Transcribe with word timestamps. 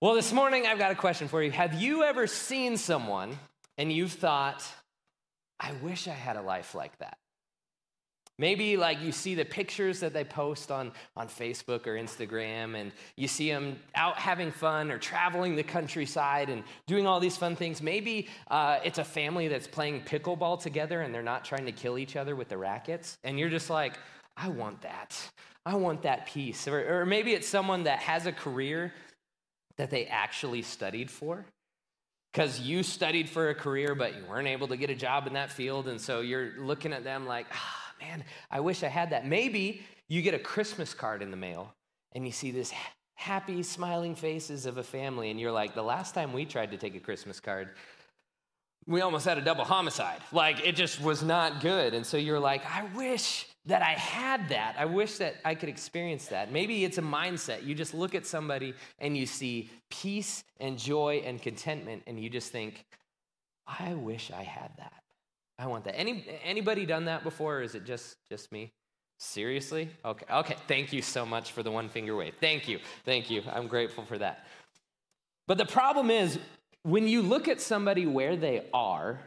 Well, 0.00 0.14
this 0.14 0.32
morning 0.32 0.64
I've 0.64 0.78
got 0.78 0.92
a 0.92 0.94
question 0.94 1.26
for 1.26 1.42
you. 1.42 1.50
Have 1.50 1.74
you 1.74 2.04
ever 2.04 2.28
seen 2.28 2.76
someone 2.76 3.36
and 3.78 3.92
you've 3.92 4.12
thought, 4.12 4.64
I 5.58 5.72
wish 5.82 6.06
I 6.06 6.12
had 6.12 6.36
a 6.36 6.40
life 6.40 6.76
like 6.76 6.96
that? 7.00 7.18
Maybe 8.38 8.76
like 8.76 9.02
you 9.02 9.10
see 9.10 9.34
the 9.34 9.44
pictures 9.44 9.98
that 9.98 10.12
they 10.12 10.22
post 10.22 10.70
on, 10.70 10.92
on 11.16 11.26
Facebook 11.26 11.88
or 11.88 11.94
Instagram, 11.94 12.76
and 12.76 12.92
you 13.16 13.26
see 13.26 13.50
them 13.50 13.80
out 13.96 14.16
having 14.16 14.52
fun 14.52 14.92
or 14.92 14.98
traveling 14.98 15.56
the 15.56 15.64
countryside 15.64 16.48
and 16.48 16.62
doing 16.86 17.04
all 17.04 17.18
these 17.18 17.36
fun 17.36 17.56
things. 17.56 17.82
Maybe 17.82 18.28
uh, 18.52 18.78
it's 18.84 19.00
a 19.00 19.04
family 19.04 19.48
that's 19.48 19.66
playing 19.66 20.02
pickleball 20.02 20.62
together 20.62 21.00
and 21.00 21.12
they're 21.12 21.24
not 21.24 21.44
trying 21.44 21.66
to 21.66 21.72
kill 21.72 21.98
each 21.98 22.14
other 22.14 22.36
with 22.36 22.48
the 22.48 22.56
rackets, 22.56 23.18
and 23.24 23.36
you're 23.36 23.48
just 23.48 23.68
like, 23.68 23.98
I 24.36 24.48
want 24.48 24.80
that. 24.82 25.20
I 25.66 25.74
want 25.74 26.02
that 26.02 26.26
piece. 26.26 26.68
Or, 26.68 27.00
or 27.00 27.04
maybe 27.04 27.32
it's 27.34 27.48
someone 27.48 27.82
that 27.82 27.98
has 27.98 28.26
a 28.26 28.32
career 28.32 28.92
that 29.78 29.90
they 29.90 30.06
actually 30.06 30.62
studied 30.62 31.10
for? 31.10 31.46
Because 32.32 32.60
you 32.60 32.82
studied 32.82 33.30
for 33.30 33.48
a 33.48 33.54
career 33.54 33.94
but 33.94 34.14
you 34.14 34.22
weren't 34.28 34.48
able 34.48 34.68
to 34.68 34.76
get 34.76 34.90
a 34.90 34.94
job 34.94 35.26
in 35.26 35.32
that 35.32 35.50
field 35.50 35.88
and 35.88 36.00
so 36.00 36.20
you're 36.20 36.52
looking 36.58 36.92
at 36.92 37.02
them 37.02 37.26
like 37.26 37.46
ah 37.52 37.94
man 38.00 38.22
i 38.50 38.60
wish 38.60 38.82
i 38.82 38.88
had 38.88 39.10
that. 39.10 39.26
Maybe 39.26 39.82
you 40.08 40.20
get 40.20 40.34
a 40.34 40.38
christmas 40.38 40.92
card 40.92 41.22
in 41.22 41.30
the 41.30 41.36
mail 41.36 41.74
and 42.12 42.26
you 42.26 42.32
see 42.32 42.50
this 42.50 42.72
happy 43.14 43.62
smiling 43.62 44.14
faces 44.14 44.66
of 44.66 44.76
a 44.76 44.82
family 44.82 45.30
and 45.30 45.40
you're 45.40 45.52
like 45.52 45.74
the 45.74 45.82
last 45.82 46.14
time 46.14 46.32
we 46.32 46.44
tried 46.44 46.70
to 46.70 46.76
take 46.76 46.94
a 46.94 47.00
christmas 47.00 47.40
card 47.40 47.70
we 48.86 49.02
almost 49.02 49.26
had 49.26 49.36
a 49.36 49.42
double 49.42 49.64
homicide. 49.64 50.20
Like 50.32 50.66
it 50.66 50.74
just 50.74 51.02
was 51.02 51.22
not 51.22 51.60
good 51.60 51.94
and 51.94 52.04
so 52.04 52.16
you're 52.16 52.40
like 52.40 52.62
i 52.66 52.84
wish 52.94 53.46
that 53.68 53.82
I 53.82 53.92
had 53.92 54.48
that. 54.48 54.76
I 54.78 54.86
wish 54.86 55.18
that 55.18 55.36
I 55.44 55.54
could 55.54 55.68
experience 55.68 56.26
that. 56.26 56.50
Maybe 56.50 56.84
it's 56.84 56.98
a 56.98 57.02
mindset. 57.02 57.64
You 57.64 57.74
just 57.74 57.92
look 57.94 58.14
at 58.14 58.26
somebody 58.26 58.74
and 58.98 59.16
you 59.16 59.26
see 59.26 59.70
peace 59.90 60.42
and 60.58 60.78
joy 60.78 61.22
and 61.24 61.40
contentment, 61.40 62.02
and 62.06 62.18
you 62.18 62.30
just 62.30 62.50
think, 62.50 62.84
I 63.66 63.94
wish 63.94 64.30
I 64.30 64.42
had 64.42 64.70
that. 64.78 64.92
I 65.58 65.66
want 65.66 65.84
that. 65.84 65.98
Any, 65.98 66.24
anybody 66.42 66.86
done 66.86 67.04
that 67.04 67.22
before, 67.22 67.58
or 67.58 67.62
is 67.62 67.74
it 67.74 67.84
just, 67.84 68.16
just 68.28 68.50
me? 68.50 68.72
Seriously? 69.18 69.90
Okay, 70.04 70.26
okay. 70.32 70.56
Thank 70.66 70.92
you 70.92 71.02
so 71.02 71.26
much 71.26 71.52
for 71.52 71.62
the 71.62 71.70
one 71.70 71.88
finger 71.88 72.16
wave. 72.16 72.34
Thank 72.40 72.68
you. 72.68 72.78
Thank 73.04 73.28
you. 73.30 73.42
I'm 73.52 73.66
grateful 73.66 74.04
for 74.04 74.16
that. 74.18 74.46
But 75.46 75.58
the 75.58 75.66
problem 75.66 76.10
is, 76.10 76.38
when 76.84 77.06
you 77.06 77.20
look 77.20 77.48
at 77.48 77.60
somebody 77.60 78.06
where 78.06 78.36
they 78.36 78.66
are, 78.72 79.20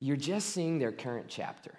you're 0.00 0.16
just 0.16 0.50
seeing 0.50 0.78
their 0.78 0.92
current 0.92 1.26
chapter. 1.28 1.74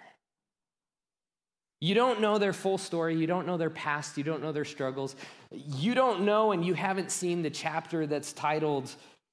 You 1.80 1.94
don't 1.94 2.20
know 2.20 2.38
their 2.38 2.54
full 2.54 2.78
story. 2.78 3.16
You 3.16 3.26
don't 3.26 3.46
know 3.46 3.56
their 3.56 3.70
past. 3.70 4.16
You 4.16 4.24
don't 4.24 4.42
know 4.42 4.52
their 4.52 4.64
struggles. 4.64 5.14
You 5.50 5.94
don't 5.94 6.22
know, 6.22 6.52
and 6.52 6.64
you 6.64 6.74
haven't 6.74 7.10
seen 7.10 7.42
the 7.42 7.50
chapter 7.50 8.06
that's 8.06 8.32
titled 8.32 8.90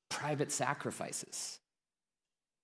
Private 0.10 0.52
Sacrifices. 0.52 1.60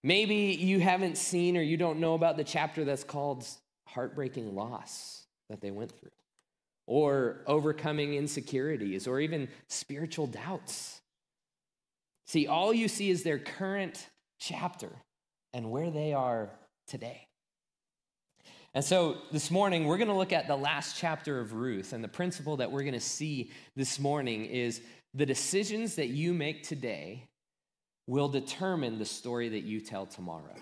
Maybe 0.04 0.58
you 0.60 0.80
haven't 0.80 1.18
seen 1.18 1.58
or 1.58 1.62
you 1.62 1.78
don't 1.78 2.00
know 2.00 2.14
about 2.14 2.38
the 2.38 2.44
chapter 2.44 2.84
that's 2.84 3.04
called 3.04 3.46
Heartbreaking 3.88 4.54
Loss 4.56 5.26
that 5.50 5.62
they 5.62 5.72
went 5.72 5.92
through, 5.92 6.12
or 6.86 7.42
overcoming 7.48 8.14
insecurities, 8.14 9.08
or 9.08 9.20
even 9.20 9.48
spiritual 9.68 10.28
doubts. 10.28 11.02
See, 12.28 12.48
all 12.48 12.74
you 12.74 12.88
see 12.88 13.10
is 13.10 13.24
their 13.24 13.40
current 13.40 14.08
chapter 14.40 14.90
and 15.54 15.72
where 15.72 15.90
they 15.90 16.14
are 16.14 16.52
today. 16.88 17.29
And 18.74 18.86
so 18.86 19.18
this 19.32 19.50
morning, 19.50 19.86
we're 19.86 19.98
going 19.98 20.10
to 20.10 20.16
look 20.16 20.34
at 20.34 20.48
the 20.48 20.56
last 20.56 20.96
chapter 20.96 21.40
of 21.40 21.54
Ruth. 21.54 21.92
And 21.92 22.04
the 22.04 22.08
principle 22.08 22.58
that 22.58 22.72
we're 22.72 22.84
going 22.84 22.94
to 22.94 23.00
see 23.00 23.52
this 23.76 24.00
morning 24.00 24.46
is 24.46 24.82
the 25.14 25.26
decisions 25.26 25.96
that 25.96 26.10
you 26.10 26.34
make 26.34 26.64
today 26.64 27.28
will 28.06 28.30
determine 28.30 29.00
the 29.00 29.06
story 29.06 29.50
that 29.50 29.62
you 29.62 29.80
tell 29.80 30.06
tomorrow. 30.06 30.56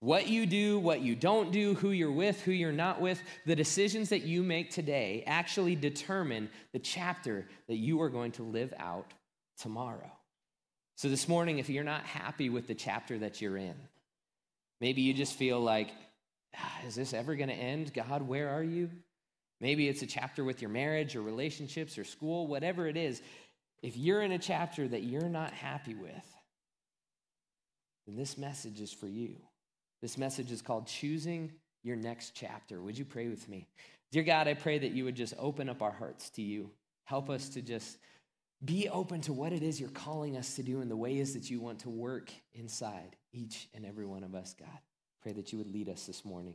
What 0.00 0.26
you 0.26 0.46
do, 0.46 0.78
what 0.78 1.02
you 1.02 1.14
don't 1.14 1.52
do, 1.52 1.74
who 1.74 1.90
you're 1.90 2.10
with, 2.10 2.40
who 2.40 2.50
you're 2.50 2.72
not 2.72 3.00
with, 3.00 3.22
the 3.46 3.54
decisions 3.54 4.08
that 4.08 4.22
you 4.22 4.42
make 4.42 4.70
today 4.70 5.22
actually 5.26 5.76
determine 5.76 6.50
the 6.72 6.78
chapter 6.78 7.46
that 7.68 7.76
you 7.76 8.00
are 8.02 8.08
going 8.08 8.32
to 8.32 8.42
live 8.42 8.74
out 8.78 9.12
tomorrow. 9.58 10.10
So, 10.96 11.08
this 11.08 11.28
morning, 11.28 11.58
if 11.58 11.68
you're 11.68 11.84
not 11.84 12.04
happy 12.04 12.50
with 12.50 12.66
the 12.66 12.74
chapter 12.74 13.18
that 13.18 13.40
you're 13.40 13.56
in, 13.56 13.76
maybe 14.80 15.02
you 15.02 15.14
just 15.14 15.34
feel 15.34 15.60
like 15.60 15.90
Ah, 16.56 16.80
is 16.86 16.94
this 16.94 17.14
ever 17.14 17.34
going 17.34 17.48
to 17.48 17.54
end? 17.54 17.92
God, 17.94 18.22
where 18.22 18.50
are 18.50 18.62
you? 18.62 18.90
Maybe 19.60 19.88
it's 19.88 20.02
a 20.02 20.06
chapter 20.06 20.44
with 20.44 20.60
your 20.60 20.70
marriage 20.70 21.14
or 21.14 21.22
relationships 21.22 21.96
or 21.96 22.04
school, 22.04 22.46
whatever 22.46 22.86
it 22.88 22.96
is. 22.96 23.22
If 23.82 23.96
you're 23.96 24.22
in 24.22 24.32
a 24.32 24.38
chapter 24.38 24.86
that 24.88 25.02
you're 25.02 25.28
not 25.28 25.52
happy 25.52 25.94
with, 25.94 26.36
then 28.06 28.16
this 28.16 28.36
message 28.36 28.80
is 28.80 28.92
for 28.92 29.06
you. 29.06 29.36
This 30.00 30.18
message 30.18 30.50
is 30.50 30.62
called 30.62 30.88
Choosing 30.88 31.52
Your 31.84 31.96
Next 31.96 32.32
Chapter. 32.34 32.82
Would 32.82 32.98
you 32.98 33.04
pray 33.04 33.28
with 33.28 33.48
me? 33.48 33.68
Dear 34.10 34.24
God, 34.24 34.48
I 34.48 34.54
pray 34.54 34.78
that 34.78 34.92
you 34.92 35.04
would 35.04 35.14
just 35.14 35.34
open 35.38 35.68
up 35.68 35.80
our 35.80 35.92
hearts 35.92 36.28
to 36.30 36.42
you. 36.42 36.70
Help 37.04 37.30
us 37.30 37.48
to 37.50 37.62
just 37.62 37.98
be 38.64 38.88
open 38.88 39.20
to 39.22 39.32
what 39.32 39.52
it 39.52 39.62
is 39.62 39.80
you're 39.80 39.88
calling 39.90 40.36
us 40.36 40.56
to 40.56 40.62
do 40.62 40.80
and 40.80 40.90
the 40.90 40.96
ways 40.96 41.34
that 41.34 41.50
you 41.50 41.60
want 41.60 41.80
to 41.80 41.90
work 41.90 42.32
inside 42.52 43.16
each 43.32 43.68
and 43.74 43.86
every 43.86 44.06
one 44.06 44.22
of 44.24 44.34
us, 44.34 44.54
God. 44.58 44.68
Pray 45.22 45.32
that 45.32 45.52
you 45.52 45.58
would 45.58 45.72
lead 45.72 45.88
us 45.88 46.06
this 46.06 46.24
morning. 46.24 46.54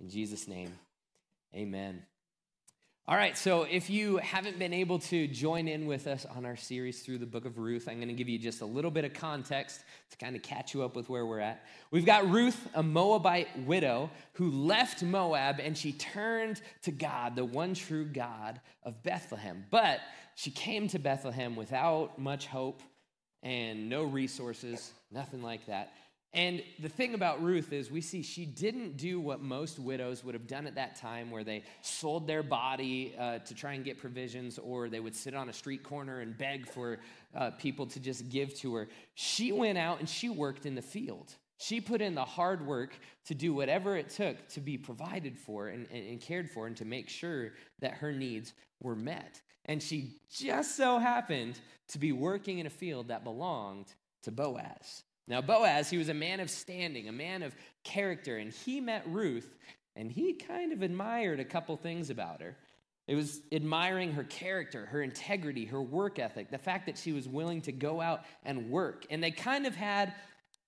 In 0.00 0.08
Jesus' 0.08 0.46
name, 0.46 0.72
amen. 1.54 2.02
All 3.08 3.16
right, 3.16 3.38
so 3.38 3.62
if 3.62 3.88
you 3.88 4.18
haven't 4.18 4.58
been 4.58 4.74
able 4.74 4.98
to 4.98 5.26
join 5.26 5.66
in 5.66 5.86
with 5.86 6.06
us 6.06 6.26
on 6.26 6.44
our 6.44 6.56
series 6.56 7.00
through 7.00 7.18
the 7.18 7.26
book 7.26 7.46
of 7.46 7.56
Ruth, 7.56 7.88
I'm 7.88 7.96
going 7.96 8.08
to 8.08 8.14
give 8.14 8.28
you 8.28 8.38
just 8.38 8.60
a 8.60 8.66
little 8.66 8.90
bit 8.90 9.06
of 9.06 9.14
context 9.14 9.80
to 10.10 10.16
kind 10.18 10.36
of 10.36 10.42
catch 10.42 10.74
you 10.74 10.82
up 10.82 10.94
with 10.94 11.08
where 11.08 11.24
we're 11.24 11.40
at. 11.40 11.64
We've 11.90 12.04
got 12.04 12.30
Ruth, 12.30 12.68
a 12.74 12.82
Moabite 12.82 13.48
widow 13.64 14.10
who 14.34 14.50
left 14.50 15.02
Moab 15.02 15.58
and 15.58 15.76
she 15.76 15.92
turned 15.92 16.60
to 16.82 16.92
God, 16.92 17.34
the 17.34 17.46
one 17.46 17.72
true 17.72 18.04
God 18.04 18.60
of 18.82 19.02
Bethlehem. 19.02 19.64
But 19.70 20.00
she 20.34 20.50
came 20.50 20.86
to 20.88 20.98
Bethlehem 20.98 21.56
without 21.56 22.18
much 22.18 22.46
hope 22.46 22.82
and 23.42 23.88
no 23.88 24.04
resources, 24.04 24.92
nothing 25.10 25.42
like 25.42 25.64
that. 25.66 25.94
And 26.34 26.62
the 26.78 26.90
thing 26.90 27.14
about 27.14 27.42
Ruth 27.42 27.72
is, 27.72 27.90
we 27.90 28.02
see 28.02 28.22
she 28.22 28.44
didn't 28.44 28.98
do 28.98 29.18
what 29.18 29.40
most 29.40 29.78
widows 29.78 30.22
would 30.24 30.34
have 30.34 30.46
done 30.46 30.66
at 30.66 30.74
that 30.74 30.96
time, 30.96 31.30
where 31.30 31.42
they 31.42 31.62
sold 31.80 32.26
their 32.26 32.42
body 32.42 33.14
uh, 33.18 33.38
to 33.38 33.54
try 33.54 33.72
and 33.72 33.84
get 33.84 33.98
provisions, 33.98 34.58
or 34.58 34.90
they 34.90 35.00
would 35.00 35.16
sit 35.16 35.34
on 35.34 35.48
a 35.48 35.52
street 35.52 35.82
corner 35.82 36.20
and 36.20 36.36
beg 36.36 36.68
for 36.68 36.98
uh, 37.34 37.50
people 37.52 37.86
to 37.86 37.98
just 37.98 38.28
give 38.28 38.54
to 38.56 38.74
her. 38.74 38.88
She 39.14 39.52
went 39.52 39.78
out 39.78 40.00
and 40.00 40.08
she 40.08 40.28
worked 40.28 40.66
in 40.66 40.74
the 40.74 40.82
field. 40.82 41.34
She 41.56 41.80
put 41.80 42.02
in 42.02 42.14
the 42.14 42.24
hard 42.24 42.64
work 42.64 42.98
to 43.26 43.34
do 43.34 43.54
whatever 43.54 43.96
it 43.96 44.10
took 44.10 44.48
to 44.50 44.60
be 44.60 44.78
provided 44.78 45.36
for 45.36 45.68
and, 45.68 45.86
and, 45.90 46.06
and 46.08 46.20
cared 46.20 46.50
for 46.50 46.66
and 46.66 46.76
to 46.76 46.84
make 46.84 47.08
sure 47.08 47.52
that 47.80 47.94
her 47.94 48.12
needs 48.12 48.52
were 48.80 48.94
met. 48.94 49.40
And 49.64 49.82
she 49.82 50.20
just 50.30 50.76
so 50.76 50.98
happened 50.98 51.58
to 51.88 51.98
be 51.98 52.12
working 52.12 52.58
in 52.58 52.66
a 52.66 52.70
field 52.70 53.08
that 53.08 53.24
belonged 53.24 53.86
to 54.22 54.30
Boaz. 54.30 55.02
Now, 55.28 55.42
Boaz, 55.42 55.90
he 55.90 55.98
was 55.98 56.08
a 56.08 56.14
man 56.14 56.40
of 56.40 56.48
standing, 56.48 57.08
a 57.08 57.12
man 57.12 57.42
of 57.42 57.54
character, 57.84 58.38
and 58.38 58.50
he 58.50 58.80
met 58.80 59.04
Ruth, 59.06 59.54
and 59.94 60.10
he 60.10 60.32
kind 60.32 60.72
of 60.72 60.82
admired 60.82 61.38
a 61.38 61.44
couple 61.44 61.76
things 61.76 62.08
about 62.08 62.40
her. 62.40 62.56
It 63.06 63.14
was 63.14 63.40
admiring 63.52 64.12
her 64.12 64.24
character, 64.24 64.86
her 64.86 65.02
integrity, 65.02 65.66
her 65.66 65.82
work 65.82 66.18
ethic, 66.18 66.50
the 66.50 66.58
fact 66.58 66.86
that 66.86 66.98
she 66.98 67.12
was 67.12 67.28
willing 67.28 67.62
to 67.62 67.72
go 67.72 68.00
out 68.00 68.24
and 68.42 68.70
work. 68.70 69.06
And 69.10 69.22
they 69.22 69.30
kind 69.30 69.66
of 69.66 69.74
had, 69.74 70.14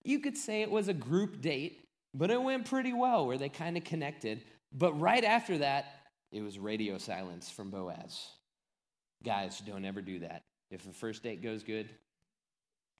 you 0.04 0.20
could 0.20 0.36
say 0.36 0.62
it 0.62 0.70
was 0.70 0.88
a 0.88 0.94
group 0.94 1.40
date, 1.40 1.84
but 2.14 2.30
it 2.30 2.42
went 2.42 2.66
pretty 2.66 2.92
well 2.92 3.26
where 3.26 3.38
they 3.38 3.50
kind 3.50 3.76
of 3.76 3.84
connected. 3.84 4.42
But 4.72 4.98
right 4.98 5.24
after 5.24 5.58
that, 5.58 5.86
it 6.32 6.42
was 6.42 6.58
radio 6.58 6.98
silence 6.98 7.50
from 7.50 7.70
Boaz. 7.70 8.26
Guys, 9.22 9.60
don't 9.60 9.84
ever 9.84 10.00
do 10.00 10.20
that. 10.20 10.42
If 10.70 10.84
the 10.84 10.92
first 10.92 11.22
date 11.22 11.42
goes 11.42 11.62
good, 11.62 11.90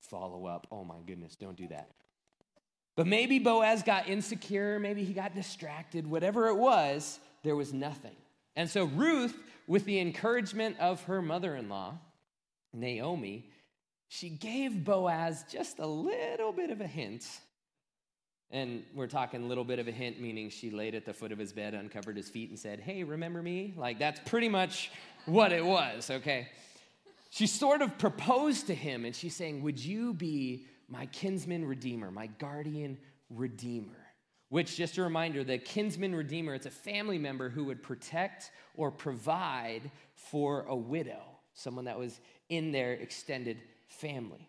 follow 0.01 0.47
up. 0.47 0.67
Oh 0.71 0.85
my 0.85 0.97
goodness, 1.07 1.37
don't 1.37 1.57
do 1.57 1.69
that. 1.69 1.91
But 2.97 3.07
maybe 3.07 3.39
Boaz 3.39 3.83
got 3.83 4.09
insecure, 4.09 4.79
maybe 4.79 5.05
he 5.05 5.13
got 5.13 5.35
distracted, 5.35 6.07
whatever 6.07 6.49
it 6.49 6.57
was, 6.57 7.19
there 7.43 7.57
was 7.57 7.73
nothing. 7.73 8.17
And 8.57 8.69
so 8.69 8.85
Ruth, 8.85 9.37
with 9.67 9.85
the 9.85 10.01
encouragement 10.01 10.79
of 10.79 11.03
her 11.05 11.23
mother 11.23 11.55
in 11.55 11.69
law, 11.69 11.99
Naomi, 12.73 13.49
she 14.09 14.29
gave 14.29 14.85
Boaz 14.85 15.45
just 15.51 15.79
a 15.79 15.87
little 15.87 16.53
bit 16.53 16.71
of 16.71 16.81
a 16.81 16.87
hint. 16.87 17.25
And 18.51 18.83
we're 18.95 19.07
talking 19.07 19.45
a 19.45 19.47
little 19.47 19.65
bit 19.65 19.79
of 19.79 19.87
a 19.87 19.93
hint, 19.93 20.21
meaning 20.21 20.51
she 20.51 20.71
laid 20.71 20.97
at 20.97 21.05
the 21.05 21.15
foot 21.15 21.31
of 21.31 21.39
his 21.39 21.53
bed, 21.53 21.75
uncovered 21.75 22.17
his 22.17 22.29
feet, 22.29 22.51
and 22.51 22.59
said, 22.59 22.81
Hey, 22.81 23.05
remember 23.05 23.41
me? 23.41 23.73
Like, 23.77 24.01
that's 24.01 24.21
pretty 24.29 24.49
much 24.49 24.91
what 25.27 25.53
it 25.53 25.65
was, 25.65 26.11
okay? 26.11 26.49
She 27.31 27.47
sort 27.47 27.81
of 27.81 27.97
proposed 27.97 28.67
to 28.67 28.75
him 28.75 29.05
and 29.05 29.15
she's 29.15 29.35
saying, 29.35 29.63
Would 29.63 29.83
you 29.83 30.13
be 30.13 30.67
my 30.89 31.07
kinsman 31.07 31.65
redeemer, 31.65 32.11
my 32.11 32.27
guardian 32.27 32.99
redeemer? 33.31 33.97
Which, 34.49 34.77
just 34.77 34.99
a 34.99 35.03
reminder, 35.03 35.45
the 35.45 35.59
kinsman 35.59 36.13
redeemer, 36.13 36.55
it's 36.55 36.67
a 36.67 36.71
family 36.71 37.19
member 37.19 37.49
who 37.49 37.65
would 37.67 37.85
protect 37.85 38.51
or 38.77 38.91
provide 38.91 39.93
for 40.15 40.65
a 40.69 40.77
widow. 40.77 41.23
someone 41.53 41.85
that 41.85 41.99
was 41.99 42.21
in 42.49 42.73
their 42.73 42.95
extended 42.95 43.59
family. 43.89 44.49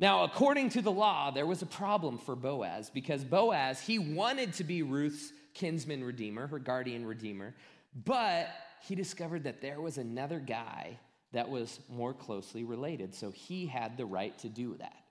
Now, 0.00 0.24
according 0.24 0.70
to 0.70 0.82
the 0.82 0.92
law, 0.92 1.30
there 1.30 1.46
was 1.46 1.62
a 1.62 1.66
problem 1.66 2.18
for 2.18 2.36
Boaz 2.36 2.88
because 2.88 3.24
Boaz, 3.24 3.80
he 3.80 3.98
wanted 3.98 4.52
to 4.54 4.64
be 4.64 4.82
Ruth's 4.82 5.32
kinsman 5.54 6.02
redeemer, 6.04 6.46
her 6.46 6.58
guardian 6.58 7.04
redeemer, 7.04 7.54
but 8.04 8.48
he 8.86 8.94
discovered 8.94 9.44
that 9.44 9.60
there 9.60 9.80
was 9.80 9.98
another 9.98 10.38
guy 10.38 10.98
that 11.32 11.48
was 11.48 11.80
more 11.88 12.14
closely 12.14 12.64
related. 12.64 13.14
So 13.14 13.30
he 13.30 13.66
had 13.66 13.96
the 13.96 14.06
right 14.06 14.36
to 14.38 14.48
do 14.48 14.76
that. 14.78 15.04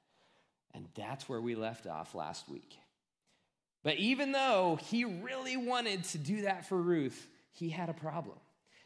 And 0.74 0.88
that's 0.96 1.28
where 1.30 1.42
we 1.42 1.56
left 1.56 1.88
off 1.88 2.16
last 2.16 2.50
week. 2.50 2.78
But 3.84 3.98
even 3.98 4.32
though 4.32 4.80
he 4.90 5.06
really 5.06 5.58
wanted 5.58 6.04
to 6.06 6.18
do 6.18 6.42
that 6.42 6.68
for 6.68 6.78
Ruth, 6.78 7.28
he 7.52 7.70
had 7.70 7.90
a 7.90 7.94
problem. 7.94 8.38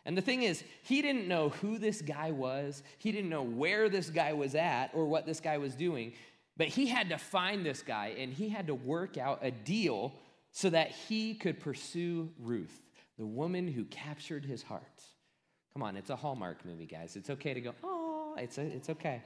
And 0.06 0.18
the 0.18 0.22
thing 0.22 0.44
is, 0.44 0.64
he 0.84 1.02
didn't 1.02 1.28
know 1.28 1.50
who 1.50 1.78
this 1.78 2.02
guy 2.02 2.32
was, 2.32 2.82
he 2.98 3.12
didn't 3.12 3.30
know 3.30 3.44
where 3.44 3.88
this 3.88 4.10
guy 4.10 4.34
was 4.34 4.56
at 4.56 4.90
or 4.94 5.06
what 5.06 5.26
this 5.26 5.40
guy 5.40 5.58
was 5.58 5.76
doing, 5.76 6.14
but 6.58 6.68
he 6.68 6.88
had 6.88 7.10
to 7.10 7.18
find 7.18 7.66
this 7.66 7.82
guy 7.82 8.14
and 8.18 8.34
he 8.34 8.50
had 8.50 8.68
to 8.68 8.76
work 8.76 9.18
out 9.18 9.40
a 9.42 9.52
deal 9.52 10.14
so 10.52 10.70
that 10.70 10.92
he 10.92 11.34
could 11.34 11.60
pursue 11.60 12.30
Ruth, 12.40 12.82
the 13.18 13.26
woman 13.26 13.68
who 13.68 13.86
captured 13.86 14.44
his 14.44 14.64
heart. 14.64 15.04
Come 15.74 15.84
on, 15.84 15.96
it's 15.96 16.10
a 16.10 16.16
Hallmark 16.16 16.66
movie, 16.66 16.86
guys. 16.86 17.16
It's 17.16 17.30
okay 17.30 17.54
to 17.54 17.62
go, 17.62 17.74
oh, 17.84 18.36
it's, 18.38 18.58
a, 18.58 18.62
it's 18.62 18.90
okay. 18.90 19.22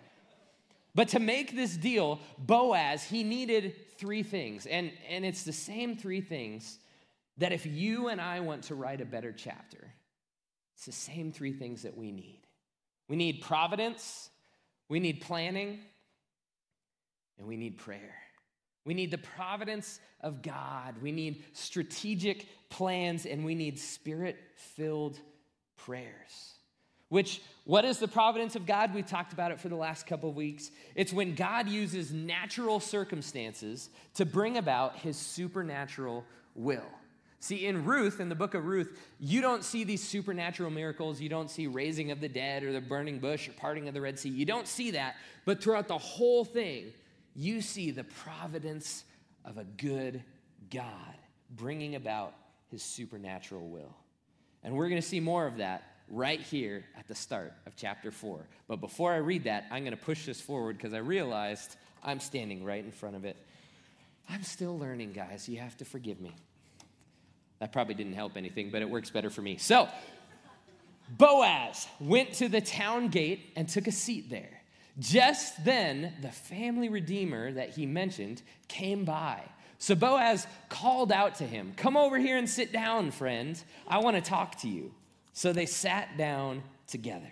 But 0.93 1.09
to 1.09 1.19
make 1.19 1.55
this 1.55 1.75
deal, 1.75 2.19
Boaz, 2.37 3.03
he 3.03 3.23
needed 3.23 3.75
three 3.97 4.23
things. 4.23 4.65
And, 4.65 4.91
and 5.09 5.25
it's 5.25 5.43
the 5.43 5.53
same 5.53 5.97
three 5.97 6.21
things 6.21 6.77
that 7.37 7.51
if 7.51 7.65
you 7.65 8.07
and 8.07 8.21
I 8.21 8.39
want 8.39 8.63
to 8.65 8.75
write 8.75 9.01
a 9.01 9.05
better 9.05 9.33
chapter, 9.33 9.93
it's 10.75 10.85
the 10.85 10.91
same 10.91 11.31
three 11.31 11.51
things 11.51 11.81
that 11.81 11.97
we 11.97 12.11
need. 12.11 12.41
We 13.09 13.15
need 13.17 13.41
providence, 13.41 14.29
we 14.87 14.99
need 14.99 15.21
planning, 15.21 15.79
and 17.37 17.47
we 17.47 17.57
need 17.57 17.77
prayer. 17.77 18.15
We 18.85 18.93
need 18.93 19.11
the 19.11 19.17
providence 19.17 19.99
of 20.21 20.41
God. 20.41 20.95
We 21.01 21.11
need 21.11 21.43
strategic 21.53 22.47
plans, 22.69 23.25
and 23.25 23.43
we 23.43 23.55
need 23.55 23.79
spirit 23.79 24.37
filled 24.55 25.19
prayers. 25.85 26.55
Which, 27.09 27.41
what 27.65 27.85
is 27.85 27.99
the 27.99 28.07
providence 28.07 28.55
of 28.55 28.65
God? 28.65 28.93
We've 28.93 29.05
talked 29.05 29.31
about 29.31 29.51
it 29.51 29.59
for 29.59 29.69
the 29.69 29.75
last 29.75 30.07
couple 30.07 30.29
of 30.29 30.35
weeks. 30.35 30.71
It's 30.95 31.13
when 31.13 31.35
God 31.35 31.69
uses 31.69 32.11
natural 32.11 32.79
circumstances 32.79 33.89
to 34.15 34.25
bring 34.25 34.57
about 34.57 34.97
his 34.97 35.15
supernatural 35.15 36.25
will. 36.55 36.89
See, 37.39 37.67
in 37.67 37.85
Ruth, 37.85 38.19
in 38.19 38.27
the 38.27 38.35
book 38.35 38.55
of 38.55 38.65
Ruth, 38.65 38.99
you 39.19 39.39
don't 39.39 39.63
see 39.63 39.83
these 39.83 40.03
supernatural 40.03 40.71
miracles. 40.71 41.21
You 41.21 41.29
don't 41.29 41.51
see 41.51 41.67
raising 41.67 42.09
of 42.09 42.19
the 42.19 42.29
dead 42.29 42.63
or 42.63 42.71
the 42.71 42.81
burning 42.81 43.19
bush 43.19 43.47
or 43.47 43.51
parting 43.51 43.87
of 43.87 43.93
the 43.93 44.01
Red 44.01 44.17
Sea. 44.17 44.29
You 44.29 44.45
don't 44.45 44.67
see 44.67 44.91
that. 44.91 45.15
But 45.45 45.61
throughout 45.61 45.87
the 45.87 45.97
whole 45.97 46.43
thing, 46.43 46.85
you 47.35 47.61
see 47.61 47.91
the 47.91 48.03
providence 48.03 49.03
of 49.43 49.59
a 49.59 49.63
good 49.63 50.23
God 50.71 51.15
bringing 51.51 51.93
about 51.93 52.33
his 52.71 52.81
supernatural 52.81 53.67
will. 53.67 53.95
And 54.65 54.75
we're 54.75 54.89
going 54.89 55.01
to 55.01 55.07
see 55.07 55.19
more 55.19 55.45
of 55.45 55.57
that 55.57 55.83
right 56.09 56.41
here 56.41 56.83
at 56.97 57.07
the 57.07 57.13
start 57.13 57.53
of 57.67 57.75
chapter 57.75 58.09
4. 58.09 58.39
But 58.67 58.81
before 58.81 59.13
I 59.13 59.17
read 59.17 59.43
that, 59.43 59.65
I'm 59.71 59.83
going 59.83 59.95
to 59.95 60.03
push 60.03 60.25
this 60.25 60.41
forward 60.41 60.77
because 60.77 60.93
I 60.93 60.97
realized 60.97 61.75
I'm 62.03 62.19
standing 62.19 62.65
right 62.65 62.83
in 62.83 62.91
front 62.91 63.15
of 63.15 63.25
it. 63.25 63.37
I'm 64.27 64.41
still 64.41 64.77
learning, 64.77 65.13
guys. 65.13 65.47
You 65.47 65.59
have 65.59 65.77
to 65.77 65.85
forgive 65.85 66.19
me. 66.19 66.35
That 67.59 67.71
probably 67.71 67.93
didn't 67.93 68.13
help 68.13 68.37
anything, 68.37 68.71
but 68.71 68.81
it 68.81 68.89
works 68.89 69.11
better 69.11 69.29
for 69.29 69.43
me. 69.43 69.57
So, 69.57 69.87
Boaz 71.09 71.87
went 71.99 72.33
to 72.33 72.49
the 72.49 72.59
town 72.59 73.09
gate 73.09 73.53
and 73.55 73.69
took 73.69 73.85
a 73.85 73.91
seat 73.91 74.31
there. 74.31 74.61
Just 74.97 75.63
then, 75.63 76.11
the 76.23 76.31
family 76.31 76.89
redeemer 76.89 77.51
that 77.51 77.69
he 77.69 77.85
mentioned 77.85 78.41
came 78.67 79.05
by. 79.05 79.43
So 79.77 79.95
Boaz 79.95 80.47
called 80.69 81.11
out 81.11 81.35
to 81.35 81.43
him, 81.45 81.73
Come 81.75 81.97
over 81.97 82.17
here 82.17 82.37
and 82.37 82.49
sit 82.49 82.71
down, 82.71 83.11
friend. 83.11 83.61
I 83.87 83.99
want 83.99 84.15
to 84.15 84.21
talk 84.21 84.59
to 84.61 84.69
you. 84.69 84.93
So 85.33 85.51
they 85.51 85.65
sat 85.65 86.17
down 86.17 86.63
together. 86.87 87.31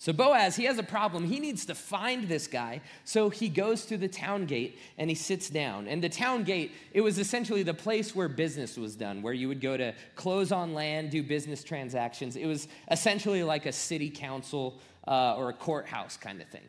So 0.00 0.14
Boaz, 0.14 0.56
he 0.56 0.64
has 0.64 0.78
a 0.78 0.82
problem. 0.82 1.24
He 1.24 1.40
needs 1.40 1.66
to 1.66 1.74
find 1.74 2.26
this 2.26 2.46
guy. 2.46 2.80
So 3.04 3.28
he 3.28 3.50
goes 3.50 3.84
to 3.86 3.98
the 3.98 4.08
town 4.08 4.46
gate 4.46 4.78
and 4.96 5.10
he 5.10 5.14
sits 5.14 5.50
down. 5.50 5.88
And 5.88 6.02
the 6.02 6.08
town 6.08 6.44
gate, 6.44 6.72
it 6.94 7.02
was 7.02 7.18
essentially 7.18 7.62
the 7.62 7.74
place 7.74 8.14
where 8.14 8.26
business 8.26 8.78
was 8.78 8.96
done, 8.96 9.20
where 9.20 9.34
you 9.34 9.46
would 9.48 9.60
go 9.60 9.76
to 9.76 9.94
close 10.14 10.52
on 10.52 10.72
land, 10.72 11.10
do 11.10 11.22
business 11.22 11.62
transactions. 11.62 12.36
It 12.36 12.46
was 12.46 12.66
essentially 12.90 13.42
like 13.42 13.66
a 13.66 13.72
city 13.72 14.08
council 14.08 14.80
uh, 15.06 15.36
or 15.36 15.50
a 15.50 15.54
courthouse 15.54 16.16
kind 16.16 16.40
of 16.40 16.48
thing. 16.48 16.68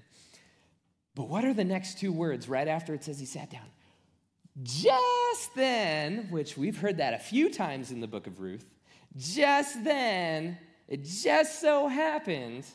But 1.15 1.29
what 1.29 1.45
are 1.45 1.53
the 1.53 1.63
next 1.63 1.99
two 1.99 2.11
words 2.11 2.49
right 2.49 2.67
after 2.67 2.93
it 2.93 3.05
says 3.05 3.17
he 3.17 3.25
sat 3.25 3.49
down? 3.49 3.69
Just 4.61 5.55
then, 5.55 6.27
which 6.29 6.57
we've 6.57 6.77
heard 6.77 6.97
that 6.97 7.13
a 7.13 7.19
few 7.19 7.49
times 7.49 7.91
in 7.91 8.01
the 8.01 8.07
book 8.07 8.27
of 8.27 8.39
Ruth, 8.39 8.65
just 9.17 9.83
then, 9.83 10.57
it 10.87 11.03
just 11.03 11.61
so 11.61 11.87
happened 11.87 12.65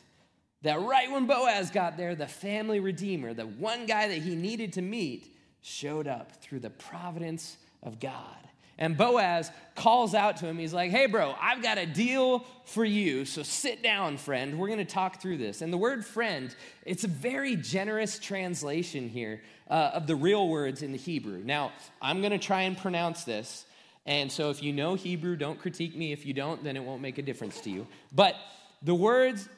that 0.63 0.81
right 0.81 1.11
when 1.11 1.27
Boaz 1.27 1.69
got 1.69 1.97
there, 1.97 2.15
the 2.15 2.27
family 2.27 2.79
redeemer, 2.79 3.33
the 3.33 3.45
one 3.45 3.85
guy 3.85 4.07
that 4.07 4.17
he 4.17 4.35
needed 4.35 4.73
to 4.73 4.81
meet, 4.81 5.35
showed 5.61 6.07
up 6.07 6.41
through 6.41 6.59
the 6.59 6.69
providence 6.69 7.57
of 7.83 7.99
God. 7.99 8.35
And 8.79 8.95
Boaz 8.95 9.51
calls 9.75 10.13
out 10.13 10.37
to 10.37 10.47
him. 10.47 10.57
He's 10.57 10.73
like, 10.73 10.91
Hey, 10.91 11.07
bro, 11.07 11.35
I've 11.41 11.63
got 11.63 11.77
a 11.77 11.85
deal 11.85 12.45
for 12.65 12.85
you. 12.85 13.25
So 13.25 13.41
sit 13.41 13.81
down, 13.81 14.17
friend. 14.17 14.59
We're 14.59 14.67
going 14.67 14.79
to 14.79 14.85
talk 14.85 15.19
through 15.19 15.37
this. 15.37 15.61
And 15.61 15.73
the 15.73 15.77
word 15.77 16.05
friend, 16.05 16.55
it's 16.85 17.03
a 17.03 17.07
very 17.07 17.55
generous 17.55 18.19
translation 18.19 19.09
here 19.09 19.41
uh, 19.69 19.91
of 19.93 20.07
the 20.07 20.15
real 20.15 20.47
words 20.47 20.81
in 20.81 20.91
the 20.91 20.97
Hebrew. 20.97 21.41
Now, 21.43 21.71
I'm 22.01 22.21
going 22.21 22.31
to 22.31 22.37
try 22.37 22.61
and 22.61 22.77
pronounce 22.77 23.23
this. 23.23 23.65
And 24.05 24.31
so 24.31 24.49
if 24.49 24.63
you 24.63 24.71
know 24.71 24.95
Hebrew, 24.95 25.35
don't 25.35 25.59
critique 25.59 25.95
me. 25.95 26.13
If 26.13 26.25
you 26.25 26.33
don't, 26.33 26.63
then 26.63 26.77
it 26.77 26.83
won't 26.83 27.01
make 27.01 27.17
a 27.17 27.21
difference 27.21 27.59
to 27.61 27.69
you. 27.69 27.87
But 28.13 28.35
the 28.81 28.95
words 28.95 29.49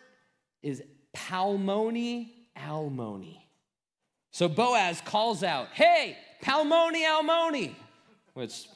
is 0.63 0.81
palmoni 1.15 2.29
almoni. 2.57 3.37
So 4.31 4.47
Boaz 4.47 5.01
calls 5.01 5.43
out, 5.43 5.67
Hey, 5.73 6.17
palmoni 6.43 7.03
almoni, 7.03 7.75
which 8.33 8.67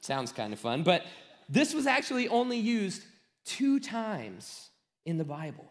sounds 0.00 0.32
kind 0.32 0.52
of 0.52 0.58
fun, 0.58 0.82
but 0.82 1.04
this 1.48 1.74
was 1.74 1.86
actually 1.86 2.28
only 2.28 2.58
used 2.58 3.02
two 3.44 3.78
times 3.78 4.70
in 5.04 5.18
the 5.18 5.24
Bible. 5.24 5.70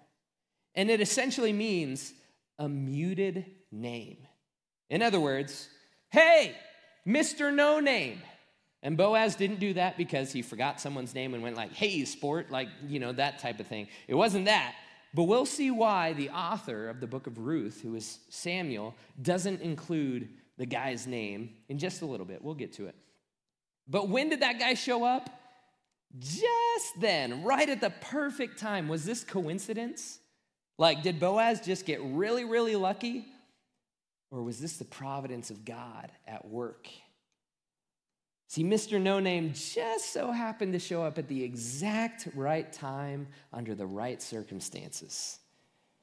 And 0.75 0.89
it 0.89 1.01
essentially 1.01 1.53
means 1.53 2.13
a 2.59 2.67
muted 2.67 3.45
name. 3.71 4.17
In 4.89 5.01
other 5.01 5.19
words, 5.19 5.67
hey, 6.09 6.55
Mr. 7.07 7.53
No 7.53 7.79
Name. 7.79 8.21
And 8.83 8.97
Boaz 8.97 9.35
didn't 9.35 9.59
do 9.59 9.73
that 9.73 9.97
because 9.97 10.31
he 10.31 10.43
forgot 10.43 10.79
someone's 10.79 11.15
name 11.15 11.33
and 11.33 11.41
went 11.41 11.55
like, 11.55 11.73
hey, 11.73 12.05
sport, 12.05 12.51
like, 12.51 12.67
you 12.87 12.99
know, 12.99 13.11
that 13.13 13.39
type 13.39 13.59
of 13.59 13.65
thing. 13.65 13.87
It 14.07 14.13
wasn't 14.13 14.45
that. 14.45 14.75
But 15.11 15.23
we'll 15.23 15.47
see 15.47 15.71
why 15.71 16.13
the 16.13 16.29
author 16.29 16.89
of 16.89 16.99
the 16.99 17.07
book 17.07 17.25
of 17.25 17.39
Ruth, 17.39 17.81
who 17.81 17.95
is 17.95 18.19
Samuel, 18.29 18.93
doesn't 19.19 19.61
include 19.61 20.29
the 20.57 20.67
guy's 20.67 21.07
name 21.07 21.51
in 21.67 21.79
just 21.79 22.03
a 22.03 22.05
little 22.05 22.27
bit. 22.27 22.43
We'll 22.43 22.53
get 22.53 22.73
to 22.73 22.85
it. 22.85 22.95
But 23.87 24.09
when 24.09 24.29
did 24.29 24.41
that 24.41 24.59
guy 24.59 24.75
show 24.75 25.03
up? 25.03 25.29
Just 26.19 26.99
then, 26.99 27.43
right 27.43 27.67
at 27.67 27.81
the 27.81 27.89
perfect 28.01 28.59
time. 28.59 28.87
Was 28.87 29.03
this 29.03 29.23
coincidence? 29.23 30.19
Like, 30.77 31.01
did 31.01 31.19
Boaz 31.19 31.61
just 31.61 31.85
get 31.85 32.01
really, 32.03 32.45
really 32.45 32.75
lucky? 32.75 33.25
Or 34.35 34.43
was 34.43 34.59
this 34.59 34.75
the 34.75 34.83
providence 34.83 35.49
of 35.49 35.63
God 35.63 36.11
at 36.27 36.45
work? 36.45 36.89
See, 38.49 38.65
Mr. 38.65 39.01
No 39.01 39.21
Name 39.21 39.53
just 39.53 40.11
so 40.11 40.29
happened 40.33 40.73
to 40.73 40.79
show 40.79 41.03
up 41.03 41.17
at 41.17 41.29
the 41.29 41.41
exact 41.41 42.27
right 42.35 42.71
time 42.71 43.27
under 43.53 43.73
the 43.75 43.85
right 43.85 44.21
circumstances. 44.21 45.39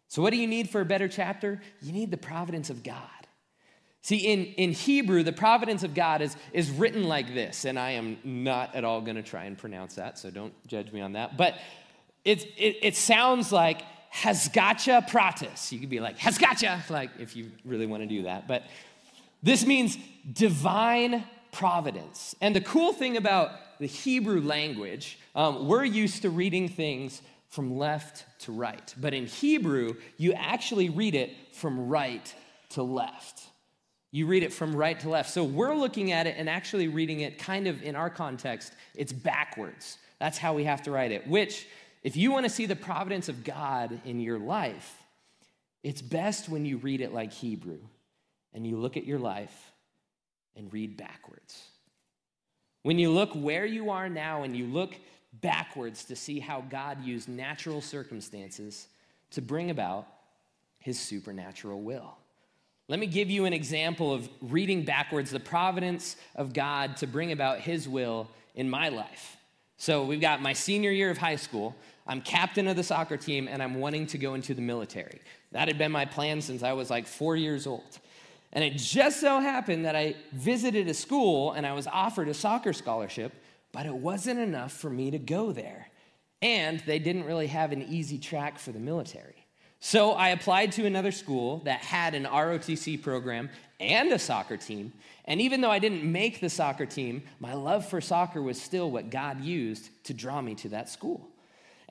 So, 0.08 0.22
what 0.22 0.30
do 0.30 0.38
you 0.38 0.46
need 0.46 0.70
for 0.70 0.80
a 0.80 0.84
better 0.84 1.08
chapter? 1.08 1.60
You 1.82 1.92
need 1.92 2.10
the 2.10 2.16
providence 2.16 2.70
of 2.70 2.82
God. 2.82 3.04
See, 4.00 4.16
in, 4.16 4.46
in 4.46 4.72
Hebrew, 4.72 5.22
the 5.22 5.32
providence 5.34 5.82
of 5.82 5.92
God 5.92 6.22
is, 6.22 6.34
is 6.54 6.70
written 6.70 7.04
like 7.04 7.34
this, 7.34 7.66
and 7.66 7.78
I 7.78 7.90
am 7.92 8.16
not 8.24 8.74
at 8.74 8.82
all 8.82 9.02
going 9.02 9.16
to 9.16 9.22
try 9.22 9.44
and 9.44 9.58
pronounce 9.58 9.96
that, 9.96 10.18
so 10.18 10.30
don't 10.30 10.54
judge 10.66 10.90
me 10.90 11.02
on 11.02 11.12
that. 11.12 11.36
But 11.36 11.58
it, 12.24 12.44
it, 12.56 12.78
it 12.82 12.96
sounds 12.96 13.52
like 13.52 13.82
Hasgacha 14.14 15.08
pratis. 15.08 15.72
You 15.72 15.80
could 15.80 15.90
be 15.90 16.00
like, 16.00 16.18
Hasgacha, 16.18 16.88
like 16.90 17.10
if 17.18 17.34
you 17.34 17.50
really 17.64 17.86
want 17.86 18.02
to 18.02 18.06
do 18.06 18.22
that. 18.24 18.46
But 18.46 18.64
this 19.42 19.64
means 19.66 19.96
divine 20.32 21.24
providence. 21.50 22.34
And 22.40 22.54
the 22.54 22.60
cool 22.60 22.92
thing 22.92 23.16
about 23.16 23.50
the 23.78 23.86
Hebrew 23.86 24.40
language, 24.40 25.18
um, 25.34 25.66
we're 25.66 25.84
used 25.84 26.22
to 26.22 26.30
reading 26.30 26.68
things 26.68 27.22
from 27.48 27.76
left 27.76 28.24
to 28.40 28.52
right. 28.52 28.94
But 28.98 29.12
in 29.12 29.26
Hebrew, 29.26 29.94
you 30.16 30.32
actually 30.32 30.88
read 30.88 31.14
it 31.14 31.30
from 31.52 31.88
right 31.88 32.34
to 32.70 32.82
left. 32.82 33.42
You 34.10 34.26
read 34.26 34.42
it 34.42 34.52
from 34.52 34.74
right 34.74 34.98
to 35.00 35.08
left. 35.08 35.30
So 35.30 35.42
we're 35.44 35.74
looking 35.74 36.12
at 36.12 36.26
it 36.26 36.36
and 36.38 36.48
actually 36.48 36.88
reading 36.88 37.20
it 37.20 37.38
kind 37.38 37.66
of 37.66 37.82
in 37.82 37.96
our 37.96 38.10
context, 38.10 38.74
it's 38.94 39.12
backwards. 39.12 39.98
That's 40.18 40.38
how 40.38 40.54
we 40.54 40.64
have 40.64 40.82
to 40.82 40.90
write 40.90 41.12
it, 41.12 41.26
which 41.26 41.66
if 42.02 42.16
you 42.16 42.32
want 42.32 42.44
to 42.44 42.50
see 42.50 42.66
the 42.66 42.76
providence 42.76 43.28
of 43.28 43.44
God 43.44 44.00
in 44.04 44.20
your 44.20 44.38
life, 44.38 44.96
it's 45.82 46.02
best 46.02 46.48
when 46.48 46.64
you 46.64 46.78
read 46.78 47.00
it 47.00 47.12
like 47.12 47.32
Hebrew 47.32 47.78
and 48.52 48.66
you 48.66 48.76
look 48.76 48.96
at 48.96 49.04
your 49.04 49.18
life 49.18 49.72
and 50.56 50.72
read 50.72 50.96
backwards. 50.96 51.64
When 52.82 52.98
you 52.98 53.10
look 53.10 53.32
where 53.32 53.64
you 53.64 53.90
are 53.90 54.08
now 54.08 54.42
and 54.42 54.56
you 54.56 54.66
look 54.66 54.94
backwards 55.40 56.04
to 56.04 56.16
see 56.16 56.40
how 56.40 56.62
God 56.62 57.04
used 57.04 57.28
natural 57.28 57.80
circumstances 57.80 58.88
to 59.30 59.40
bring 59.40 59.70
about 59.70 60.06
his 60.78 60.98
supernatural 60.98 61.80
will. 61.80 62.16
Let 62.88 62.98
me 62.98 63.06
give 63.06 63.30
you 63.30 63.44
an 63.46 63.52
example 63.52 64.12
of 64.12 64.28
reading 64.42 64.84
backwards 64.84 65.30
the 65.30 65.40
providence 65.40 66.16
of 66.34 66.52
God 66.52 66.96
to 66.98 67.06
bring 67.06 67.32
about 67.32 67.60
his 67.60 67.88
will 67.88 68.28
in 68.54 68.68
my 68.68 68.88
life. 68.88 69.36
So, 69.78 70.04
we've 70.04 70.20
got 70.20 70.42
my 70.42 70.52
senior 70.52 70.90
year 70.90 71.10
of 71.10 71.18
high 71.18 71.36
school. 71.36 71.74
I'm 72.06 72.20
captain 72.20 72.66
of 72.68 72.76
the 72.76 72.82
soccer 72.82 73.16
team 73.16 73.48
and 73.48 73.62
I'm 73.62 73.74
wanting 73.74 74.06
to 74.08 74.18
go 74.18 74.34
into 74.34 74.54
the 74.54 74.62
military. 74.62 75.20
That 75.52 75.68
had 75.68 75.78
been 75.78 75.92
my 75.92 76.04
plan 76.04 76.40
since 76.40 76.62
I 76.62 76.72
was 76.72 76.90
like 76.90 77.06
four 77.06 77.36
years 77.36 77.66
old. 77.66 77.98
And 78.52 78.62
it 78.62 78.76
just 78.76 79.20
so 79.20 79.40
happened 79.40 79.84
that 79.84 79.96
I 79.96 80.16
visited 80.32 80.88
a 80.88 80.94
school 80.94 81.52
and 81.52 81.66
I 81.66 81.72
was 81.72 81.86
offered 81.86 82.28
a 82.28 82.34
soccer 82.34 82.72
scholarship, 82.72 83.32
but 83.72 83.86
it 83.86 83.94
wasn't 83.94 84.40
enough 84.40 84.72
for 84.72 84.90
me 84.90 85.10
to 85.10 85.18
go 85.18 85.52
there. 85.52 85.88
And 86.42 86.80
they 86.80 86.98
didn't 86.98 87.24
really 87.24 87.46
have 87.46 87.72
an 87.72 87.82
easy 87.82 88.18
track 88.18 88.58
for 88.58 88.72
the 88.72 88.80
military. 88.80 89.46
So 89.84 90.12
I 90.12 90.28
applied 90.28 90.72
to 90.72 90.86
another 90.86 91.10
school 91.10 91.58
that 91.64 91.80
had 91.80 92.14
an 92.14 92.24
ROTC 92.24 93.02
program 93.02 93.48
and 93.80 94.12
a 94.12 94.18
soccer 94.18 94.56
team. 94.56 94.92
And 95.24 95.40
even 95.40 95.60
though 95.60 95.70
I 95.70 95.78
didn't 95.78 96.04
make 96.04 96.40
the 96.40 96.48
soccer 96.48 96.86
team, 96.86 97.22
my 97.40 97.54
love 97.54 97.88
for 97.88 98.00
soccer 98.00 98.42
was 98.42 98.60
still 98.60 98.90
what 98.90 99.10
God 99.10 99.40
used 99.40 99.90
to 100.04 100.14
draw 100.14 100.40
me 100.40 100.54
to 100.56 100.68
that 100.68 100.88
school. 100.88 101.31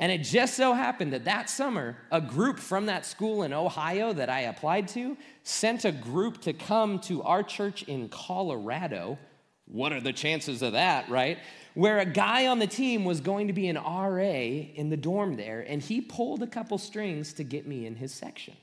And 0.02 0.12
it 0.12 0.24
just 0.24 0.56
so 0.56 0.74
happened 0.74 1.14
that 1.14 1.26
that 1.26 1.48
summer, 1.48 1.96
a 2.12 2.20
group 2.20 2.58
from 2.58 2.88
that 2.88 3.06
school 3.06 3.44
in 3.44 3.54
Ohio 3.54 4.12
that 4.14 4.32
I 4.32 4.42
applied 4.42 4.88
to 4.90 5.16
sent 5.44 5.86
a 5.86 5.92
group 5.92 6.42
to 6.42 6.54
come 6.54 6.98
to 7.02 7.22
our 7.22 7.44
church 7.44 7.84
in 7.84 8.10
Colorado. 8.10 9.20
What 9.68 9.94
are 9.94 10.02
the 10.02 10.12
chances 10.12 10.64
of 10.64 10.74
that, 10.74 11.08
right? 11.08 11.38
Where 11.76 12.00
a 12.00 12.06
guy 12.06 12.48
on 12.48 12.58
the 12.58 12.66
team 12.66 13.06
was 13.06 13.22
going 13.22 13.46
to 13.46 13.54
be 13.54 13.68
an 13.68 13.78
RA 13.78 14.18
in 14.24 14.90
the 14.90 14.98
dorm 14.98 15.36
there, 15.36 15.62
and 15.62 15.84
he 15.84 16.02
pulled 16.02 16.42
a 16.42 16.48
couple 16.48 16.80
strings 16.80 17.34
to 17.34 17.44
get 17.44 17.68
me 17.68 17.86
in 17.86 17.96
his 17.96 18.12
section. 18.12 18.56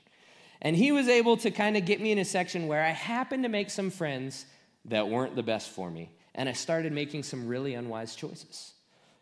And 0.61 0.75
he 0.75 0.91
was 0.91 1.07
able 1.07 1.37
to 1.37 1.51
kind 1.51 1.77
of 1.77 1.85
get 1.85 2.01
me 2.01 2.11
in 2.11 2.19
a 2.19 2.25
section 2.25 2.67
where 2.67 2.83
I 2.83 2.89
happened 2.89 3.43
to 3.43 3.49
make 3.49 3.69
some 3.69 3.91
friends 3.91 4.45
that 4.83 5.07
weren't 5.07 5.37
the 5.37 5.43
best 5.43 5.69
for 5.69 5.89
me. 5.89 6.11
And 6.35 6.49
I 6.49 6.53
started 6.53 6.91
making 6.91 7.23
some 7.23 7.47
really 7.47 7.75
unwise 7.75 8.13
choices 8.13 8.73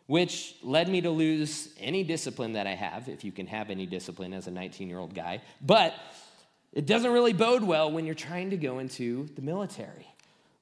which 0.08 0.56
led 0.62 0.88
me 0.88 1.02
to 1.02 1.10
lose 1.10 1.68
any 1.78 2.02
discipline 2.02 2.54
that 2.54 2.66
I 2.66 2.74
have, 2.74 3.10
if 3.10 3.24
you 3.24 3.30
can 3.30 3.46
have 3.46 3.68
any 3.68 3.84
discipline 3.84 4.32
as 4.32 4.46
a 4.46 4.50
19 4.50 4.88
year 4.88 4.98
old 4.98 5.14
guy. 5.14 5.42
But 5.60 5.94
it 6.72 6.86
doesn't 6.86 7.12
really 7.12 7.34
bode 7.34 7.62
well 7.62 7.92
when 7.92 8.06
you're 8.06 8.14
trying 8.14 8.50
to 8.50 8.56
go 8.56 8.78
into 8.78 9.28
the 9.36 9.42
military, 9.42 10.06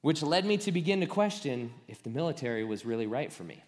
which 0.01 0.21
led 0.21 0.45
me 0.45 0.57
to 0.57 0.71
begin 0.73 0.99
to 0.99 1.05
question 1.05 1.73
if 1.87 2.03
the 2.03 2.09
military 2.09 2.65
was 2.65 2.85
really 2.85 3.07
right 3.07 3.31
for 3.31 3.45
me. 3.45 3.63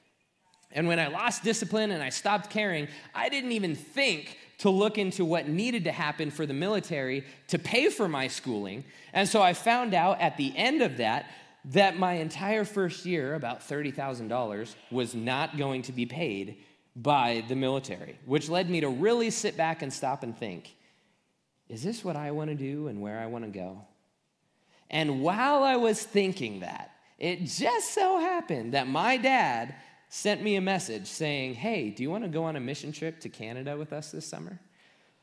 And 0.71 0.85
when 0.85 0.99
I 0.99 1.07
lost 1.07 1.43
discipline 1.43 1.91
and 1.91 2.03
I 2.03 2.09
stopped 2.09 2.49
caring, 2.49 2.89
I 3.15 3.29
didn't 3.29 3.53
even 3.53 3.73
think 3.73 4.37
to 4.59 4.69
look 4.69 4.97
into 4.97 5.23
what 5.23 5.47
needed 5.47 5.85
to 5.85 5.93
happen 5.93 6.29
for 6.29 6.45
the 6.45 6.53
military 6.53 7.23
to 7.47 7.57
pay 7.57 7.89
for 7.89 8.09
my 8.09 8.27
schooling. 8.27 8.83
And 9.13 9.29
so 9.29 9.41
I 9.41 9.53
found 9.53 9.93
out 9.93 10.19
at 10.19 10.35
the 10.35 10.55
end 10.57 10.81
of 10.81 10.97
that 10.97 11.31
that 11.65 11.97
my 11.97 12.13
entire 12.13 12.65
first 12.65 13.05
year, 13.05 13.35
about 13.35 13.61
$30,000, 13.61 14.75
was 14.91 15.13
not 15.13 15.57
going 15.57 15.81
to 15.83 15.91
be 15.91 16.05
paid 16.05 16.57
by 16.95 17.43
the 17.47 17.55
military, 17.55 18.17
which 18.25 18.49
led 18.49 18.69
me 18.69 18.81
to 18.81 18.89
really 18.89 19.29
sit 19.29 19.55
back 19.55 19.81
and 19.81 19.91
stop 19.91 20.23
and 20.23 20.37
think 20.37 20.75
is 21.69 21.83
this 21.83 22.03
what 22.03 22.15
I 22.15 22.31
want 22.31 22.49
to 22.49 22.55
do 22.55 22.87
and 22.87 22.99
where 22.99 23.19
I 23.19 23.27
want 23.27 23.45
to 23.45 23.51
go? 23.51 23.85
And 24.89 25.21
while 25.21 25.63
I 25.63 25.75
was 25.75 26.01
thinking 26.01 26.61
that, 26.61 26.91
it 27.19 27.45
just 27.45 27.93
so 27.93 28.19
happened 28.19 28.73
that 28.73 28.87
my 28.87 29.17
dad 29.17 29.75
sent 30.09 30.41
me 30.41 30.55
a 30.55 30.61
message 30.61 31.05
saying, 31.05 31.53
Hey, 31.53 31.91
do 31.91 32.01
you 32.01 32.09
want 32.09 32.23
to 32.23 32.29
go 32.29 32.45
on 32.45 32.55
a 32.55 32.59
mission 32.59 32.91
trip 32.91 33.19
to 33.21 33.29
Canada 33.29 33.77
with 33.77 33.93
us 33.93 34.11
this 34.11 34.25
summer? 34.25 34.59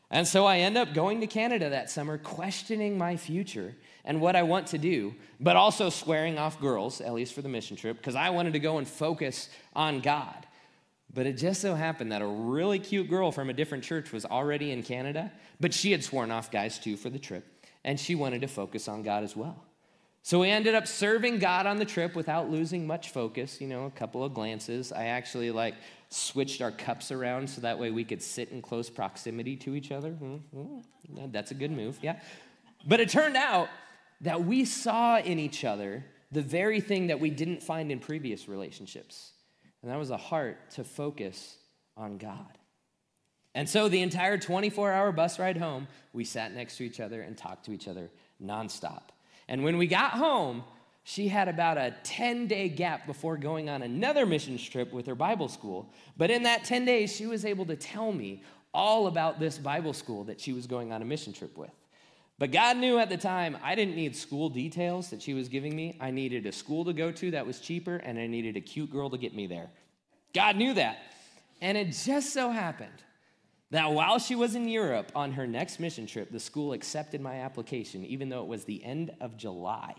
And 0.09 0.27
so 0.27 0.47
I 0.47 0.59
end 0.59 0.79
up 0.79 0.95
going 0.95 1.21
to 1.21 1.27
Canada 1.27 1.71
that 1.71 1.91
summer, 1.91 2.17
questioning 2.17 2.97
my 2.97 3.17
future 3.17 3.75
and 4.07 4.21
what 4.21 4.37
I 4.37 4.45
want 4.45 4.69
to 4.69 4.79
do, 4.79 5.15
but 5.41 5.57
also 5.57 5.91
squaring 5.91 6.39
off 6.39 6.61
girls, 6.61 7.01
at 7.01 7.13
least 7.13 7.35
for 7.35 7.43
the 7.43 7.49
mission 7.49 7.77
trip, 7.77 7.99
because 7.99 8.15
I 8.15 8.31
wanted 8.31 8.55
to 8.55 8.59
go 8.61 8.79
and 8.79 8.89
focus 8.89 9.51
on 9.75 10.01
God. 10.01 10.47
But 11.13 11.27
it 11.27 11.35
just 11.35 11.61
so 11.61 11.75
happened 11.75 12.13
that 12.13 12.23
a 12.23 12.27
really 12.27 12.79
cute 12.79 13.09
girl 13.11 13.33
from 13.33 13.51
a 13.51 13.53
different 13.53 13.85
church 13.85 14.13
was 14.13 14.25
already 14.25 14.71
in 14.71 14.83
Canada, 14.83 15.33
but 15.61 15.75
she 15.75 15.93
had 15.93 16.05
sworn 16.05 16.31
off 16.31 16.51
guys 16.51 16.79
too 16.79 16.97
for 16.97 17.11
the 17.11 17.19
trip, 17.19 17.45
and 17.85 17.99
she 17.99 18.15
wanted 18.15 18.41
to 18.43 18.49
focus 18.49 18.89
on 18.89 19.03
God 19.03 19.25
as 19.25 19.37
well. 19.37 19.63
So 20.23 20.41
we 20.41 20.51
ended 20.51 20.75
up 20.75 20.89
serving 20.89 21.39
God 21.39 21.67
on 21.67 21.77
the 21.77 21.85
trip 21.85 22.17
without 22.17 22.51
losing 22.51 22.85
much 22.85 23.11
focus, 23.11 23.61
you 23.61 23.69
know, 23.69 23.85
a 23.85 23.91
couple 23.93 24.25
of 24.25 24.35
glances. 24.35 24.93
I 24.93 25.05
actually 25.07 25.53
like 25.53 25.75
switched 26.11 26.61
our 26.61 26.73
cups 26.73 27.13
around 27.13 27.49
so 27.49 27.61
that 27.61 27.79
way 27.79 27.93
we 27.93 28.03
could 28.03 28.21
sit 28.21 28.51
in 28.51 28.61
close 28.61 28.91
proximity 28.91 29.55
to 29.59 29.77
each 29.77 29.93
other. 29.93 30.11
Mm-hmm. 30.11 31.31
That's 31.31 31.53
a 31.53 31.55
good 31.55 31.71
move, 31.71 31.99
yeah. 32.03 32.19
But 32.85 32.99
it 32.99 33.09
turned 33.09 33.37
out 33.37 33.69
that 34.21 34.45
we 34.45 34.65
saw 34.65 35.19
in 35.19 35.39
each 35.39 35.65
other 35.65 36.05
the 36.33 36.43
very 36.43 36.81
thing 36.81 37.09
that 37.09 37.21
we 37.21 37.31
didn't 37.31 37.63
find 37.63 37.93
in 37.93 37.99
previous 37.99 38.49
relationships, 38.49 39.33
and 39.83 39.91
that 39.91 39.99
was 39.99 40.11
a 40.11 40.17
heart 40.17 40.71
to 40.73 40.85
focus 40.85 41.57
on 41.97 42.19
God. 42.19 42.59
And 43.55 43.69
so 43.69 43.89
the 43.89 44.03
entire 44.03 44.37
24 44.37 44.93
hour 44.93 45.13
bus 45.13 45.39
ride 45.39 45.57
home, 45.57 45.89
we 46.13 46.25
sat 46.25 46.55
next 46.55 46.77
to 46.77 46.85
each 46.85 47.01
other 47.01 47.23
and 47.23 47.37
talked 47.37 47.65
to 47.67 47.73
each 47.73 47.89
other 47.89 48.11
nonstop. 48.43 49.03
And 49.49 49.65
when 49.65 49.79
we 49.79 49.87
got 49.87 50.13
home, 50.13 50.65
she 51.05 51.29
had 51.29 51.49
about 51.49 51.79
a 51.79 51.95
10 52.03 52.49
day 52.49 52.69
gap 52.69 53.07
before 53.07 53.37
going 53.37 53.71
on 53.71 53.83
another 53.83 54.27
missions 54.27 54.63
trip 54.69 54.93
with 54.93 55.07
her 55.07 55.15
Bible 55.15 55.49
school. 55.49 55.91
But 56.17 56.31
in 56.31 56.43
that 56.43 56.65
10 56.65 56.85
days, 56.85 57.15
she 57.15 57.27
was 57.27 57.45
able 57.45 57.65
to 57.67 57.77
tell 57.77 58.13
me 58.13 58.43
all 58.75 59.07
about 59.07 59.41
this 59.41 59.57
Bible 59.57 59.93
school 59.93 60.25
that 60.25 60.41
she 60.41 60.53
was 60.53 60.67
going 60.67 60.93
on 60.93 61.01
a 61.01 61.05
mission 61.05 61.33
trip 61.33 61.57
with. 61.57 61.71
But 62.39 62.53
God 62.53 62.77
knew 62.77 62.99
at 62.99 63.09
the 63.09 63.17
time 63.17 63.57
I 63.63 63.75
didn't 63.75 63.97
need 63.97 64.15
school 64.15 64.51
details 64.51 65.11
that 65.11 65.23
she 65.23 65.33
was 65.33 65.49
giving 65.49 65.75
me. 65.75 65.97
I 66.01 66.11
needed 66.11 66.45
a 66.45 66.53
school 66.53 66.85
to 66.85 66.93
go 66.93 67.11
to 67.11 67.31
that 67.31 67.47
was 67.47 67.61
cheaper, 67.61 67.97
and 67.97 68.19
I 68.19 68.27
needed 68.27 68.57
a 68.57 68.61
cute 68.61 68.91
girl 68.91 69.09
to 69.11 69.17
get 69.17 69.35
me 69.35 69.47
there. 69.47 69.71
God 70.35 70.57
knew 70.57 70.75
that. 70.75 70.99
And 71.63 71.79
it 71.79 71.93
just 72.05 72.35
so 72.35 72.51
happened 72.51 73.03
that 73.71 73.91
while 73.91 74.19
she 74.19 74.35
was 74.35 74.55
in 74.55 74.69
Europe 74.69 75.11
on 75.15 75.33
her 75.33 75.47
next 75.47 75.81
mission 75.81 76.07
trip, 76.07 76.31
the 76.31 76.39
school 76.39 76.75
accepted 76.75 77.23
my 77.23 77.37
application, 77.41 78.05
even 78.05 78.29
though 78.29 78.43
it 78.43 78.49
was 78.49 78.65
the 78.65 78.85
end 78.85 79.13
of 79.21 79.39
July. 79.39 79.95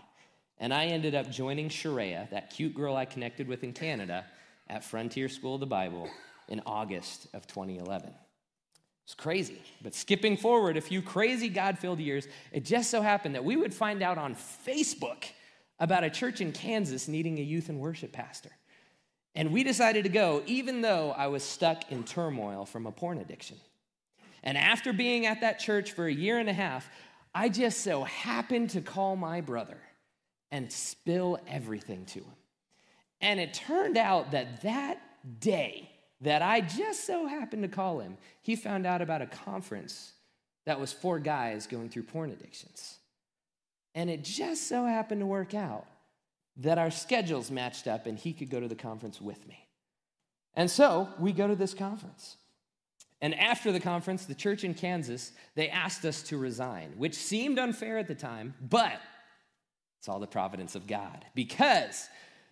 And 0.58 0.72
I 0.72 0.86
ended 0.86 1.16
up 1.16 1.30
joining 1.30 1.68
Sharia, 1.68 2.28
that 2.30 2.50
cute 2.50 2.74
girl 2.74 2.96
I 2.96 3.04
connected 3.04 3.48
with 3.48 3.64
in 3.64 3.72
Canada, 3.72 4.24
at 4.68 4.84
Frontier 4.84 5.28
School 5.28 5.54
of 5.54 5.60
the 5.60 5.66
Bible 5.66 6.08
in 6.48 6.62
August 6.66 7.26
of 7.34 7.46
2011. 7.46 8.12
It's 9.08 9.14
crazy. 9.14 9.62
But 9.80 9.94
skipping 9.94 10.36
forward 10.36 10.76
a 10.76 10.82
few 10.82 11.00
crazy 11.00 11.48
God 11.48 11.78
filled 11.78 11.98
years, 11.98 12.28
it 12.52 12.62
just 12.62 12.90
so 12.90 13.00
happened 13.00 13.36
that 13.36 13.44
we 13.44 13.56
would 13.56 13.72
find 13.72 14.02
out 14.02 14.18
on 14.18 14.34
Facebook 14.34 15.24
about 15.80 16.04
a 16.04 16.10
church 16.10 16.42
in 16.42 16.52
Kansas 16.52 17.08
needing 17.08 17.38
a 17.38 17.42
youth 17.42 17.70
and 17.70 17.80
worship 17.80 18.12
pastor. 18.12 18.50
And 19.34 19.50
we 19.50 19.64
decided 19.64 20.02
to 20.02 20.10
go, 20.10 20.42
even 20.44 20.82
though 20.82 21.12
I 21.12 21.28
was 21.28 21.42
stuck 21.42 21.90
in 21.90 22.04
turmoil 22.04 22.66
from 22.66 22.84
a 22.84 22.92
porn 22.92 23.16
addiction. 23.16 23.56
And 24.42 24.58
after 24.58 24.92
being 24.92 25.24
at 25.24 25.40
that 25.40 25.58
church 25.58 25.92
for 25.92 26.06
a 26.06 26.12
year 26.12 26.38
and 26.38 26.50
a 26.50 26.52
half, 26.52 26.90
I 27.34 27.48
just 27.48 27.80
so 27.80 28.04
happened 28.04 28.68
to 28.70 28.82
call 28.82 29.16
my 29.16 29.40
brother 29.40 29.78
and 30.50 30.70
spill 30.70 31.38
everything 31.48 32.04
to 32.06 32.18
him. 32.18 32.36
And 33.22 33.40
it 33.40 33.54
turned 33.54 33.96
out 33.96 34.32
that 34.32 34.60
that 34.64 35.00
day 35.40 35.92
that 36.20 36.42
I 36.42 36.60
just 36.60 37.06
so 37.06 37.26
happened 37.26 37.62
to 37.62 37.68
call 37.68 38.00
him, 38.00 38.16
he 38.42 38.56
found 38.56 38.86
out 38.86 39.02
about 39.02 39.22
a 39.22 39.26
conference 39.26 40.12
that 40.66 40.80
was 40.80 40.92
for 40.92 41.18
guys 41.18 41.66
going 41.66 41.88
through 41.88 42.02
porn 42.04 42.30
addictions. 42.30 42.98
And 43.94 44.10
it 44.10 44.22
just 44.22 44.68
so 44.68 44.84
happened 44.84 45.20
to 45.20 45.26
work 45.26 45.54
out 45.54 45.86
that 46.58 46.78
our 46.78 46.90
schedules 46.90 47.50
matched 47.50 47.86
up 47.86 48.06
and 48.06 48.18
he 48.18 48.32
could 48.32 48.50
go 48.50 48.60
to 48.60 48.68
the 48.68 48.74
conference 48.74 49.20
with 49.20 49.46
me. 49.46 49.66
And 50.54 50.70
so 50.70 51.08
we 51.18 51.32
go 51.32 51.46
to 51.46 51.54
this 51.54 51.72
conference. 51.72 52.36
And 53.20 53.34
after 53.34 53.72
the 53.72 53.80
conference, 53.80 54.24
the 54.24 54.34
church 54.34 54.64
in 54.64 54.74
Kansas, 54.74 55.32
they 55.54 55.68
asked 55.68 56.04
us 56.04 56.22
to 56.24 56.38
resign, 56.38 56.94
which 56.96 57.14
seemed 57.14 57.58
unfair 57.58 57.98
at 57.98 58.06
the 58.06 58.14
time, 58.14 58.54
but 58.60 59.00
it's 59.98 60.08
all 60.08 60.20
the 60.20 60.26
providence 60.26 60.74
of 60.74 60.86
God. 60.86 61.24
Because 61.34 62.08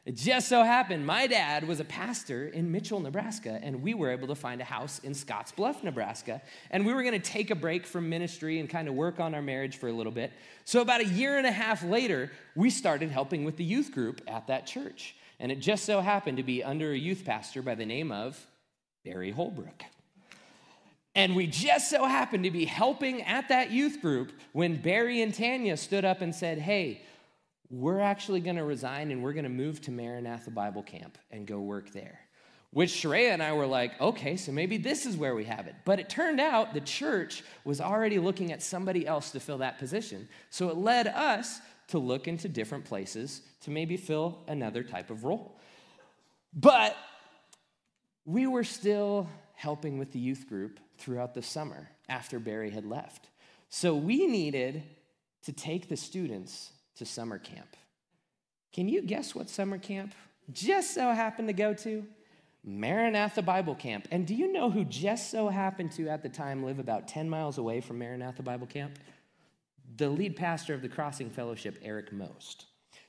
it 0.07 0.15
just 0.15 0.49
so 0.49 0.63
happened 0.63 1.05
my 1.05 1.27
dad 1.27 1.67
was 1.67 1.81
a 1.81 1.85
pastor 1.85 2.47
in 2.47 2.71
Mitchell, 2.71 3.01
Nebraska, 3.01 3.59
and 3.61 3.83
we 3.83 3.93
were 3.93 4.09
able 4.09 4.29
to 4.29 4.37
find 4.37 4.61
a 4.61 4.65
house 4.65 5.01
in 5.01 5.13
Scottsbluff, 5.13 5.83
Nebraska. 5.83 6.41
And 6.71 6.87
we 6.87 6.95
were 6.95 7.03
going 7.03 7.21
to 7.21 7.31
take 7.31 7.51
a 7.51 7.57
break 7.57 7.85
from 7.85 8.09
ministry 8.09 8.61
and 8.61 8.71
kind 8.71 8.87
of 8.87 8.95
work 8.95 9.19
on 9.19 9.35
our 9.35 9.43
marriage 9.43 9.79
for 9.79 9.89
a 9.89 9.93
little 9.93 10.13
bit. 10.13 10.33
So, 10.65 10.81
about 10.81 11.01
a 11.01 11.07
year 11.07 11.39
and 11.39 11.47
a 11.47 11.51
half 11.51 11.83
later, 11.83 12.31
we 12.55 12.71
started 12.71 13.11
helping 13.11 13.43
with 13.43 13.57
the 13.57 13.65
youth 13.65 13.91
group 13.91 14.21
at 14.29 14.47
that 14.47 14.65
church. 14.65 15.17
And 15.41 15.51
it 15.51 15.57
just 15.57 15.85
so 15.85 16.01
happened 16.01 16.37
to 16.37 16.45
be 16.45 16.63
under 16.63 16.93
a 16.93 16.97
youth 16.97 17.25
pastor 17.25 17.61
by 17.61 17.75
the 17.75 17.85
name 17.85 18.13
of 18.13 18.39
Barry 19.05 19.33
Holbrook. 19.33 19.83
And 21.17 21.35
we 21.35 21.49
just 21.49 21.91
so 21.91 22.05
happened 22.05 22.45
to 22.45 22.53
be 22.53 22.65
helping 22.65 23.23
at 23.23 23.49
that 23.49 23.73
youth 23.73 24.01
group 24.01 24.31
when 24.53 24.77
Barry 24.77 25.21
and 25.21 25.35
Tanya 25.35 25.77
stood 25.77 26.05
up 26.05 26.21
and 26.21 26.33
said, 26.33 26.59
Hey, 26.59 27.03
we're 27.71 28.01
actually 28.01 28.41
going 28.41 28.57
to 28.57 28.65
resign 28.65 29.11
and 29.11 29.23
we're 29.23 29.33
going 29.33 29.45
to 29.45 29.51
move 29.51 29.81
to 29.83 29.91
Maranatha 29.91 30.51
Bible 30.51 30.83
Camp 30.83 31.19
and 31.31 31.47
go 31.47 31.61
work 31.61 31.93
there. 31.93 32.21
Which 32.71 32.91
Sheree 32.91 33.33
and 33.33 33.43
I 33.43 33.53
were 33.53 33.67
like, 33.67 33.99
okay, 34.01 34.37
so 34.37 34.53
maybe 34.53 34.77
this 34.77 35.07
is 35.07 35.17
where 35.17 35.35
we 35.35 35.45
have 35.45 35.67
it. 35.67 35.75
But 35.85 35.99
it 35.99 36.09
turned 36.09 36.41
out 36.41 36.75
the 36.75 36.81
church 36.81 37.43
was 37.65 37.81
already 37.81 38.19
looking 38.19 38.53
at 38.53 38.63
somebody 38.63 39.07
else 39.07 39.31
to 39.33 39.41
fill 39.41 39.59
that 39.59 39.79
position. 39.79 40.29
So 40.51 40.69
it 40.69 40.77
led 40.77 41.07
us 41.07 41.61
to 41.89 41.99
look 41.99 42.29
into 42.29 42.49
different 42.49 42.85
places 42.85 43.43
to 43.63 43.71
maybe 43.71 43.97
fill 43.97 44.39
another 44.47 44.83
type 44.83 45.11
of 45.11 45.25
role. 45.25 45.59
But 46.53 46.97
we 48.25 48.47
were 48.47 48.65
still 48.65 49.29
helping 49.55 49.99
with 49.99 50.13
the 50.13 50.19
youth 50.19 50.49
group 50.49 50.79
throughout 50.99 51.35
the 51.35 51.43
summer 51.43 51.91
after 52.09 52.39
Barry 52.39 52.71
had 52.71 52.85
left. 52.85 53.29
So 53.69 53.95
we 53.95 54.27
needed 54.27 54.83
to 55.45 55.53
take 55.53 55.89
the 55.89 55.97
students 55.97 56.73
to 56.97 57.05
summer 57.05 57.39
camp. 57.39 57.77
Can 58.73 58.89
you 58.89 59.03
guess 59.03 59.35
what 59.35 59.49
summer 59.49 59.79
camp 59.79 60.15
just 60.53 60.95
so 60.95 61.13
happened 61.13 61.49
to 61.49 61.55
go 61.55 61.75
to? 61.75 62.05
Maranatha 62.65 63.43
Bible 63.43 63.77
Camp. 63.77 64.09
And 64.11 64.27
do 64.27 64.35
you 64.35 64.53
know 64.53 64.71
who 64.71 64.85
just 64.85 65.31
so 65.31 65.49
happened 65.49 65.93
to 65.93 66.09
at 66.09 66.23
the 66.23 66.29
time 66.29 66.65
live 66.65 66.81
about 66.81 67.07
10 67.07 67.31
miles 67.31 67.59
away 67.59 67.81
from 67.81 67.99
Maranatha 67.99 68.43
Bible 68.43 68.67
Camp? 68.67 68.99
The 69.97 70.09
lead 70.09 70.35
pastor 70.35 70.75
of 70.75 70.83
the 70.83 70.89
Crossing 70.89 71.31
Fellowship, 71.31 71.79
Eric 71.83 72.13
Most 72.13 72.67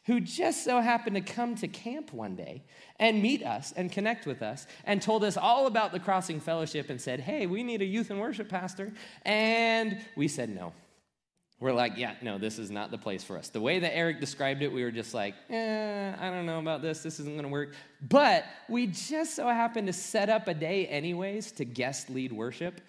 who 0.08 0.22
just 0.22 0.64
so 0.64 0.80
happened 0.80 1.16
to 1.18 1.22
come 1.22 1.54
to 1.54 1.68
camp 1.68 2.14
one 2.14 2.34
day 2.34 2.64
and 2.98 3.22
meet 3.22 3.44
us 3.44 3.74
and 3.76 3.92
connect 3.92 4.26
with 4.26 4.42
us 4.42 4.66
and 4.86 5.02
told 5.02 5.22
us 5.22 5.36
all 5.36 5.68
about 5.68 5.92
the 5.92 6.00
Crossing 6.00 6.40
Fellowship 6.40 6.90
and 6.90 7.00
said, 7.00 7.20
Hey, 7.20 7.46
we 7.46 7.62
need 7.62 7.82
a 7.82 7.86
youth 7.86 8.10
and 8.10 8.20
worship 8.20 8.48
pastor. 8.48 8.94
And 9.24 10.00
we 10.16 10.30
said 10.30 10.50
no. 10.50 10.72
We're 11.60 11.74
like, 11.74 11.98
yeah, 11.98 12.14
no, 12.22 12.38
this 12.38 12.60
is 12.60 12.70
not 12.70 12.92
the 12.92 13.00
place 13.00 13.24
for 13.24 13.36
us. 13.36 13.50
The 13.50 13.62
way 13.62 13.80
that 13.80 13.96
Eric 13.96 14.20
described 14.20 14.62
it, 14.62 14.72
we 14.72 14.84
were 14.84 14.92
just 14.92 15.14
like, 15.16 15.34
eh, 15.50 16.14
I 16.20 16.30
don't 16.30 16.46
know 16.46 16.60
about 16.60 16.84
this. 16.84 17.02
This 17.02 17.20
isn't 17.20 17.34
going 17.34 17.46
to 17.46 17.50
work. 17.50 17.74
But 18.00 18.46
we 18.70 18.86
just 18.86 19.36
so 19.36 19.48
happened 19.48 19.88
to 19.88 19.94
set 19.94 20.30
up 20.30 20.48
a 20.48 20.54
day, 20.54 20.86
anyways, 20.86 21.54
to 21.54 21.66
guest 21.66 22.12
lead 22.12 22.32
worship. 22.32 22.80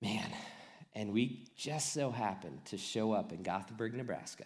Man, 0.00 0.30
and 0.94 1.12
we 1.12 1.48
just 1.56 1.92
so 1.92 2.12
happened 2.12 2.64
to 2.66 2.78
show 2.78 3.10
up 3.12 3.32
in 3.32 3.42
Gothenburg, 3.42 3.94
Nebraska 3.94 4.44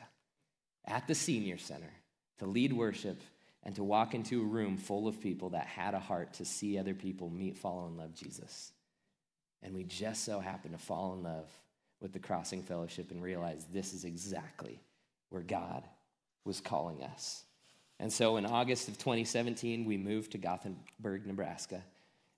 at 0.87 1.07
the 1.07 1.15
senior 1.15 1.59
center 1.59 1.93
to 2.39 2.47
lead 2.47 2.73
worship 2.73 3.21
and 3.63 3.75
to 3.77 3.85
walk 3.85 4.15
into 4.15 4.41
a 4.41 4.45
room 4.45 4.77
full 4.77 5.07
of 5.07 5.21
people 5.21 5.51
that 5.51 5.67
had 5.67 5.95
a 5.95 6.01
heart 6.01 6.33
to 6.35 6.45
see 6.45 6.79
other 6.79 6.95
people 6.95 7.31
meet, 7.31 7.57
follow, 7.57 7.87
and 7.87 7.97
love 7.97 8.15
Jesus. 8.15 8.73
And 9.63 9.75
we 9.75 9.85
just 9.85 10.25
so 10.25 10.41
happened 10.41 10.77
to 10.77 10.85
fall 10.85 11.13
in 11.15 11.23
love 11.23 11.49
with 12.03 12.13
the 12.13 12.19
Crossing 12.19 12.63
Fellowship 12.63 13.11
and 13.11 13.23
realize 13.23 13.65
this 13.73 13.95
is 13.95 14.05
exactly 14.05 14.81
where 15.31 15.43
God 15.43 15.85
was 16.45 16.61
calling 16.61 17.03
us. 17.05 17.45
And 18.01 18.13
so 18.13 18.37
in 18.37 18.45
August 18.45 18.89
of 18.89 18.99
2017, 18.99 19.85
we 19.85 19.97
moved 19.97 20.33
to 20.33 20.39
Gothenburg, 20.39 21.25
Nebraska. 21.27 21.83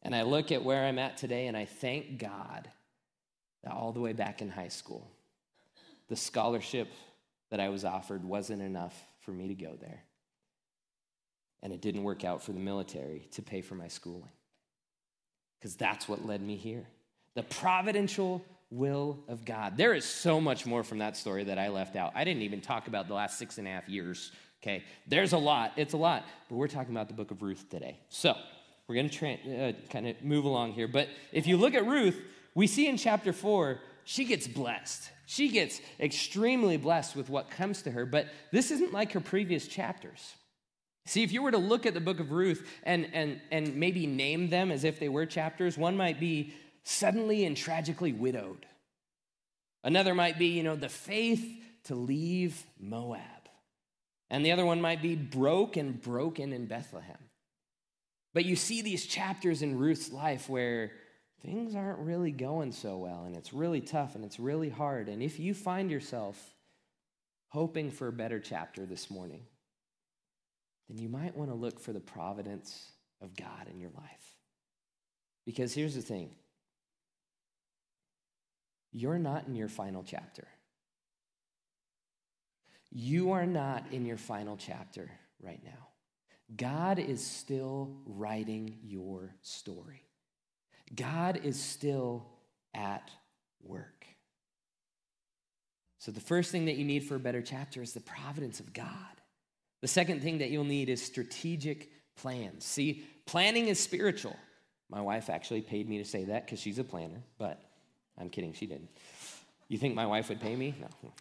And 0.02 0.14
I 0.14 0.22
look 0.22 0.52
at 0.52 0.62
where 0.62 0.84
I'm 0.84 0.98
at 0.98 1.16
today 1.16 1.46
and 1.46 1.56
I 1.56 1.64
thank 1.64 2.18
God 2.18 2.68
that 3.62 3.72
all 3.72 3.92
the 3.92 4.00
way 4.00 4.12
back 4.12 4.42
in 4.42 4.50
high 4.50 4.68
school, 4.68 5.10
the 6.08 6.16
scholarship 6.16 6.88
that 7.50 7.60
I 7.60 7.70
was 7.70 7.84
offered 7.84 8.22
wasn't 8.22 8.60
enough 8.60 8.94
for 9.20 9.30
me 9.30 9.48
to 9.48 9.54
go 9.54 9.74
there. 9.80 10.02
And 11.62 11.72
it 11.72 11.80
didn't 11.80 12.04
work 12.04 12.24
out 12.24 12.42
for 12.42 12.52
the 12.52 12.60
military 12.60 13.26
to 13.32 13.40
pay 13.40 13.62
for 13.62 13.74
my 13.74 13.88
schooling. 13.88 14.28
Because 15.58 15.76
that's 15.76 16.06
what 16.06 16.26
led 16.26 16.42
me 16.42 16.56
here. 16.56 16.86
The 17.34 17.42
providential 17.42 18.44
will 18.70 19.24
of 19.28 19.44
God. 19.44 19.76
There 19.76 19.94
is 19.94 20.04
so 20.04 20.40
much 20.40 20.66
more 20.66 20.82
from 20.82 20.98
that 20.98 21.16
story 21.16 21.44
that 21.44 21.58
I 21.58 21.68
left 21.68 21.96
out. 21.96 22.12
I 22.14 22.24
didn't 22.24 22.42
even 22.42 22.60
talk 22.60 22.88
about 22.88 23.08
the 23.08 23.14
last 23.14 23.38
six 23.38 23.58
and 23.58 23.66
a 23.66 23.70
half 23.70 23.88
years. 23.88 24.32
Okay, 24.62 24.82
there's 25.06 25.32
a 25.32 25.38
lot. 25.38 25.72
It's 25.76 25.92
a 25.92 25.98
lot. 25.98 26.24
But 26.48 26.56
we're 26.56 26.68
talking 26.68 26.94
about 26.94 27.08
the 27.08 27.14
book 27.14 27.30
of 27.30 27.42
Ruth 27.42 27.68
today. 27.68 27.98
So 28.08 28.34
we're 28.88 28.94
going 28.94 29.08
to 29.08 29.16
tra- 29.16 29.68
uh, 29.68 29.72
kind 29.90 30.08
of 30.08 30.22
move 30.22 30.44
along 30.44 30.72
here. 30.72 30.88
But 30.88 31.08
if 31.32 31.46
you 31.46 31.56
look 31.56 31.74
at 31.74 31.86
Ruth, 31.86 32.20
we 32.54 32.66
see 32.66 32.88
in 32.88 32.96
chapter 32.96 33.32
four, 33.32 33.80
she 34.04 34.24
gets 34.24 34.46
blessed. 34.46 35.10
She 35.26 35.48
gets 35.48 35.80
extremely 35.98 36.76
blessed 36.76 37.16
with 37.16 37.30
what 37.30 37.50
comes 37.50 37.82
to 37.82 37.90
her, 37.90 38.04
but 38.04 38.26
this 38.52 38.70
isn't 38.70 38.92
like 38.92 39.12
her 39.12 39.20
previous 39.20 39.66
chapters. 39.66 40.34
See, 41.06 41.22
if 41.22 41.32
you 41.32 41.42
were 41.42 41.50
to 41.50 41.58
look 41.58 41.84
at 41.86 41.94
the 41.94 42.00
book 42.00 42.20
of 42.20 42.32
Ruth 42.32 42.66
and, 42.82 43.08
and, 43.12 43.40
and 43.50 43.76
maybe 43.76 44.06
name 44.06 44.48
them 44.48 44.70
as 44.70 44.84
if 44.84 44.98
they 44.98 45.08
were 45.08 45.26
chapters, 45.26 45.76
one 45.76 45.96
might 45.96 46.18
be 46.18 46.54
suddenly 46.84 47.44
and 47.44 47.56
tragically 47.56 48.12
widowed. 48.12 48.66
Another 49.82 50.14
might 50.14 50.38
be, 50.38 50.46
you 50.46 50.62
know, 50.62 50.76
the 50.76 50.88
faith 50.88 51.44
to 51.84 51.94
leave 51.94 52.62
Moab. 52.78 53.20
And 54.30 54.44
the 54.44 54.52
other 54.52 54.64
one 54.64 54.80
might 54.80 55.02
be 55.02 55.14
broke 55.14 55.76
and 55.76 56.00
broken 56.00 56.52
in 56.52 56.66
Bethlehem. 56.66 57.18
But 58.32 58.44
you 58.44 58.56
see 58.56 58.82
these 58.82 59.06
chapters 59.06 59.62
in 59.62 59.78
Ruth's 59.78 60.10
life 60.10 60.48
where 60.48 60.92
things 61.42 61.74
aren't 61.74 62.00
really 62.00 62.32
going 62.32 62.72
so 62.72 62.96
well 62.96 63.24
and 63.24 63.36
it's 63.36 63.52
really 63.52 63.80
tough 63.80 64.14
and 64.14 64.24
it's 64.24 64.40
really 64.40 64.70
hard. 64.70 65.08
And 65.08 65.22
if 65.22 65.38
you 65.38 65.54
find 65.54 65.90
yourself 65.90 66.36
hoping 67.48 67.90
for 67.90 68.08
a 68.08 68.12
better 68.12 68.40
chapter 68.40 68.86
this 68.86 69.10
morning, 69.10 69.42
then 70.88 70.98
you 70.98 71.08
might 71.08 71.36
want 71.36 71.50
to 71.50 71.54
look 71.54 71.78
for 71.78 71.92
the 71.92 72.00
providence 72.00 72.90
of 73.22 73.36
God 73.36 73.68
in 73.70 73.78
your 73.78 73.90
life. 73.94 74.36
Because 75.46 75.74
here's 75.74 75.94
the 75.94 76.02
thing 76.02 76.30
you're 78.94 79.18
not 79.18 79.48
in 79.48 79.56
your 79.56 79.68
final 79.68 80.04
chapter. 80.06 80.46
You 82.90 83.32
are 83.32 83.44
not 83.44 83.84
in 83.90 84.06
your 84.06 84.16
final 84.16 84.56
chapter 84.56 85.10
right 85.42 85.60
now. 85.64 85.88
God 86.56 87.00
is 87.00 87.24
still 87.24 87.90
writing 88.06 88.78
your 88.84 89.34
story. 89.42 90.04
God 90.94 91.40
is 91.42 91.60
still 91.60 92.24
at 92.72 93.10
work. 93.64 94.06
So, 95.98 96.12
the 96.12 96.20
first 96.20 96.52
thing 96.52 96.66
that 96.66 96.76
you 96.76 96.84
need 96.84 97.04
for 97.04 97.16
a 97.16 97.20
better 97.20 97.42
chapter 97.42 97.82
is 97.82 97.94
the 97.94 98.00
providence 98.00 98.60
of 98.60 98.72
God. 98.72 98.94
The 99.80 99.88
second 99.88 100.22
thing 100.22 100.38
that 100.38 100.50
you'll 100.50 100.64
need 100.64 100.88
is 100.88 101.02
strategic 101.02 101.90
plans. 102.16 102.64
See, 102.64 103.04
planning 103.26 103.68
is 103.68 103.80
spiritual. 103.80 104.36
My 104.88 105.00
wife 105.00 105.30
actually 105.30 105.62
paid 105.62 105.88
me 105.88 105.98
to 105.98 106.04
say 106.04 106.24
that 106.24 106.44
because 106.44 106.60
she's 106.60 106.78
a 106.78 106.84
planner, 106.84 107.24
but 107.38 107.60
I'm 108.18 108.30
kidding, 108.30 108.52
she 108.52 108.66
didn't. 108.66 108.90
You 109.68 109.78
think 109.78 109.94
my 109.94 110.06
wife 110.06 110.28
would 110.28 110.40
pay 110.40 110.56
me? 110.56 110.74
No. 110.80 111.12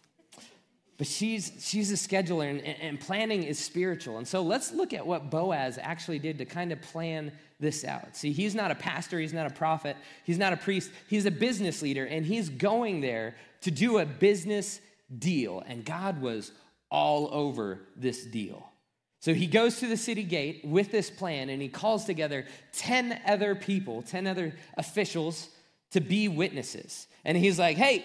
But 0.96 1.08
she's, 1.08 1.52
she's 1.58 1.90
a 1.90 1.96
scheduler, 1.96 2.48
and, 2.48 2.60
and 2.60 3.00
planning 3.00 3.42
is 3.42 3.58
spiritual. 3.58 4.18
And 4.18 4.28
so 4.28 4.42
let's 4.42 4.72
look 4.72 4.92
at 4.92 5.04
what 5.04 5.28
Boaz 5.28 5.76
actually 5.82 6.20
did 6.20 6.38
to 6.38 6.44
kind 6.44 6.70
of 6.70 6.80
plan 6.82 7.32
this 7.58 7.84
out. 7.84 8.16
See, 8.16 8.30
he's 8.30 8.54
not 8.54 8.70
a 8.70 8.76
pastor, 8.76 9.18
he's 9.18 9.32
not 9.32 9.50
a 9.50 9.54
prophet, 9.54 9.96
he's 10.22 10.38
not 10.38 10.52
a 10.52 10.56
priest, 10.56 10.90
he's 11.08 11.26
a 11.26 11.32
business 11.32 11.82
leader, 11.82 12.04
and 12.04 12.24
he's 12.24 12.48
going 12.48 13.00
there 13.00 13.34
to 13.62 13.72
do 13.72 13.98
a 13.98 14.06
business 14.06 14.80
deal. 15.18 15.64
And 15.66 15.84
God 15.84 16.20
was 16.20 16.52
all 16.90 17.28
over 17.32 17.80
this 17.96 18.24
deal. 18.24 18.70
So 19.18 19.32
he 19.34 19.46
goes 19.46 19.80
to 19.80 19.88
the 19.88 19.96
city 19.96 20.22
gate 20.22 20.60
with 20.64 20.92
this 20.92 21.08
plan 21.08 21.48
and 21.48 21.60
he 21.62 21.68
calls 21.68 22.04
together 22.04 22.44
10 22.74 23.22
other 23.26 23.54
people, 23.54 24.02
10 24.02 24.26
other 24.26 24.54
officials 24.76 25.48
to 25.94 26.00
be 26.00 26.26
witnesses. 26.26 27.06
And 27.24 27.38
he's 27.38 27.56
like, 27.56 27.76
hey, 27.76 28.04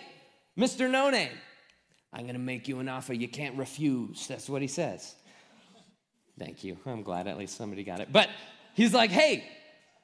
Mr. 0.58 0.90
No 0.90 1.10
Name, 1.10 1.32
I'm 2.14 2.22
going 2.22 2.34
to 2.34 2.40
make 2.40 2.68
you 2.68 2.80
an 2.80 2.88
offer 2.88 3.14
you 3.14 3.28
can't 3.28 3.58
refuse. 3.58 4.28
That's 4.28 4.48
what 4.48 4.62
he 4.62 4.68
says. 4.68 5.16
Thank 6.38 6.64
you. 6.64 6.78
I'm 6.86 7.02
glad 7.02 7.28
at 7.28 7.38
least 7.38 7.58
somebody 7.58 7.84
got 7.84 8.00
it. 8.00 8.12
But 8.12 8.30
he's 8.76 8.94
like, 8.94 9.10
hey, 9.10 9.44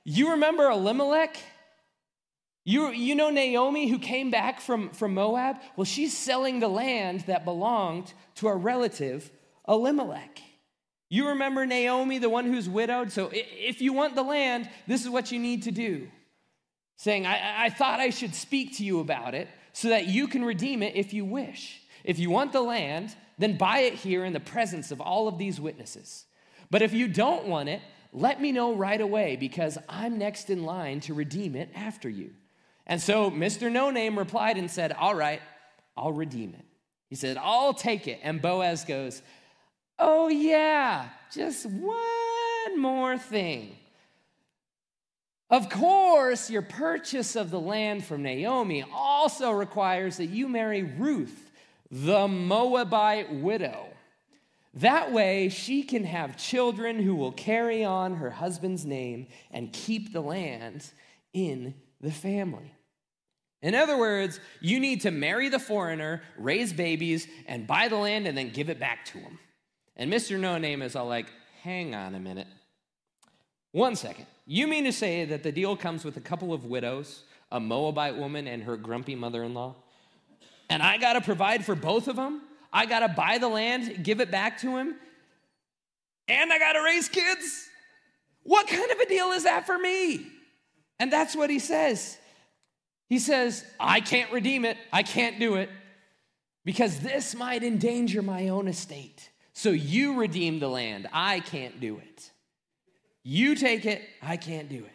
you 0.03 0.31
remember 0.31 0.67
Elimelech? 0.67 1.37
You, 2.63 2.89
you 2.89 3.13
know 3.13 3.29
Naomi 3.29 3.87
who 3.87 3.99
came 3.99 4.31
back 4.31 4.61
from, 4.61 4.89
from 4.89 5.13
Moab? 5.13 5.57
Well, 5.75 5.85
she's 5.85 6.17
selling 6.17 6.59
the 6.59 6.67
land 6.67 7.21
that 7.27 7.45
belonged 7.45 8.11
to 8.35 8.47
a 8.47 8.55
relative, 8.55 9.31
Elimelech. 9.67 10.39
You 11.09 11.27
remember 11.27 11.67
Naomi, 11.67 12.17
the 12.17 12.29
one 12.29 12.45
who's 12.45 12.67
widowed? 12.67 13.11
So 13.11 13.29
if 13.31 13.79
you 13.79 13.93
want 13.93 14.15
the 14.15 14.23
land, 14.23 14.67
this 14.87 15.03
is 15.03 15.09
what 15.09 15.31
you 15.31 15.37
need 15.37 15.61
to 15.63 15.71
do. 15.71 16.07
Saying, 16.97 17.25
I, 17.25 17.65
I 17.65 17.69
thought 17.69 17.99
I 17.99 18.09
should 18.09 18.33
speak 18.33 18.77
to 18.77 18.83
you 18.83 18.99
about 18.99 19.35
it 19.35 19.47
so 19.73 19.89
that 19.89 20.07
you 20.07 20.27
can 20.27 20.45
redeem 20.45 20.81
it 20.81 20.95
if 20.95 21.13
you 21.13 21.25
wish. 21.25 21.81
If 22.03 22.19
you 22.19 22.29
want 22.29 22.53
the 22.53 22.61
land, 22.61 23.15
then 23.37 23.57
buy 23.57 23.79
it 23.79 23.95
here 23.95 24.23
in 24.23 24.33
the 24.33 24.39
presence 24.39 24.91
of 24.91 25.01
all 25.01 25.27
of 25.27 25.37
these 25.37 25.59
witnesses. 25.59 26.25
But 26.71 26.81
if 26.81 26.93
you 26.93 27.07
don't 27.07 27.47
want 27.47 27.69
it, 27.69 27.81
let 28.13 28.39
me 28.41 28.51
know 28.51 28.73
right 28.73 29.01
away 29.01 29.35
because 29.35 29.77
I'm 29.89 30.17
next 30.17 30.49
in 30.49 30.63
line 30.63 31.01
to 31.01 31.13
redeem 31.13 31.55
it 31.55 31.69
after 31.75 32.07
you. 32.07 32.31
And 32.87 33.01
so 33.01 33.29
Mr. 33.29 33.71
No 33.71 33.89
Name 33.89 34.17
replied 34.17 34.57
and 34.57 34.71
said, 34.71 34.93
All 34.93 35.15
right, 35.15 35.41
I'll 35.97 36.13
redeem 36.13 36.53
it. 36.53 36.65
He 37.09 37.15
said, 37.15 37.37
I'll 37.37 37.73
take 37.73 38.07
it. 38.07 38.19
And 38.23 38.41
Boaz 38.41 38.85
goes, 38.85 39.21
Oh, 39.97 40.27
yeah, 40.27 41.09
just 41.33 41.65
one 41.65 42.79
more 42.79 43.17
thing. 43.17 43.75
Of 45.49 45.69
course, 45.69 46.49
your 46.49 46.63
purchase 46.63 47.35
of 47.35 47.51
the 47.51 47.59
land 47.59 48.03
from 48.03 48.23
Naomi 48.23 48.83
also 48.91 49.51
requires 49.51 50.17
that 50.17 50.27
you 50.27 50.47
marry 50.47 50.83
Ruth, 50.83 51.51
the 51.91 52.27
Moabite 52.27 53.31
widow. 53.31 53.87
That 54.73 55.13
way, 55.13 55.49
she 55.49 55.83
can 55.83 56.03
have 56.03 56.35
children 56.35 56.99
who 56.99 57.15
will 57.15 57.31
carry 57.31 57.83
on 57.83 58.15
her 58.15 58.29
husband's 58.29 58.85
name 58.85 59.27
and 59.51 59.71
keep 59.71 60.11
the 60.11 60.21
land 60.21 60.89
in 61.31 61.75
the 62.01 62.11
family. 62.11 62.73
In 63.61 63.73
other 63.73 63.97
words, 63.97 64.39
you 64.61 64.79
need 64.79 65.01
to 65.01 65.11
marry 65.11 65.49
the 65.49 65.59
foreigner, 65.59 66.23
raise 66.37 66.73
babies, 66.73 67.27
and 67.47 67.65
buy 67.65 67.87
the 67.87 67.95
land 67.95 68.27
and 68.27 68.37
then 68.37 68.49
give 68.49 68.69
it 68.69 68.79
back 68.79 69.05
to 69.05 69.19
him. 69.19 69.39
And 69.95 70.11
Mr. 70.11 70.37
No 70.39 70.57
Name 70.57 70.81
is 70.81 70.95
all 70.95 71.07
like, 71.07 71.27
hang 71.61 71.95
on 71.95 72.13
a 72.13 72.19
minute. 72.19 72.47
One 73.71 73.95
second. 73.95 74.25
You 74.45 74.67
mean 74.67 74.83
to 74.83 74.91
say 74.91 75.25
that 75.25 75.43
the 75.43 75.51
deal 75.51 75.75
comes 75.75 76.05
with 76.05 76.17
a 76.17 76.21
couple 76.21 76.53
of 76.53 76.65
widows, 76.65 77.23
a 77.51 77.59
Moabite 77.59 78.15
woman 78.15 78.47
and 78.47 78.63
her 78.63 78.77
grumpy 78.77 79.15
mother 79.15 79.43
in 79.43 79.53
law? 79.53 79.75
And 80.69 80.83
I 80.83 80.97
got 80.97 81.13
to 81.13 81.21
provide 81.21 81.65
for 81.65 81.75
both 81.75 82.07
of 82.07 82.15
them? 82.15 82.41
I 82.71 82.85
got 82.85 82.99
to 82.99 83.07
buy 83.07 83.37
the 83.37 83.47
land, 83.47 84.03
give 84.03 84.19
it 84.19 84.29
back 84.29 84.59
to 84.61 84.77
him, 84.77 84.95
and 86.27 86.51
I 86.51 86.59
got 86.59 86.73
to 86.73 86.83
raise 86.83 87.07
kids? 87.07 87.69
What 88.43 88.67
kind 88.67 88.91
of 88.91 88.99
a 88.99 89.05
deal 89.07 89.31
is 89.31 89.43
that 89.43 89.65
for 89.65 89.77
me? 89.77 90.27
And 90.99 91.11
that's 91.11 91.35
what 91.35 91.49
he 91.49 91.59
says. 91.59 92.17
He 93.07 93.19
says, 93.19 93.63
I 93.79 94.01
can't 94.01 94.31
redeem 94.31 94.65
it. 94.65 94.77
I 94.91 95.03
can't 95.03 95.39
do 95.39 95.55
it 95.55 95.69
because 96.63 96.99
this 96.99 97.35
might 97.35 97.63
endanger 97.63 98.21
my 98.21 98.49
own 98.49 98.67
estate. 98.67 99.29
So 99.53 99.69
you 99.69 100.19
redeem 100.19 100.59
the 100.59 100.67
land. 100.67 101.07
I 101.13 101.39
can't 101.39 101.79
do 101.79 101.97
it. 101.97 102.31
You 103.27 103.55
take 103.55 103.87
it. 103.87 104.03
I 104.21 104.37
can't 104.37 104.69
do 104.69 104.77
it. 104.77 104.91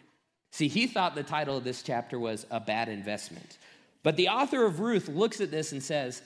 See, 0.53 0.69
he 0.69 0.87
thought 0.87 1.15
the 1.15 1.21
title 1.21 1.57
of 1.57 1.65
this 1.65 1.83
chapter 1.83 2.17
was 2.17 2.47
A 2.49 2.61
Bad 2.61 2.87
Investment. 2.87 3.57
But 4.03 4.15
the 4.15 4.29
author 4.29 4.65
of 4.65 4.79
Ruth 4.79 5.09
looks 5.09 5.41
at 5.41 5.51
this 5.51 5.73
and 5.73 5.83
says, 5.83 6.21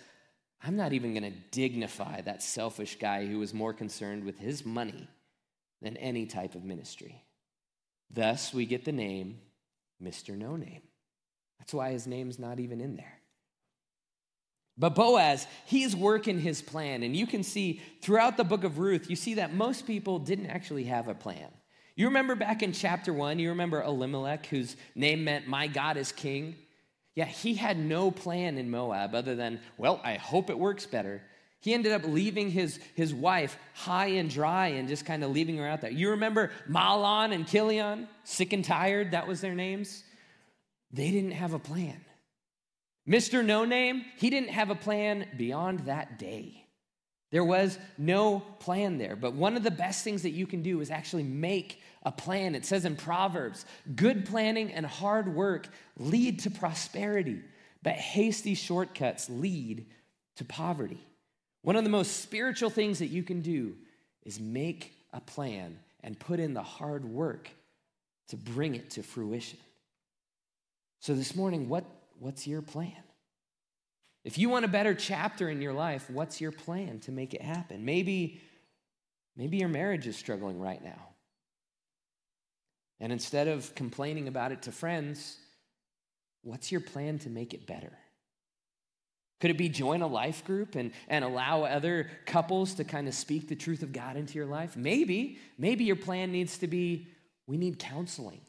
I'm 0.64 0.78
not 0.78 0.94
even 0.94 1.14
going 1.14 1.32
to 1.32 1.40
dignify 1.50 2.22
that 2.22 2.44
selfish 2.44 2.98
guy 3.00 3.26
who 3.26 3.40
was 3.40 3.56
more 3.56 3.74
concerned 3.74 4.24
with 4.24 4.38
his 4.38 4.64
money 4.64 5.08
than 5.82 5.98
any 5.98 6.28
type 6.28 6.54
of 6.54 6.64
ministry. 6.64 7.24
Thus, 8.12 8.54
we 8.54 8.68
get 8.68 8.86
the 8.86 8.92
name 8.92 9.40
Mr. 10.02 10.38
No 10.38 10.56
Name. 10.56 10.84
That's 11.58 11.74
why 11.74 11.92
his 11.92 12.06
name's 12.06 12.38
not 12.38 12.60
even 12.60 12.82
in 12.82 12.98
there. 12.98 13.20
But 14.78 14.94
Boaz, 14.94 15.48
he's 15.66 15.96
working 15.96 16.40
his 16.40 16.62
plan. 16.62 17.02
And 17.02 17.16
you 17.16 17.26
can 17.26 17.42
see 17.42 17.82
throughout 18.02 18.38
the 18.38 18.44
book 18.44 18.64
of 18.64 18.78
Ruth, 18.78 19.10
you 19.10 19.16
see 19.16 19.36
that 19.36 19.56
most 19.56 19.88
people 19.88 20.20
didn't 20.20 20.48
actually 20.48 20.84
have 20.84 21.08
a 21.08 21.16
plan. 21.16 21.50
You 21.96 22.08
remember 22.08 22.36
back 22.36 22.62
in 22.62 22.74
chapter 22.74 23.14
one, 23.14 23.40
you 23.40 23.50
remember 23.50 23.82
Elimelech, 23.82 24.48
whose 24.48 24.76
name 24.96 25.24
meant, 25.24 25.48
My 25.48 25.68
God 25.68 25.98
is 25.98 26.12
King? 26.12 26.56
Yeah, 27.16 27.26
he 27.26 27.54
had 27.54 27.78
no 27.78 28.12
plan 28.12 28.58
in 28.58 28.70
Moab 28.70 29.16
other 29.16 29.36
than, 29.36 29.62
well, 29.78 30.02
I 30.04 30.16
hope 30.16 30.50
it 30.50 30.60
works 30.60 30.86
better. 30.86 31.22
He 31.62 31.74
ended 31.74 31.94
up 31.94 32.04
leaving 32.06 32.52
his, 32.52 32.80
his 32.94 33.14
wife 33.14 33.58
high 33.74 34.08
and 34.08 34.30
dry 34.30 34.68
and 34.68 34.90
just 34.90 35.06
kind 35.06 35.24
of 35.24 35.32
leaving 35.32 35.58
her 35.58 35.68
out 35.68 35.82
there. 35.82 35.92
You 35.92 36.12
remember 36.12 36.52
Mahlon 36.70 37.34
and 37.34 37.48
Chilion, 37.48 38.10
sick 38.26 38.52
and 38.52 38.64
tired, 38.64 39.12
that 39.12 39.28
was 39.28 39.40
their 39.40 39.56
names? 39.56 40.04
They 40.92 41.10
didn't 41.12 41.32
have 41.32 41.54
a 41.54 41.60
plan. 41.60 42.00
Mr. 43.08 43.44
No 43.44 43.66
Name, 43.66 44.04
he 44.18 44.30
didn't 44.30 44.50
have 44.50 44.70
a 44.70 44.76
plan 44.76 45.28
beyond 45.38 45.82
that 45.82 46.20
day. 46.20 46.66
There 47.32 47.44
was 47.44 47.78
no 47.98 48.42
plan 48.60 48.98
there. 48.98 49.16
But 49.16 49.34
one 49.34 49.58
of 49.58 49.64
the 49.64 49.72
best 49.72 50.04
things 50.04 50.24
that 50.24 50.32
you 50.32 50.48
can 50.48 50.62
do 50.62 50.82
is 50.82 50.92
actually 50.92 51.24
make 51.24 51.82
a 52.06 52.12
plan. 52.12 52.56
It 52.56 52.66
says 52.66 52.86
in 52.86 52.96
Proverbs 52.96 53.66
good 53.96 54.26
planning 54.26 54.72
and 54.72 54.86
hard 54.86 55.34
work 55.34 55.68
lead 55.98 56.40
to 56.42 56.52
prosperity, 56.52 57.42
but 57.84 57.94
hasty 57.94 58.54
shortcuts 58.54 59.30
lead 59.30 59.88
to 60.38 60.46
poverty. 60.46 61.04
One 61.64 61.76
of 61.76 61.84
the 61.84 61.90
most 61.90 62.22
spiritual 62.22 62.70
things 62.70 63.00
that 63.00 63.08
you 63.08 63.24
can 63.24 63.42
do 63.42 63.76
is 64.24 64.40
make 64.40 64.94
a 65.12 65.20
plan 65.20 65.80
and 66.04 66.20
put 66.20 66.40
in 66.40 66.54
the 66.54 66.62
hard 66.62 67.04
work 67.04 67.50
to 68.30 68.38
bring 68.38 68.76
it 68.76 68.92
to 68.92 69.04
fruition. 69.04 69.60
So 71.00 71.16
this 71.16 71.36
morning, 71.36 71.68
what, 71.68 71.86
what's 72.20 72.46
your 72.46 72.62
plan? 72.62 72.94
If 74.24 74.38
you 74.38 74.50
want 74.50 74.66
a 74.66 74.68
better 74.68 74.94
chapter 74.94 75.50
in 75.50 75.62
your 75.62 75.74
life, 75.74 76.10
what's 76.10 76.42
your 76.42 76.52
plan 76.52 77.00
to 77.02 77.12
make 77.12 77.34
it 77.34 77.42
happen? 77.42 77.86
Maybe, 77.86 78.42
maybe 79.36 79.58
your 79.58 79.70
marriage 79.70 80.08
is 80.08 80.16
struggling 80.16 80.60
right 80.60 80.84
now. 80.84 81.15
And 83.00 83.12
instead 83.12 83.48
of 83.48 83.74
complaining 83.76 84.28
about 84.28 84.52
it 84.52 84.64
to 84.64 84.72
friends, 84.72 85.38
what's 86.44 86.72
your 86.72 86.82
plan 86.82 87.20
to 87.20 87.30
make 87.30 87.54
it 87.54 87.68
better? 87.68 87.92
Could 89.42 89.52
it 89.52 89.58
be 89.58 89.70
join 89.70 90.02
a 90.02 90.08
life 90.08 90.46
group 90.46 90.76
and, 90.76 90.92
and 91.10 91.26
allow 91.26 91.64
other 91.64 92.10
couples 92.26 92.76
to 92.76 92.84
kind 92.84 93.08
of 93.08 93.14
speak 93.14 93.50
the 93.50 93.56
truth 93.56 93.84
of 93.84 93.92
God 93.92 94.16
into 94.16 94.36
your 94.36 94.46
life? 94.46 94.78
Maybe. 94.78 95.40
Maybe 95.58 95.84
your 95.84 95.98
plan 95.98 96.32
needs 96.32 96.58
to 96.60 96.68
be 96.68 97.08
we 97.48 97.58
need 97.58 97.78
counseling. 97.78 98.42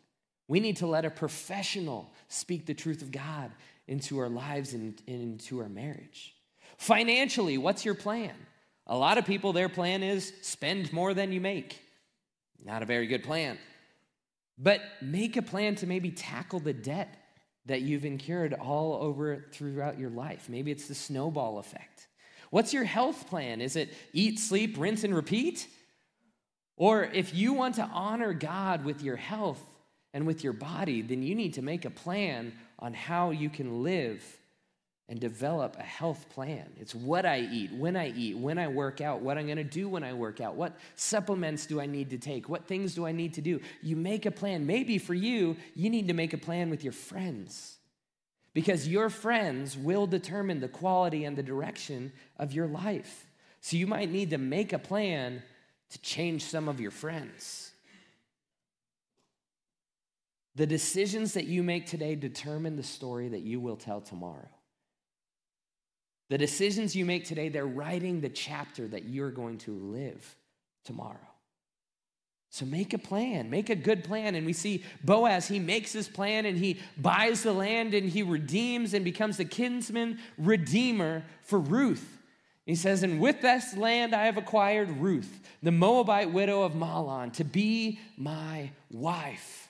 We 0.48 0.60
need 0.60 0.78
to 0.78 0.86
let 0.86 1.04
a 1.04 1.10
professional 1.10 2.12
speak 2.28 2.66
the 2.66 2.74
truth 2.74 3.02
of 3.02 3.10
God 3.10 3.50
into 3.88 4.18
our 4.18 4.28
lives 4.28 4.72
and, 4.72 5.00
and 5.06 5.22
into 5.22 5.60
our 5.60 5.68
marriage. 5.68 6.34
Financially, 6.78 7.58
what's 7.58 7.84
your 7.84 7.94
plan? 7.94 8.34
A 8.86 8.96
lot 8.96 9.18
of 9.18 9.26
people, 9.26 9.52
their 9.52 9.68
plan 9.68 10.02
is 10.02 10.32
spend 10.42 10.92
more 10.92 11.14
than 11.14 11.32
you 11.32 11.40
make. 11.40 11.80
Not 12.64 12.82
a 12.82 12.86
very 12.86 13.06
good 13.06 13.24
plan. 13.24 13.58
But 14.58 14.80
make 15.02 15.36
a 15.36 15.42
plan 15.42 15.74
to 15.76 15.86
maybe 15.86 16.10
tackle 16.10 16.60
the 16.60 16.72
debt 16.72 17.14
that 17.66 17.82
you've 17.82 18.04
incurred 18.04 18.54
all 18.54 18.94
over 18.94 19.46
throughout 19.52 19.98
your 19.98 20.10
life. 20.10 20.48
Maybe 20.48 20.70
it's 20.70 20.88
the 20.88 20.94
snowball 20.94 21.58
effect. 21.58 22.08
What's 22.50 22.72
your 22.72 22.84
health 22.84 23.28
plan? 23.28 23.60
Is 23.60 23.76
it 23.76 23.92
eat, 24.12 24.38
sleep, 24.38 24.78
rinse, 24.78 25.04
and 25.04 25.14
repeat? 25.14 25.66
Or 26.76 27.04
if 27.04 27.34
you 27.34 27.52
want 27.52 27.74
to 27.76 27.82
honor 27.82 28.32
God 28.32 28.84
with 28.84 29.02
your 29.02 29.16
health, 29.16 29.60
and 30.16 30.26
with 30.26 30.42
your 30.42 30.54
body, 30.54 31.02
then 31.02 31.22
you 31.22 31.34
need 31.34 31.52
to 31.52 31.60
make 31.60 31.84
a 31.84 31.90
plan 31.90 32.50
on 32.78 32.94
how 32.94 33.32
you 33.32 33.50
can 33.50 33.82
live 33.82 34.24
and 35.08 35.20
develop 35.20 35.76
a 35.78 35.82
health 35.82 36.28
plan. 36.30 36.68
It's 36.80 36.94
what 36.94 37.24
I 37.24 37.40
eat, 37.40 37.72
when 37.72 37.96
I 37.96 38.10
eat, 38.10 38.36
when 38.36 38.58
I 38.58 38.66
work 38.66 39.00
out, 39.00 39.20
what 39.20 39.38
I'm 39.38 39.46
going 39.46 39.56
to 39.56 39.64
do 39.64 39.88
when 39.88 40.02
I 40.02 40.12
work 40.12 40.40
out, 40.40 40.56
what 40.56 40.76
supplements 40.96 41.66
do 41.66 41.80
I 41.80 41.86
need 41.86 42.10
to 42.10 42.18
take, 42.18 42.48
what 42.48 42.66
things 42.66 42.94
do 42.94 43.06
I 43.06 43.12
need 43.12 43.34
to 43.34 43.40
do. 43.40 43.60
You 43.82 43.94
make 43.94 44.26
a 44.26 44.32
plan. 44.32 44.66
Maybe 44.66 44.98
for 44.98 45.14
you, 45.14 45.56
you 45.74 45.90
need 45.90 46.08
to 46.08 46.14
make 46.14 46.32
a 46.32 46.38
plan 46.38 46.70
with 46.70 46.82
your 46.82 46.92
friends 46.92 47.76
because 48.52 48.88
your 48.88 49.08
friends 49.08 49.76
will 49.76 50.06
determine 50.06 50.60
the 50.60 50.68
quality 50.68 51.24
and 51.24 51.36
the 51.36 51.42
direction 51.42 52.12
of 52.38 52.52
your 52.52 52.66
life. 52.66 53.26
So 53.60 53.76
you 53.76 53.86
might 53.86 54.10
need 54.10 54.30
to 54.30 54.38
make 54.38 54.72
a 54.72 54.78
plan 54.78 55.42
to 55.90 56.00
change 56.00 56.42
some 56.42 56.68
of 56.68 56.80
your 56.80 56.90
friends. 56.90 57.70
The 60.56 60.66
decisions 60.66 61.34
that 61.34 61.44
you 61.44 61.62
make 61.62 61.86
today 61.86 62.14
determine 62.14 62.76
the 62.76 62.82
story 62.82 63.28
that 63.28 63.42
you 63.42 63.60
will 63.60 63.76
tell 63.76 64.00
tomorrow. 64.00 64.48
The 66.28 66.38
decisions 66.38 66.96
you 66.96 67.04
make 67.04 67.24
today, 67.24 67.48
they're 67.48 67.66
writing 67.66 68.20
the 68.20 68.28
chapter 68.28 68.86
that 68.88 69.04
you're 69.04 69.30
going 69.30 69.58
to 69.58 69.72
live 69.72 70.36
tomorrow. 70.84 71.18
So 72.50 72.64
make 72.64 72.94
a 72.94 72.98
plan, 72.98 73.50
make 73.50 73.70
a 73.70 73.76
good 73.76 74.02
plan. 74.02 74.34
And 74.34 74.46
we 74.46 74.52
see 74.52 74.82
Boaz, 75.04 75.46
he 75.46 75.58
makes 75.58 75.92
his 75.92 76.08
plan 76.08 76.46
and 76.46 76.56
he 76.56 76.80
buys 76.96 77.42
the 77.42 77.52
land 77.52 77.92
and 77.92 78.08
he 78.08 78.22
redeems 78.22 78.94
and 78.94 79.04
becomes 79.04 79.36
the 79.36 79.44
kinsman 79.44 80.18
redeemer 80.38 81.24
for 81.42 81.58
Ruth. 81.58 82.18
He 82.64 82.74
says, 82.74 83.02
And 83.02 83.20
with 83.20 83.42
this 83.42 83.76
land 83.76 84.14
I 84.14 84.24
have 84.24 84.38
acquired 84.38 84.90
Ruth, 84.90 85.40
the 85.62 85.70
Moabite 85.70 86.32
widow 86.32 86.62
of 86.62 86.72
Mahlon, 86.72 87.32
to 87.34 87.44
be 87.44 88.00
my 88.16 88.70
wife. 88.90 89.65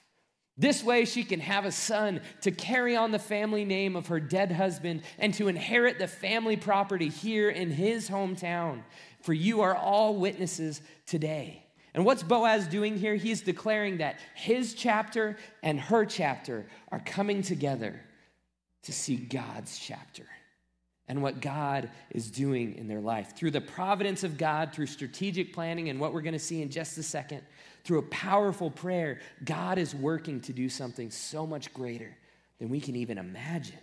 This 0.58 0.82
way, 0.82 1.04
she 1.04 1.22
can 1.22 1.40
have 1.40 1.66
a 1.66 1.72
son 1.72 2.20
to 2.40 2.50
carry 2.50 2.96
on 2.96 3.10
the 3.10 3.18
family 3.18 3.64
name 3.64 3.94
of 3.94 4.06
her 4.06 4.20
dead 4.20 4.50
husband 4.50 5.02
and 5.18 5.34
to 5.34 5.48
inherit 5.48 5.98
the 5.98 6.08
family 6.08 6.56
property 6.56 7.08
here 7.08 7.50
in 7.50 7.70
his 7.70 8.08
hometown. 8.08 8.82
For 9.20 9.34
you 9.34 9.60
are 9.60 9.76
all 9.76 10.16
witnesses 10.16 10.80
today. 11.04 11.62
And 11.92 12.04
what's 12.04 12.22
Boaz 12.22 12.66
doing 12.66 12.96
here? 12.96 13.16
He's 13.16 13.42
declaring 13.42 13.98
that 13.98 14.18
his 14.34 14.74
chapter 14.74 15.36
and 15.62 15.78
her 15.78 16.06
chapter 16.06 16.66
are 16.90 17.00
coming 17.00 17.42
together 17.42 18.00
to 18.84 18.92
see 18.92 19.16
God's 19.16 19.78
chapter 19.78 20.26
and 21.08 21.22
what 21.22 21.40
God 21.40 21.90
is 22.10 22.30
doing 22.30 22.74
in 22.76 22.88
their 22.88 23.00
life. 23.00 23.36
Through 23.36 23.52
the 23.52 23.60
providence 23.60 24.24
of 24.24 24.38
God, 24.38 24.72
through 24.72 24.86
strategic 24.86 25.52
planning, 25.52 25.88
and 25.88 26.00
what 26.00 26.12
we're 26.12 26.22
going 26.22 26.32
to 26.32 26.38
see 26.38 26.62
in 26.62 26.70
just 26.70 26.98
a 26.98 27.02
second, 27.02 27.42
through 27.86 27.98
a 27.98 28.02
powerful 28.02 28.70
prayer, 28.70 29.20
God 29.44 29.78
is 29.78 29.94
working 29.94 30.40
to 30.42 30.52
do 30.52 30.68
something 30.68 31.10
so 31.10 31.46
much 31.46 31.72
greater 31.72 32.16
than 32.58 32.68
we 32.68 32.80
can 32.80 32.96
even 32.96 33.16
imagine. 33.16 33.78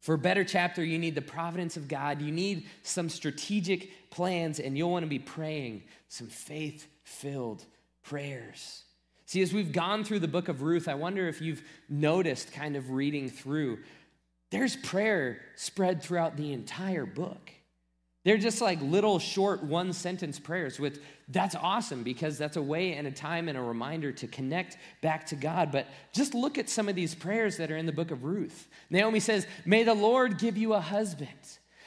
For 0.00 0.14
a 0.14 0.18
better 0.18 0.42
chapter, 0.42 0.82
you 0.82 0.98
need 0.98 1.14
the 1.14 1.22
providence 1.22 1.76
of 1.76 1.86
God. 1.86 2.20
You 2.20 2.32
need 2.32 2.66
some 2.82 3.08
strategic 3.08 4.10
plans, 4.10 4.58
and 4.58 4.76
you'll 4.76 4.90
want 4.90 5.04
to 5.04 5.08
be 5.08 5.18
praying 5.18 5.82
some 6.08 6.26
faith 6.26 6.88
filled 7.04 7.64
prayers. 8.02 8.84
See, 9.26 9.42
as 9.42 9.52
we've 9.52 9.72
gone 9.72 10.02
through 10.02 10.20
the 10.20 10.28
book 10.28 10.48
of 10.48 10.62
Ruth, 10.62 10.88
I 10.88 10.94
wonder 10.94 11.28
if 11.28 11.40
you've 11.40 11.62
noticed 11.88 12.52
kind 12.52 12.74
of 12.74 12.90
reading 12.90 13.28
through, 13.28 13.78
there's 14.50 14.76
prayer 14.76 15.40
spread 15.56 16.02
throughout 16.02 16.36
the 16.36 16.52
entire 16.52 17.06
book. 17.06 17.52
They're 18.24 18.38
just 18.38 18.60
like 18.60 18.80
little 18.80 19.18
short 19.18 19.64
one 19.64 19.92
sentence 19.92 20.38
prayers, 20.38 20.78
which 20.78 20.96
that's 21.28 21.56
awesome 21.56 22.04
because 22.04 22.38
that's 22.38 22.56
a 22.56 22.62
way 22.62 22.94
and 22.94 23.06
a 23.06 23.10
time 23.10 23.48
and 23.48 23.58
a 23.58 23.62
reminder 23.62 24.12
to 24.12 24.28
connect 24.28 24.76
back 25.00 25.26
to 25.26 25.36
God. 25.36 25.72
But 25.72 25.88
just 26.12 26.32
look 26.32 26.56
at 26.56 26.68
some 26.68 26.88
of 26.88 26.94
these 26.94 27.14
prayers 27.14 27.56
that 27.56 27.70
are 27.72 27.76
in 27.76 27.86
the 27.86 27.92
book 27.92 28.12
of 28.12 28.22
Ruth. 28.22 28.68
Naomi 28.90 29.18
says, 29.18 29.46
May 29.64 29.82
the 29.82 29.94
Lord 29.94 30.38
give 30.38 30.56
you 30.56 30.74
a 30.74 30.80
husband. 30.80 31.28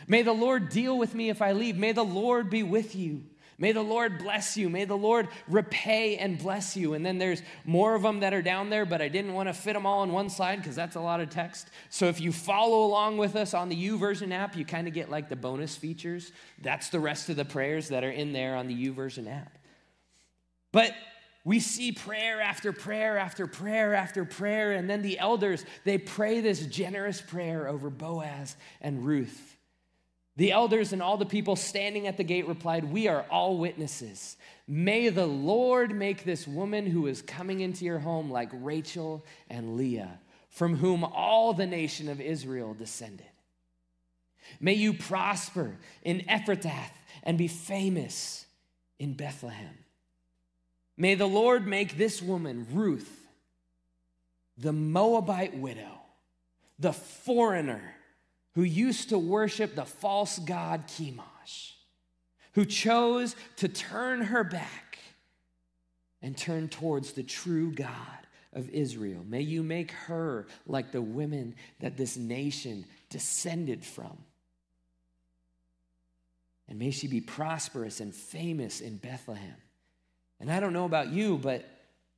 May 0.07 0.23
the 0.23 0.33
Lord 0.33 0.69
deal 0.69 0.97
with 0.97 1.15
me 1.15 1.29
if 1.29 1.41
I 1.41 1.53
leave. 1.53 1.77
May 1.77 1.93
the 1.93 2.03
Lord 2.03 2.49
be 2.49 2.63
with 2.63 2.95
you. 2.95 3.23
May 3.57 3.71
the 3.71 3.81
Lord 3.81 4.17
bless 4.17 4.57
you. 4.57 4.69
May 4.69 4.83
the 4.83 4.97
Lord 4.97 5.29
repay 5.47 6.17
and 6.17 6.37
bless 6.37 6.75
you. 6.75 6.93
And 6.93 7.05
then 7.05 7.17
there's 7.17 7.41
more 7.63 7.95
of 7.95 8.01
them 8.01 8.19
that 8.19 8.33
are 8.33 8.41
down 8.41 8.69
there, 8.69 8.85
but 8.85 9.01
I 9.01 9.07
didn't 9.07 9.33
want 9.33 9.47
to 9.47 9.53
fit 9.53 9.73
them 9.73 9.85
all 9.85 10.01
on 10.01 10.11
one 10.11 10.29
slide 10.29 10.57
because 10.57 10.75
that's 10.75 10.97
a 10.97 11.01
lot 11.01 11.21
of 11.21 11.29
text. 11.29 11.69
So 11.89 12.07
if 12.07 12.19
you 12.19 12.33
follow 12.33 12.85
along 12.85 13.17
with 13.17 13.35
us 13.37 13.53
on 13.53 13.69
the 13.69 13.89
YouVersion 13.89 14.31
app, 14.33 14.57
you 14.57 14.65
kind 14.65 14.87
of 14.87 14.93
get 14.93 15.09
like 15.09 15.29
the 15.29 15.37
bonus 15.37 15.77
features. 15.77 16.33
That's 16.61 16.89
the 16.89 16.99
rest 16.99 17.29
of 17.29 17.37
the 17.37 17.45
prayers 17.45 17.89
that 17.89 18.03
are 18.03 18.11
in 18.11 18.33
there 18.33 18.55
on 18.55 18.67
the 18.67 18.89
YouVersion 18.89 19.31
app. 19.31 19.57
But 20.73 20.93
we 21.45 21.61
see 21.61 21.93
prayer 21.93 22.41
after 22.41 22.73
prayer 22.73 23.17
after 23.17 23.47
prayer 23.47 23.93
after 23.93 24.25
prayer, 24.25 24.73
and 24.73 24.89
then 24.89 25.01
the 25.01 25.19
elders, 25.19 25.63
they 25.85 25.97
pray 25.97 26.41
this 26.41 26.65
generous 26.65 27.21
prayer 27.21 27.69
over 27.69 27.89
Boaz 27.89 28.57
and 28.81 29.05
Ruth. 29.05 29.54
The 30.37 30.51
elders 30.51 30.91
and 30.91 31.01
all 31.01 31.17
the 31.17 31.25
people 31.25 31.55
standing 31.55 32.07
at 32.07 32.17
the 32.17 32.23
gate 32.23 32.47
replied, 32.47 32.83
We 32.83 33.07
are 33.07 33.25
all 33.29 33.57
witnesses. 33.57 34.35
May 34.67 35.09
the 35.09 35.25
Lord 35.25 35.95
make 35.95 36.25
this 36.25 36.45
woman 36.45 36.87
who 36.87 37.07
is 37.07 37.21
coming 37.21 37.61
into 37.61 37.85
your 37.85 37.99
home 37.99 38.29
like 38.29 38.49
Rachel 38.51 39.23
and 39.49 39.77
Leah, 39.77 40.19
from 40.49 40.75
whom 40.75 41.05
all 41.05 41.53
the 41.53 41.65
nation 41.65 42.09
of 42.09 42.19
Israel 42.19 42.73
descended. 42.73 43.27
May 44.59 44.73
you 44.73 44.93
prosper 44.93 45.77
in 46.03 46.19
Ephrathah 46.21 46.89
and 47.23 47.37
be 47.37 47.47
famous 47.47 48.45
in 48.99 49.13
Bethlehem. 49.13 49.77
May 50.97 51.15
the 51.15 51.27
Lord 51.27 51.65
make 51.65 51.97
this 51.97 52.21
woman, 52.21 52.67
Ruth, 52.71 53.25
the 54.57 54.73
Moabite 54.73 55.57
widow, 55.57 56.01
the 56.79 56.93
foreigner, 56.93 57.94
who 58.55 58.63
used 58.63 59.09
to 59.09 59.19
worship 59.19 59.75
the 59.75 59.85
false 59.85 60.39
god 60.39 60.87
Chemosh, 60.87 61.73
who 62.53 62.65
chose 62.65 63.35
to 63.57 63.67
turn 63.67 64.21
her 64.21 64.43
back 64.43 64.97
and 66.21 66.35
turn 66.35 66.69
towards 66.69 67.11
the 67.11 67.23
true 67.23 67.71
God 67.71 67.97
of 68.53 68.69
Israel. 68.69 69.23
May 69.27 69.41
you 69.41 69.61
make 69.61 69.91
her 69.91 70.47
like 70.65 70.91
the 70.91 71.01
women 71.01 71.55
that 71.81 71.97
this 71.97 72.17
nation 72.17 72.85
descended 73.09 73.83
from. 73.83 74.17
And 76.67 76.79
may 76.79 76.91
she 76.91 77.07
be 77.07 77.21
prosperous 77.21 77.99
and 77.99 78.15
famous 78.15 78.81
in 78.81 78.97
Bethlehem. 78.97 79.55
And 80.39 80.51
I 80.51 80.59
don't 80.59 80.73
know 80.73 80.85
about 80.85 81.09
you, 81.09 81.37
but 81.37 81.65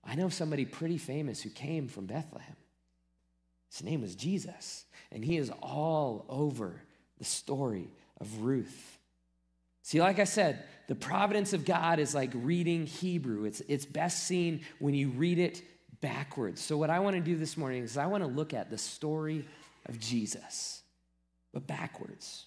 I 0.06 0.15
know 0.15 0.30
somebody 0.30 0.65
pretty 0.65 0.97
famous 0.97 1.41
who 1.41 1.50
came 1.50 1.88
from 1.88 2.06
Bethlehem. 2.06 2.56
His 3.71 3.84
name 3.84 4.01
was 4.01 4.15
Jesus, 4.15 4.86
and 5.12 5.23
he 5.23 5.38
is 5.38 5.51
all 5.62 6.25
over 6.30 6.82
the 7.17 7.25
story 7.25 7.89
of 8.19 8.41
Ruth. 8.41 8.97
See, 9.84 10.01
like 10.01 10.19
I 10.19 10.25
said, 10.25 10.63
the 10.88 10.95
providence 10.95 11.53
of 11.53 11.65
God 11.65 11.99
is 11.99 12.13
like 12.15 12.32
reading 12.34 12.86
Hebrew. 12.86 13.45
It's, 13.45 13.62
it's 13.67 13.86
best 13.86 14.23
seen 14.23 14.62
when 14.80 14.93
you 14.93 15.10
read 15.10 15.39
it 15.39 15.62
backwards. 16.01 16.62
So, 16.62 16.77
what 16.77 16.89
I 16.89 16.99
want 16.99 17.15
to 17.15 17.21
do 17.21 17.36
this 17.38 17.58
morning 17.58 17.84
is 17.84 17.97
I 17.97 18.08
want 18.08 18.23
to 18.23 18.27
look 18.27 18.53
at 18.53 18.69
the 18.69 18.77
story 18.77 19.47
of 19.86 19.99
Jesus, 19.99 20.82
but 21.53 21.67
backwards. 21.67 22.45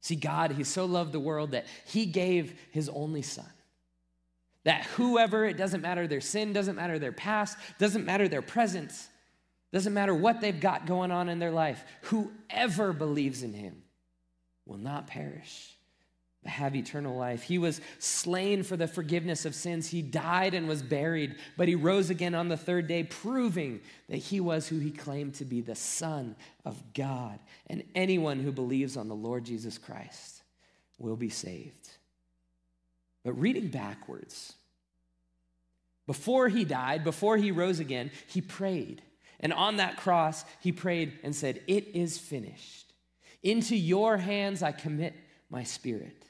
See, 0.00 0.16
God, 0.16 0.52
He 0.52 0.64
so 0.64 0.84
loved 0.84 1.12
the 1.12 1.20
world 1.20 1.52
that 1.52 1.66
He 1.86 2.06
gave 2.06 2.54
His 2.70 2.88
only 2.88 3.22
Son. 3.22 3.46
That 4.64 4.84
whoever, 4.96 5.44
it 5.44 5.56
doesn't 5.56 5.80
matter 5.80 6.08
their 6.08 6.20
sin, 6.20 6.52
doesn't 6.52 6.74
matter 6.74 6.98
their 6.98 7.12
past, 7.12 7.56
doesn't 7.78 8.04
matter 8.04 8.26
their 8.26 8.42
presence, 8.42 9.08
doesn't 9.76 9.92
matter 9.92 10.14
what 10.14 10.40
they've 10.40 10.58
got 10.58 10.86
going 10.86 11.10
on 11.10 11.28
in 11.28 11.38
their 11.38 11.50
life, 11.50 11.84
whoever 12.04 12.94
believes 12.94 13.42
in 13.42 13.52
him 13.52 13.82
will 14.64 14.78
not 14.78 15.06
perish, 15.06 15.76
but 16.42 16.50
have 16.50 16.74
eternal 16.74 17.14
life. 17.14 17.42
He 17.42 17.58
was 17.58 17.82
slain 17.98 18.62
for 18.62 18.78
the 18.78 18.88
forgiveness 18.88 19.44
of 19.44 19.54
sins. 19.54 19.86
He 19.86 20.00
died 20.00 20.54
and 20.54 20.66
was 20.66 20.82
buried, 20.82 21.36
but 21.58 21.68
he 21.68 21.74
rose 21.74 22.08
again 22.08 22.34
on 22.34 22.48
the 22.48 22.56
third 22.56 22.86
day, 22.86 23.02
proving 23.02 23.82
that 24.08 24.16
he 24.16 24.40
was 24.40 24.66
who 24.66 24.78
he 24.78 24.90
claimed 24.90 25.34
to 25.34 25.44
be 25.44 25.60
the 25.60 25.74
Son 25.74 26.36
of 26.64 26.82
God. 26.94 27.38
And 27.66 27.84
anyone 27.94 28.40
who 28.40 28.52
believes 28.52 28.96
on 28.96 29.08
the 29.08 29.14
Lord 29.14 29.44
Jesus 29.44 29.76
Christ 29.76 30.42
will 30.98 31.16
be 31.16 31.28
saved. 31.28 31.90
But 33.24 33.38
reading 33.38 33.68
backwards, 33.68 34.54
before 36.06 36.48
he 36.48 36.64
died, 36.64 37.04
before 37.04 37.36
he 37.36 37.50
rose 37.50 37.78
again, 37.78 38.10
he 38.26 38.40
prayed. 38.40 39.02
And 39.40 39.52
on 39.52 39.76
that 39.76 39.96
cross, 39.96 40.44
he 40.60 40.72
prayed 40.72 41.18
and 41.22 41.34
said, 41.34 41.60
It 41.66 41.88
is 41.94 42.18
finished. 42.18 42.92
Into 43.42 43.76
your 43.76 44.16
hands 44.16 44.62
I 44.62 44.72
commit 44.72 45.14
my 45.50 45.62
spirit. 45.62 46.24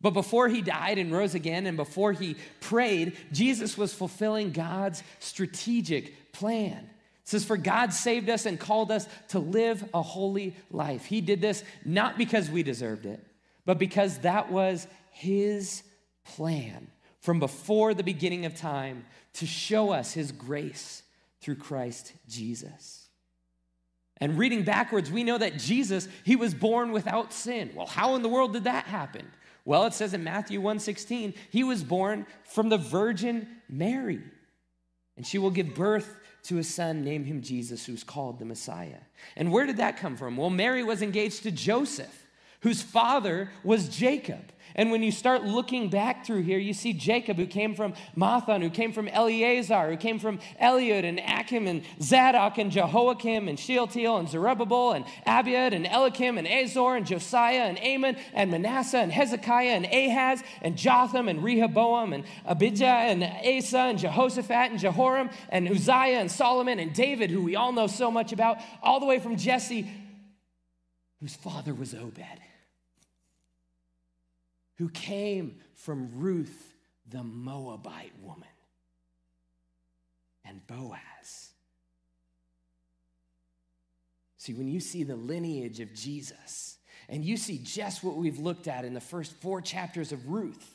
But 0.00 0.10
before 0.10 0.48
he 0.48 0.60
died 0.60 0.98
and 0.98 1.12
rose 1.12 1.34
again, 1.34 1.64
and 1.64 1.76
before 1.76 2.12
he 2.12 2.36
prayed, 2.60 3.16
Jesus 3.32 3.78
was 3.78 3.94
fulfilling 3.94 4.52
God's 4.52 5.02
strategic 5.18 6.32
plan. 6.32 6.90
It 7.22 7.28
says, 7.28 7.44
For 7.44 7.56
God 7.56 7.92
saved 7.94 8.28
us 8.28 8.44
and 8.44 8.60
called 8.60 8.90
us 8.90 9.08
to 9.28 9.38
live 9.38 9.88
a 9.94 10.02
holy 10.02 10.54
life. 10.70 11.06
He 11.06 11.22
did 11.22 11.40
this 11.40 11.64
not 11.86 12.18
because 12.18 12.50
we 12.50 12.62
deserved 12.62 13.06
it, 13.06 13.24
but 13.64 13.78
because 13.78 14.18
that 14.18 14.52
was 14.52 14.86
his 15.10 15.82
plan 16.24 16.88
from 17.20 17.38
before 17.38 17.94
the 17.94 18.02
beginning 18.02 18.44
of 18.44 18.54
time 18.54 19.06
to 19.34 19.46
show 19.46 19.90
us 19.90 20.12
his 20.12 20.32
grace 20.32 21.02
through 21.44 21.56
Christ 21.56 22.14
Jesus. 22.26 23.08
And 24.16 24.38
reading 24.38 24.62
backwards, 24.62 25.10
we 25.10 25.24
know 25.24 25.36
that 25.36 25.58
Jesus, 25.58 26.08
he 26.24 26.36
was 26.36 26.54
born 26.54 26.90
without 26.90 27.34
sin. 27.34 27.72
Well, 27.74 27.86
how 27.86 28.14
in 28.14 28.22
the 28.22 28.30
world 28.30 28.54
did 28.54 28.64
that 28.64 28.86
happen? 28.86 29.26
Well, 29.66 29.84
it 29.84 29.92
says 29.92 30.14
in 30.14 30.24
Matthew 30.24 30.58
1:16, 30.62 31.34
he 31.50 31.62
was 31.62 31.84
born 31.84 32.26
from 32.44 32.70
the 32.70 32.78
virgin 32.78 33.46
Mary. 33.68 34.22
And 35.18 35.26
she 35.26 35.36
will 35.36 35.50
give 35.50 35.74
birth 35.74 36.18
to 36.44 36.58
a 36.58 36.64
son, 36.64 37.04
name 37.04 37.24
him 37.24 37.42
Jesus, 37.42 37.84
who's 37.84 38.04
called 38.04 38.38
the 38.38 38.46
Messiah. 38.46 39.00
And 39.36 39.52
where 39.52 39.66
did 39.66 39.76
that 39.76 39.98
come 39.98 40.16
from? 40.16 40.38
Well, 40.38 40.50
Mary 40.50 40.82
was 40.82 41.02
engaged 41.02 41.42
to 41.42 41.50
Joseph, 41.50 42.23
whose 42.64 42.82
father 42.82 43.50
was 43.62 43.88
Jacob. 43.88 44.50
And 44.76 44.90
when 44.90 45.04
you 45.04 45.12
start 45.12 45.44
looking 45.44 45.88
back 45.88 46.26
through 46.26 46.42
here, 46.42 46.58
you 46.58 46.72
see 46.72 46.92
Jacob, 46.94 47.36
who 47.36 47.46
came 47.46 47.76
from 47.76 47.94
Matthan, 48.16 48.60
who 48.60 48.70
came 48.70 48.92
from 48.92 49.06
Eleazar, 49.06 49.88
who 49.88 49.96
came 49.96 50.18
from 50.18 50.40
Eliud 50.60 51.04
and 51.04 51.20
Achim 51.20 51.68
and 51.68 51.82
Zadok 52.02 52.58
and 52.58 52.72
Jehoiakim 52.72 53.46
and 53.46 53.60
Shealtiel 53.60 54.16
and 54.16 54.28
Zerubbabel 54.28 54.92
and 54.92 55.04
Abiud 55.26 55.74
and 55.74 55.86
Eliakim 55.86 56.38
and 56.38 56.48
Azor 56.48 56.96
and 56.96 57.06
Josiah 57.06 57.64
and 57.64 57.78
Amon 57.78 58.16
and 58.32 58.50
Manasseh 58.50 58.98
and 58.98 59.12
Hezekiah 59.12 59.76
and 59.76 59.84
Ahaz 59.84 60.42
and 60.60 60.76
Jotham 60.76 61.28
and 61.28 61.44
Rehoboam 61.44 62.12
and 62.12 62.24
Abijah 62.44 62.84
and 62.84 63.22
Asa 63.22 63.78
and 63.78 63.98
Jehoshaphat 63.98 64.72
and 64.72 64.80
Jehoram 64.80 65.30
and 65.50 65.68
Uzziah 65.68 66.18
and 66.18 66.30
Solomon 66.30 66.80
and 66.80 66.92
David, 66.92 67.30
who 67.30 67.44
we 67.44 67.54
all 67.54 67.72
know 67.72 67.86
so 67.86 68.10
much 68.10 68.32
about, 68.32 68.58
all 68.82 68.98
the 68.98 69.06
way 69.06 69.20
from 69.20 69.36
Jesse, 69.36 69.88
whose 71.20 71.36
father 71.36 71.74
was 71.74 71.94
Obed 71.94 72.40
who 74.76 74.88
came 74.88 75.56
from 75.74 76.10
Ruth, 76.20 76.74
the 77.08 77.22
Moabite 77.22 78.12
woman, 78.22 78.48
and 80.44 80.66
Boaz. 80.66 81.50
See, 84.36 84.52
when 84.52 84.68
you 84.68 84.80
see 84.80 85.04
the 85.04 85.16
lineage 85.16 85.80
of 85.80 85.94
Jesus, 85.94 86.76
and 87.08 87.24
you 87.24 87.36
see 87.36 87.58
just 87.58 88.02
what 88.02 88.16
we've 88.16 88.38
looked 88.38 88.68
at 88.68 88.84
in 88.84 88.94
the 88.94 89.00
first 89.00 89.32
four 89.40 89.60
chapters 89.60 90.12
of 90.12 90.28
Ruth 90.28 90.70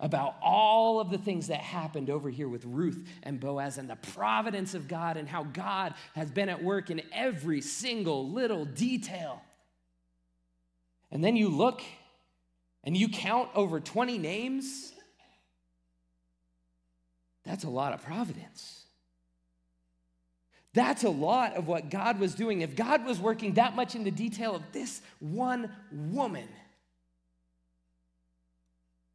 about 0.00 0.34
all 0.42 1.00
of 1.00 1.10
the 1.10 1.18
things 1.18 1.46
that 1.46 1.60
happened 1.60 2.10
over 2.10 2.28
here 2.28 2.48
with 2.48 2.64
Ruth 2.64 3.08
and 3.22 3.38
Boaz 3.38 3.78
and 3.78 3.88
the 3.88 3.96
providence 3.96 4.74
of 4.74 4.88
God 4.88 5.16
and 5.16 5.28
how 5.28 5.44
God 5.44 5.94
has 6.14 6.30
been 6.30 6.48
at 6.48 6.62
work 6.62 6.90
in 6.90 7.02
every 7.12 7.60
single 7.60 8.28
little 8.28 8.64
detail. 8.64 9.40
And 11.12 11.22
then 11.22 11.36
you 11.36 11.48
look 11.48 11.82
and 12.84 12.96
you 12.96 13.08
count 13.08 13.48
over 13.54 13.80
20 13.80 14.18
names, 14.18 14.92
that's 17.44 17.64
a 17.64 17.70
lot 17.70 17.92
of 17.92 18.02
providence. 18.02 18.84
That's 20.74 21.04
a 21.04 21.10
lot 21.10 21.54
of 21.54 21.66
what 21.66 21.90
God 21.90 22.18
was 22.18 22.34
doing. 22.34 22.62
If 22.62 22.74
God 22.76 23.04
was 23.04 23.18
working 23.18 23.54
that 23.54 23.76
much 23.76 23.94
in 23.94 24.04
the 24.04 24.10
detail 24.10 24.54
of 24.54 24.62
this 24.72 25.02
one 25.20 25.70
woman, 25.90 26.48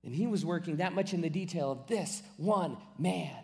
and 0.04 0.14
he 0.14 0.28
was 0.28 0.46
working 0.46 0.78
that 0.78 0.94
much 0.94 1.14
in 1.14 1.22
the 1.22 1.30
detail 1.30 1.72
of 1.72 1.88
this 1.88 2.22
one 2.38 2.78
man, 3.00 3.36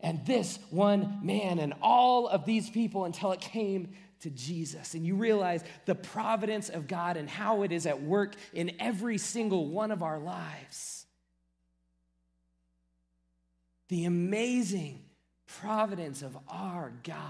and 0.00 0.26
this 0.26 0.58
one 0.70 1.20
man 1.22 1.58
and 1.58 1.72
all 1.80 2.28
of 2.28 2.44
these 2.44 2.68
people 2.68 3.04
until 3.04 3.32
it 3.32 3.40
came 3.40 3.94
to 4.20 4.30
Jesus. 4.30 4.94
And 4.94 5.06
you 5.06 5.14
realize 5.14 5.62
the 5.84 5.94
providence 5.94 6.68
of 6.68 6.86
God 6.86 7.16
and 7.16 7.28
how 7.28 7.62
it 7.62 7.72
is 7.72 7.86
at 7.86 8.02
work 8.02 8.34
in 8.52 8.72
every 8.80 9.18
single 9.18 9.66
one 9.66 9.90
of 9.90 10.02
our 10.02 10.18
lives. 10.18 11.06
The 13.88 14.04
amazing 14.04 15.04
providence 15.46 16.22
of 16.22 16.36
our 16.48 16.92
God, 17.02 17.22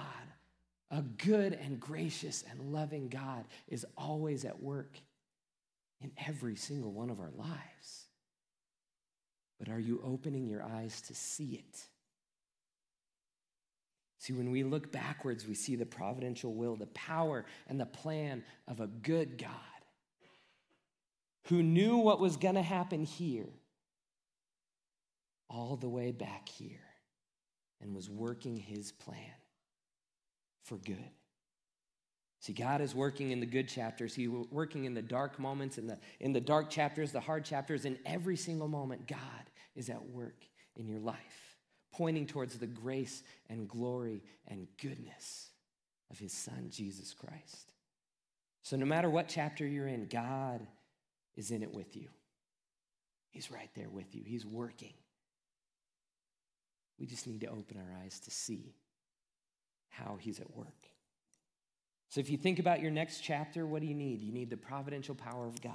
a 0.91 1.03
good 1.03 1.53
and 1.53 1.79
gracious 1.79 2.45
and 2.51 2.73
loving 2.73 3.09
God, 3.09 3.45
is 3.69 3.85
always 3.97 4.45
at 4.45 4.63
work 4.63 4.99
in 6.01 6.13
every 6.27 6.57
single 6.57 6.93
one 6.93 7.11
of 7.11 7.21
our 7.21 7.33
lives. 7.37 8.07
But 9.59 9.69
are 9.69 9.81
you 9.81 10.01
opening 10.05 10.47
your 10.47 10.63
eyes 10.63 11.01
to 11.03 11.15
see 11.15 11.55
it? 11.55 11.89
See, 14.27 14.33
when 14.33 14.51
we 14.51 14.65
look 14.65 14.91
backwards, 14.91 15.47
we 15.47 15.55
see 15.55 15.77
the 15.77 15.87
providential 15.87 16.53
will, 16.53 16.75
the 16.75 16.87
power, 16.87 17.45
and 17.69 17.79
the 17.79 17.87
plan 17.87 18.43
of 18.67 18.81
a 18.81 18.89
good 18.89 19.39
God 19.39 19.51
who 21.45 21.63
knew 21.63 21.99
what 21.99 22.19
was 22.19 22.37
going 22.37 22.57
to 22.57 22.63
happen 22.63 23.05
here 23.05 23.47
all 25.49 25.77
the 25.77 25.89
way 25.89 26.11
back 26.11 26.49
here 26.49 26.83
and 27.81 27.95
was 27.95 28.11
working 28.11 28.57
his 28.57 28.91
plan 28.91 29.17
for 30.65 30.77
good. 30.79 31.11
See, 32.41 32.53
God 32.53 32.81
is 32.81 32.97
working 32.97 33.31
in 33.31 33.39
the 33.39 33.47
good 33.47 33.69
chapters. 33.69 34.13
He's 34.13 34.29
working 34.29 34.87
in 34.87 34.95
the 34.95 35.03
dark 35.03 35.39
moments, 35.39 35.79
in 35.79 35.87
the, 35.87 36.01
in 36.19 36.33
the 36.33 36.41
dark 36.41 36.69
chapters, 36.69 37.13
the 37.13 37.21
hard 37.21 37.45
chapters. 37.45 37.85
In 37.85 37.97
every 38.05 38.37
single 38.37 38.67
moment, 38.67 39.07
God 39.07 39.21
is 39.77 39.89
at 39.89 40.05
work 40.05 40.43
in 40.75 40.89
your 40.89 40.99
life, 40.99 41.46
pointing 41.97 42.27
towards 42.27 42.59
the 42.59 42.67
grace 42.67 43.23
and 43.49 43.69
glory 43.69 44.23
and 44.49 44.67
goodness 44.81 45.51
of 46.11 46.19
his 46.19 46.33
son, 46.33 46.69
Jesus 46.71 47.15
Christ. 47.15 47.73
So, 48.63 48.77
no 48.77 48.87
matter 48.87 49.09
what 49.09 49.29
chapter 49.29 49.67
you're 49.67 49.87
in, 49.87 50.07
God 50.07 50.67
is 51.37 51.51
in 51.51 51.63
it 51.63 51.73
with 51.73 51.97
you. 51.97 52.09
He's 53.31 53.51
right 53.51 53.71
there 53.75 53.89
with 53.89 54.15
you, 54.15 54.23
He's 54.25 54.45
working. 54.45 54.95
We 56.99 57.07
just 57.07 57.27
need 57.27 57.43
to 57.43 57.49
open 57.49 57.77
our 57.77 58.03
eyes 58.03 58.19
to 58.21 58.31
see 58.31 58.75
how 59.89 60.19
He's 60.21 60.41
at 60.41 60.57
work. 60.57 60.67
So, 62.09 62.21
if 62.21 62.29
you 62.29 62.37
think 62.37 62.59
about 62.59 62.81
your 62.81 62.91
next 62.91 63.21
chapter, 63.21 63.67
what 63.67 63.83
do 63.83 63.87
you 63.87 63.95
need? 63.95 64.21
You 64.21 64.33
need 64.33 64.51
the 64.51 64.57
providential 64.57 65.15
power 65.15 65.47
of 65.47 65.61
God, 65.61 65.73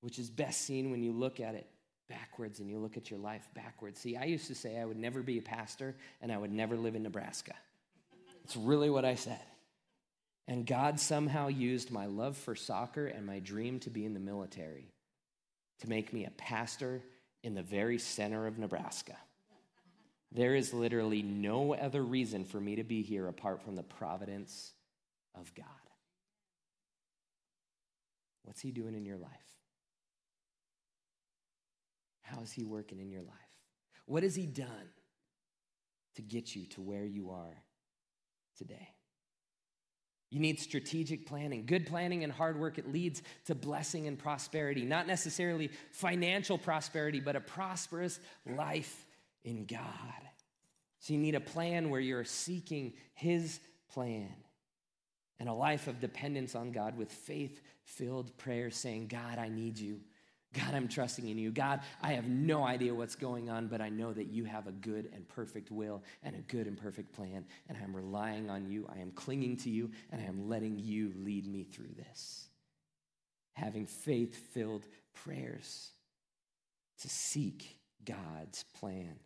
which 0.00 0.18
is 0.18 0.30
best 0.30 0.62
seen 0.62 0.90
when 0.90 1.02
you 1.02 1.12
look 1.12 1.40
at 1.40 1.54
it 1.54 1.68
backwards 2.08 2.60
and 2.60 2.68
you 2.68 2.78
look 2.78 2.96
at 2.96 3.10
your 3.10 3.18
life 3.18 3.48
backwards. 3.54 4.00
See, 4.00 4.16
I 4.16 4.24
used 4.24 4.48
to 4.48 4.54
say 4.54 4.78
I 4.78 4.84
would 4.84 4.98
never 4.98 5.22
be 5.22 5.38
a 5.38 5.42
pastor 5.42 5.94
and 6.20 6.30
I 6.30 6.38
would 6.38 6.52
never 6.52 6.76
live 6.76 6.94
in 6.94 7.02
Nebraska. 7.02 7.54
It's 8.44 8.56
really 8.56 8.90
what 8.90 9.04
I 9.04 9.14
said. 9.14 9.40
And 10.46 10.66
God 10.66 11.00
somehow 11.00 11.48
used 11.48 11.90
my 11.90 12.06
love 12.06 12.36
for 12.36 12.54
soccer 12.54 13.06
and 13.06 13.24
my 13.24 13.38
dream 13.38 13.80
to 13.80 13.90
be 13.90 14.04
in 14.04 14.12
the 14.12 14.20
military 14.20 14.92
to 15.80 15.88
make 15.88 16.12
me 16.12 16.26
a 16.26 16.30
pastor 16.30 17.02
in 17.42 17.54
the 17.54 17.62
very 17.62 17.98
center 17.98 18.46
of 18.46 18.58
Nebraska. 18.58 19.16
There 20.32 20.54
is 20.54 20.74
literally 20.74 21.22
no 21.22 21.74
other 21.74 22.02
reason 22.02 22.44
for 22.44 22.60
me 22.60 22.76
to 22.76 22.84
be 22.84 23.02
here 23.02 23.28
apart 23.28 23.62
from 23.62 23.76
the 23.76 23.82
providence 23.82 24.72
of 25.34 25.54
God. 25.54 25.66
What's 28.42 28.60
He 28.60 28.70
doing 28.70 28.94
in 28.94 29.04
your 29.04 29.16
life? 29.16 29.30
How 32.24 32.40
is 32.40 32.50
He 32.50 32.64
working 32.64 32.98
in 32.98 33.10
your 33.10 33.22
life? 33.22 33.32
What 34.06 34.22
has 34.22 34.34
He 34.34 34.46
done 34.46 34.90
to 36.16 36.22
get 36.22 36.56
you 36.56 36.66
to 36.66 36.82
where 36.82 37.04
you 37.04 37.30
are 37.30 37.62
today? 38.58 38.88
You 40.30 40.40
need 40.40 40.58
strategic 40.58 41.26
planning. 41.26 41.64
Good 41.64 41.86
planning 41.86 42.24
and 42.24 42.32
hard 42.32 42.58
work, 42.58 42.76
it 42.76 42.90
leads 42.90 43.22
to 43.46 43.54
blessing 43.54 44.08
and 44.08 44.18
prosperity. 44.18 44.84
Not 44.84 45.06
necessarily 45.06 45.70
financial 45.92 46.58
prosperity, 46.58 47.20
but 47.20 47.36
a 47.36 47.40
prosperous 47.40 48.18
life 48.44 49.06
in 49.44 49.66
God. 49.66 49.80
So 50.98 51.12
you 51.12 51.20
need 51.20 51.36
a 51.36 51.40
plan 51.40 51.88
where 51.88 52.00
you're 52.00 52.24
seeking 52.24 52.94
His 53.12 53.60
plan 53.92 54.34
and 55.38 55.48
a 55.48 55.52
life 55.52 55.86
of 55.86 56.00
dependence 56.00 56.54
on 56.54 56.72
God 56.72 56.96
with 56.96 57.12
faith 57.12 57.60
filled 57.84 58.36
prayer, 58.38 58.70
saying, 58.70 59.08
God, 59.08 59.38
I 59.38 59.48
need 59.48 59.78
you. 59.78 60.00
God, 60.54 60.72
I'm 60.72 60.88
trusting 60.88 61.28
in 61.28 61.36
you. 61.36 61.50
God, 61.50 61.80
I 62.00 62.12
have 62.12 62.28
no 62.28 62.64
idea 62.64 62.94
what's 62.94 63.16
going 63.16 63.50
on, 63.50 63.66
but 63.66 63.80
I 63.80 63.88
know 63.88 64.12
that 64.12 64.28
you 64.28 64.44
have 64.44 64.68
a 64.68 64.72
good 64.72 65.10
and 65.12 65.28
perfect 65.28 65.70
will 65.70 66.02
and 66.22 66.36
a 66.36 66.40
good 66.40 66.66
and 66.66 66.76
perfect 66.78 67.12
plan, 67.12 67.44
and 67.68 67.76
I'm 67.82 67.94
relying 67.94 68.48
on 68.48 68.70
you. 68.70 68.88
I 68.94 69.00
am 69.00 69.10
clinging 69.10 69.56
to 69.58 69.70
you, 69.70 69.90
and 70.12 70.22
I 70.22 70.24
am 70.24 70.48
letting 70.48 70.78
you 70.78 71.12
lead 71.16 71.46
me 71.46 71.64
through 71.64 71.92
this. 71.96 72.48
Having 73.54 73.86
faith 73.86 74.36
filled 74.52 74.86
prayers 75.12 75.90
to 77.00 77.08
seek 77.08 77.78
God's 78.04 78.64
plan. 78.78 79.16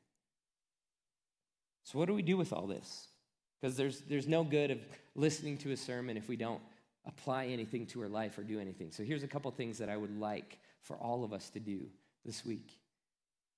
So, 1.85 1.99
what 1.99 2.07
do 2.07 2.15
we 2.15 2.23
do 2.23 2.37
with 2.37 2.53
all 2.53 2.67
this? 2.67 3.09
Because 3.61 3.77
there's, 3.77 4.01
there's 4.03 4.29
no 4.29 4.45
good 4.45 4.71
of 4.71 4.79
listening 5.15 5.59
to 5.59 5.73
a 5.73 5.77
sermon 5.77 6.17
if 6.17 6.29
we 6.29 6.37
don't 6.37 6.61
apply 7.07 7.47
anything 7.47 7.87
to 7.87 8.03
our 8.03 8.09
life 8.09 8.39
or 8.39 8.43
do 8.43 8.61
anything. 8.61 8.91
So, 8.93 9.03
here's 9.03 9.23
a 9.23 9.29
couple 9.29 9.51
things 9.51 9.79
that 9.79 9.89
I 9.89 9.97
would 9.97 10.19
like 10.19 10.59
for 10.83 10.97
all 10.97 11.25
of 11.25 11.33
us 11.33 11.51
to 11.51 11.61
do 11.61 11.87
this 12.25 12.45
week. 12.45 12.79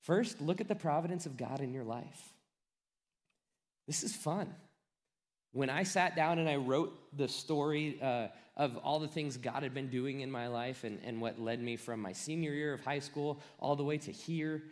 First, 0.03 0.41
look 0.41 0.61
at 0.61 0.69
the 0.69 0.75
providence 0.75 1.27
of 1.27 1.37
God 1.37 1.61
in 1.61 1.73
your 1.73 1.85
life. 1.85 2.33
This 3.87 4.03
is 4.03 4.15
fun. 4.15 4.55
When 5.53 5.69
I 5.69 5.83
sat 5.83 6.15
down 6.15 6.39
and 6.39 6.49
I 6.49 6.57
wrote 6.57 6.97
the 7.17 7.27
story 7.27 7.99
uh, 8.01 8.29
of 8.57 8.77
all 8.79 9.01
the 9.01 9.09
things 9.09 9.37
God 9.37 9.63
had 9.63 9.75
been 9.75 9.89
doing 9.89 10.21
in 10.21 10.31
my 10.31 10.47
life 10.47 10.85
and, 10.85 11.01
and 11.05 11.21
what 11.21 11.41
led 11.41 11.61
me 11.61 11.77
from 11.77 12.01
my 12.01 12.13
senior 12.13 12.53
year 12.53 12.73
of 12.73 12.85
high 12.85 13.01
school 13.01 13.41
all 13.59 13.75
the 13.75 13.83
way 13.83 13.99
to 13.99 14.13
here, 14.13 14.63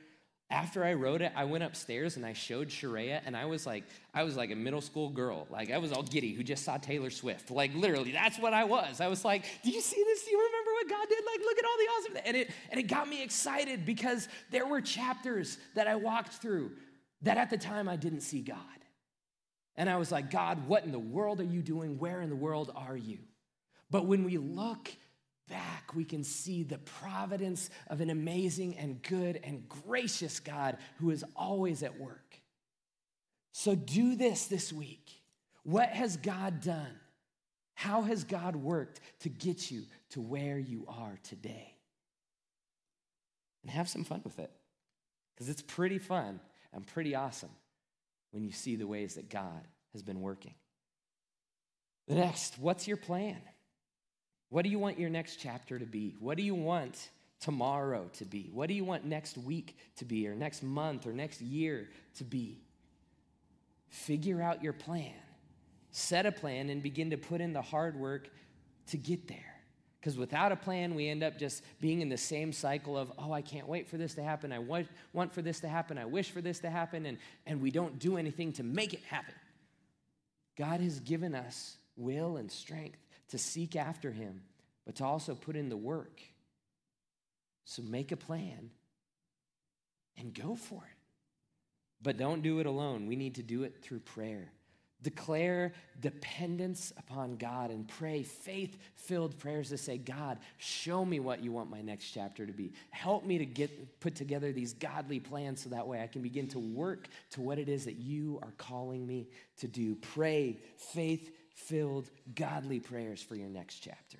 after 0.50 0.82
I 0.82 0.94
wrote 0.94 1.20
it, 1.20 1.32
I 1.36 1.44
went 1.44 1.64
upstairs 1.64 2.16
and 2.16 2.24
I 2.24 2.32
showed 2.32 2.72
Sharia, 2.72 3.20
and 3.26 3.36
I 3.36 3.44
was 3.44 3.66
like, 3.66 3.84
I 4.14 4.22
was 4.22 4.34
like 4.34 4.50
a 4.50 4.54
middle 4.54 4.80
school 4.80 5.10
girl. 5.10 5.46
Like 5.50 5.70
I 5.70 5.76
was 5.76 5.92
all 5.92 6.02
giddy 6.02 6.32
who 6.32 6.42
just 6.42 6.64
saw 6.64 6.78
Taylor 6.78 7.10
Swift. 7.10 7.50
Like 7.50 7.74
literally, 7.74 8.12
that's 8.12 8.38
what 8.38 8.54
I 8.54 8.64
was. 8.64 9.02
I 9.02 9.08
was 9.08 9.26
like, 9.26 9.44
"Do 9.62 9.70
you 9.70 9.82
see 9.82 10.02
this? 10.02 10.24
Do 10.24 10.30
you 10.30 10.38
remember 10.38 10.57
God 10.88 11.08
did? 11.08 11.24
Like, 11.24 11.40
look 11.40 11.58
at 11.58 11.64
all 11.64 11.76
the 11.78 11.84
awesome." 11.84 12.22
And 12.24 12.36
it 12.36 12.50
and 12.70 12.80
it 12.80 12.84
got 12.84 13.08
me 13.08 13.22
excited 13.22 13.84
because 13.84 14.28
there 14.50 14.66
were 14.66 14.80
chapters 14.80 15.58
that 15.74 15.86
I 15.86 15.96
walked 15.96 16.34
through 16.34 16.76
that 17.22 17.36
at 17.36 17.50
the 17.50 17.58
time 17.58 17.88
I 17.88 17.96
didn't 17.96 18.20
see 18.20 18.40
God, 18.40 18.58
and 19.76 19.88
I 19.90 19.96
was 19.96 20.10
like, 20.10 20.30
"God, 20.30 20.66
what 20.66 20.84
in 20.84 20.92
the 20.92 20.98
world 20.98 21.40
are 21.40 21.44
you 21.44 21.62
doing? 21.62 21.98
Where 21.98 22.20
in 22.20 22.30
the 22.30 22.36
world 22.36 22.72
are 22.74 22.96
you?" 22.96 23.18
But 23.90 24.06
when 24.06 24.24
we 24.24 24.36
look 24.38 24.90
back, 25.48 25.94
we 25.94 26.04
can 26.04 26.24
see 26.24 26.62
the 26.62 26.78
providence 26.78 27.70
of 27.88 28.00
an 28.00 28.10
amazing 28.10 28.76
and 28.76 29.02
good 29.02 29.40
and 29.42 29.68
gracious 29.68 30.40
God 30.40 30.76
who 30.98 31.10
is 31.10 31.24
always 31.34 31.82
at 31.82 31.98
work. 31.98 32.42
So 33.52 33.74
do 33.74 34.14
this 34.14 34.46
this 34.46 34.72
week. 34.72 35.10
What 35.64 35.88
has 35.90 36.16
God 36.16 36.60
done? 36.60 37.00
How 37.78 38.02
has 38.02 38.24
God 38.24 38.56
worked 38.56 38.98
to 39.20 39.28
get 39.28 39.70
you 39.70 39.84
to 40.10 40.20
where 40.20 40.58
you 40.58 40.84
are 40.88 41.16
today? 41.22 41.76
And 43.62 43.70
have 43.70 43.88
some 43.88 44.02
fun 44.02 44.20
with 44.24 44.40
it 44.40 44.50
because 45.32 45.48
it's 45.48 45.62
pretty 45.62 45.98
fun 45.98 46.40
and 46.72 46.84
pretty 46.84 47.14
awesome 47.14 47.52
when 48.32 48.42
you 48.42 48.50
see 48.50 48.74
the 48.74 48.88
ways 48.88 49.14
that 49.14 49.30
God 49.30 49.62
has 49.92 50.02
been 50.02 50.20
working. 50.20 50.54
The 52.08 52.16
next, 52.16 52.58
what's 52.58 52.88
your 52.88 52.96
plan? 52.96 53.38
What 54.48 54.64
do 54.64 54.70
you 54.70 54.80
want 54.80 54.98
your 54.98 55.10
next 55.10 55.36
chapter 55.36 55.78
to 55.78 55.86
be? 55.86 56.16
What 56.18 56.36
do 56.36 56.42
you 56.42 56.56
want 56.56 57.10
tomorrow 57.38 58.10
to 58.14 58.24
be? 58.24 58.50
What 58.52 58.66
do 58.66 58.74
you 58.74 58.84
want 58.84 59.04
next 59.04 59.38
week 59.38 59.76
to 59.98 60.04
be, 60.04 60.26
or 60.26 60.34
next 60.34 60.64
month, 60.64 61.06
or 61.06 61.12
next 61.12 61.40
year 61.40 61.88
to 62.16 62.24
be? 62.24 62.58
Figure 63.86 64.42
out 64.42 64.64
your 64.64 64.72
plan, 64.72 65.14
set 65.98 66.26
a 66.26 66.32
plan, 66.32 66.70
and 66.70 66.82
begin 66.82 67.10
to 67.10 67.16
put 67.16 67.40
in 67.40 67.52
the 67.52 67.62
hard 67.62 67.96
work 67.96 68.28
to 68.88 68.96
get 68.96 69.28
there. 69.28 69.54
Because 70.00 70.16
without 70.16 70.52
a 70.52 70.56
plan, 70.56 70.94
we 70.94 71.08
end 71.08 71.24
up 71.24 71.38
just 71.38 71.62
being 71.80 72.00
in 72.00 72.08
the 72.08 72.16
same 72.16 72.52
cycle 72.52 72.96
of, 72.96 73.12
oh, 73.18 73.32
I 73.32 73.42
can't 73.42 73.66
wait 73.66 73.88
for 73.88 73.96
this 73.96 74.14
to 74.14 74.22
happen. 74.22 74.52
I 74.52 74.60
want, 74.60 74.86
want 75.12 75.34
for 75.34 75.42
this 75.42 75.60
to 75.60 75.68
happen. 75.68 75.98
I 75.98 76.04
wish 76.04 76.30
for 76.30 76.40
this 76.40 76.60
to 76.60 76.70
happen. 76.70 77.04
And, 77.04 77.18
and 77.46 77.60
we 77.60 77.72
don't 77.72 77.98
do 77.98 78.16
anything 78.16 78.52
to 78.54 78.62
make 78.62 78.94
it 78.94 79.02
happen. 79.02 79.34
God 80.56 80.80
has 80.80 81.00
given 81.00 81.34
us 81.34 81.76
will 81.96 82.36
and 82.36 82.50
strength 82.50 82.98
to 83.30 83.38
seek 83.38 83.74
after 83.74 84.12
him, 84.12 84.42
but 84.86 84.94
to 84.96 85.04
also 85.04 85.34
put 85.34 85.56
in 85.56 85.68
the 85.68 85.76
work. 85.76 86.22
So 87.64 87.82
make 87.82 88.12
a 88.12 88.16
plan 88.16 88.70
and 90.16 90.32
go 90.32 90.54
for 90.54 90.82
it. 90.84 90.96
But 92.00 92.16
don't 92.16 92.42
do 92.42 92.60
it 92.60 92.66
alone. 92.66 93.06
We 93.08 93.16
need 93.16 93.34
to 93.34 93.42
do 93.42 93.64
it 93.64 93.82
through 93.82 94.00
prayer. 94.00 94.52
Declare 95.02 95.74
dependence 96.00 96.92
upon 96.98 97.36
God 97.36 97.70
and 97.70 97.86
pray 97.86 98.24
faith 98.24 98.76
filled 98.96 99.38
prayers 99.38 99.68
to 99.68 99.78
say, 99.78 99.96
God, 99.96 100.38
show 100.56 101.04
me 101.04 101.20
what 101.20 101.42
you 101.42 101.52
want 101.52 101.70
my 101.70 101.80
next 101.80 102.10
chapter 102.10 102.44
to 102.44 102.52
be. 102.52 102.72
Help 102.90 103.24
me 103.24 103.38
to 103.38 103.46
get 103.46 104.00
put 104.00 104.16
together 104.16 104.50
these 104.50 104.72
godly 104.72 105.20
plans 105.20 105.62
so 105.62 105.70
that 105.70 105.86
way 105.86 106.02
I 106.02 106.08
can 106.08 106.20
begin 106.20 106.48
to 106.48 106.58
work 106.58 107.06
to 107.30 107.40
what 107.40 107.60
it 107.60 107.68
is 107.68 107.84
that 107.84 107.96
you 107.96 108.40
are 108.42 108.52
calling 108.58 109.06
me 109.06 109.28
to 109.58 109.68
do. 109.68 109.94
Pray 109.94 110.58
faith 110.76 111.30
filled, 111.54 112.10
godly 112.34 112.80
prayers 112.80 113.22
for 113.22 113.36
your 113.36 113.48
next 113.48 113.76
chapter. 113.78 114.18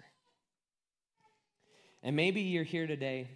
And 2.04 2.14
maybe 2.14 2.42
you're 2.42 2.62
here 2.62 2.86
today 2.86 3.26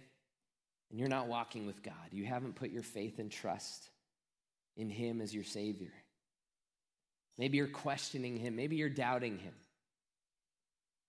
and 0.89 0.97
you're 0.97 1.09
not 1.09 1.27
walking 1.27 1.65
with 1.65 1.83
God. 1.83 1.93
You 2.11 2.23
haven't 2.25 2.55
put 2.55 2.71
your 2.71 2.83
faith 2.83 3.19
and 3.19 3.29
trust 3.29 3.89
in 4.77 4.89
Him 4.89 5.19
as 5.19 5.33
your 5.35 5.43
Savior. 5.43 5.91
Maybe 7.37 7.57
you're 7.57 7.67
questioning 7.67 8.37
him. 8.37 8.55
Maybe 8.55 8.75
you're 8.75 8.89
doubting 8.89 9.39
him. 9.39 9.53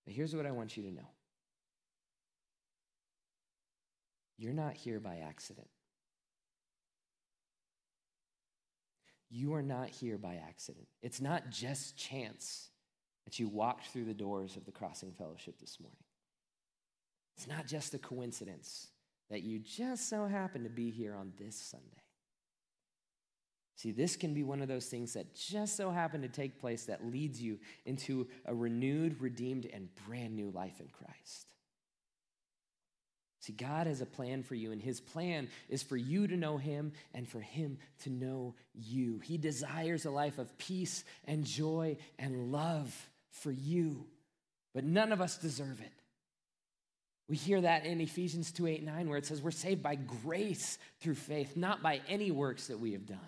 But 0.05 0.15
here's 0.15 0.35
what 0.35 0.47
I 0.47 0.51
want 0.51 0.77
you 0.77 0.83
to 0.85 0.91
know 0.91 1.09
you're 4.37 4.53
not 4.53 4.75
here 4.75 5.01
by 5.01 5.19
accident. 5.19 5.69
You 9.31 9.55
are 9.55 9.63
not 9.63 9.89
here 9.89 10.19
by 10.19 10.41
accident. 10.49 10.87
It's 11.03 11.21
not 11.21 11.51
just 11.51 11.97
chance 11.97 12.71
that 13.25 13.39
you 13.39 13.49
walked 13.49 13.89
through 13.89 14.05
the 14.05 14.15
doors 14.15 14.57
of 14.57 14.65
the 14.65 14.71
Crossing 14.71 15.13
Fellowship 15.13 15.59
this 15.59 15.81
morning. 15.81 15.97
It's 17.37 17.49
not 17.49 17.67
just 17.67 17.95
a 17.95 17.99
coincidence 17.99 18.89
that 19.31 19.43
you 19.43 19.59
just 19.59 20.09
so 20.09 20.27
happen 20.27 20.63
to 20.65 20.71
be 20.71 20.91
here 20.91 21.17
on 21.17 21.33
this 21.39 21.57
Sunday. 21.57 22.04
See, 23.77 23.91
this 23.91 24.17
can 24.17 24.35
be 24.35 24.45
one 24.45 24.63
of 24.63 24.69
those 24.69 24.87
things 24.87 25.15
that 25.15 25.35
just 25.35 25.77
so 25.77 25.91
happen 25.91 26.23
to 26.23 26.29
take 26.29 26.61
place 26.61 26.85
that 26.85 27.05
leads 27.05 27.43
you 27.43 27.59
into 27.85 28.29
a 28.47 28.55
renewed, 28.55 29.21
redeemed, 29.21 29.67
and 29.73 29.89
brand 30.07 30.37
new 30.37 30.51
life 30.51 30.81
in 30.81 30.89
Christ. 30.89 31.49
See, 33.41 33.53
God 33.53 33.89
has 33.89 34.01
a 34.01 34.07
plan 34.07 34.43
for 34.43 34.55
you, 34.55 34.73
and 34.73 34.81
His 34.81 35.01
plan 35.01 35.49
is 35.69 35.83
for 35.83 35.97
you 35.97 36.27
to 36.29 36.37
know 36.37 36.57
Him 36.57 36.93
and 37.13 37.29
for 37.29 37.41
Him 37.41 37.79
to 38.05 38.11
know 38.11 38.55
you. 38.75 39.19
He 39.19 39.39
desires 39.39 40.07
a 40.07 40.11
life 40.11 40.39
of 40.39 40.57
peace 40.57 41.05
and 41.25 41.45
joy 41.45 41.97
and 42.19 42.53
love 42.53 43.11
for 43.31 43.51
you, 43.51 44.07
but 44.73 44.85
none 44.85 45.13
of 45.13 45.21
us 45.21 45.37
deserve 45.37 45.81
it. 45.81 45.93
We 47.29 47.37
hear 47.37 47.61
that 47.61 47.87
in 47.87 48.01
Ephesians 48.01 48.53
2 48.53 48.67
8 48.67 48.85
9, 48.85 49.09
where 49.09 49.19
it 49.19 49.27
says 49.27 49.43
we're 49.43 49.51
saved 49.51 49.83
by 49.83 49.97
grace 49.97 50.79
through 51.01 51.17
faith, 51.17 51.57
not 51.57 51.83
by 51.83 52.01
any 52.09 52.31
works 52.31 52.69
that 52.69 52.79
we 52.79 52.93
have 52.93 53.07
done 53.07 53.19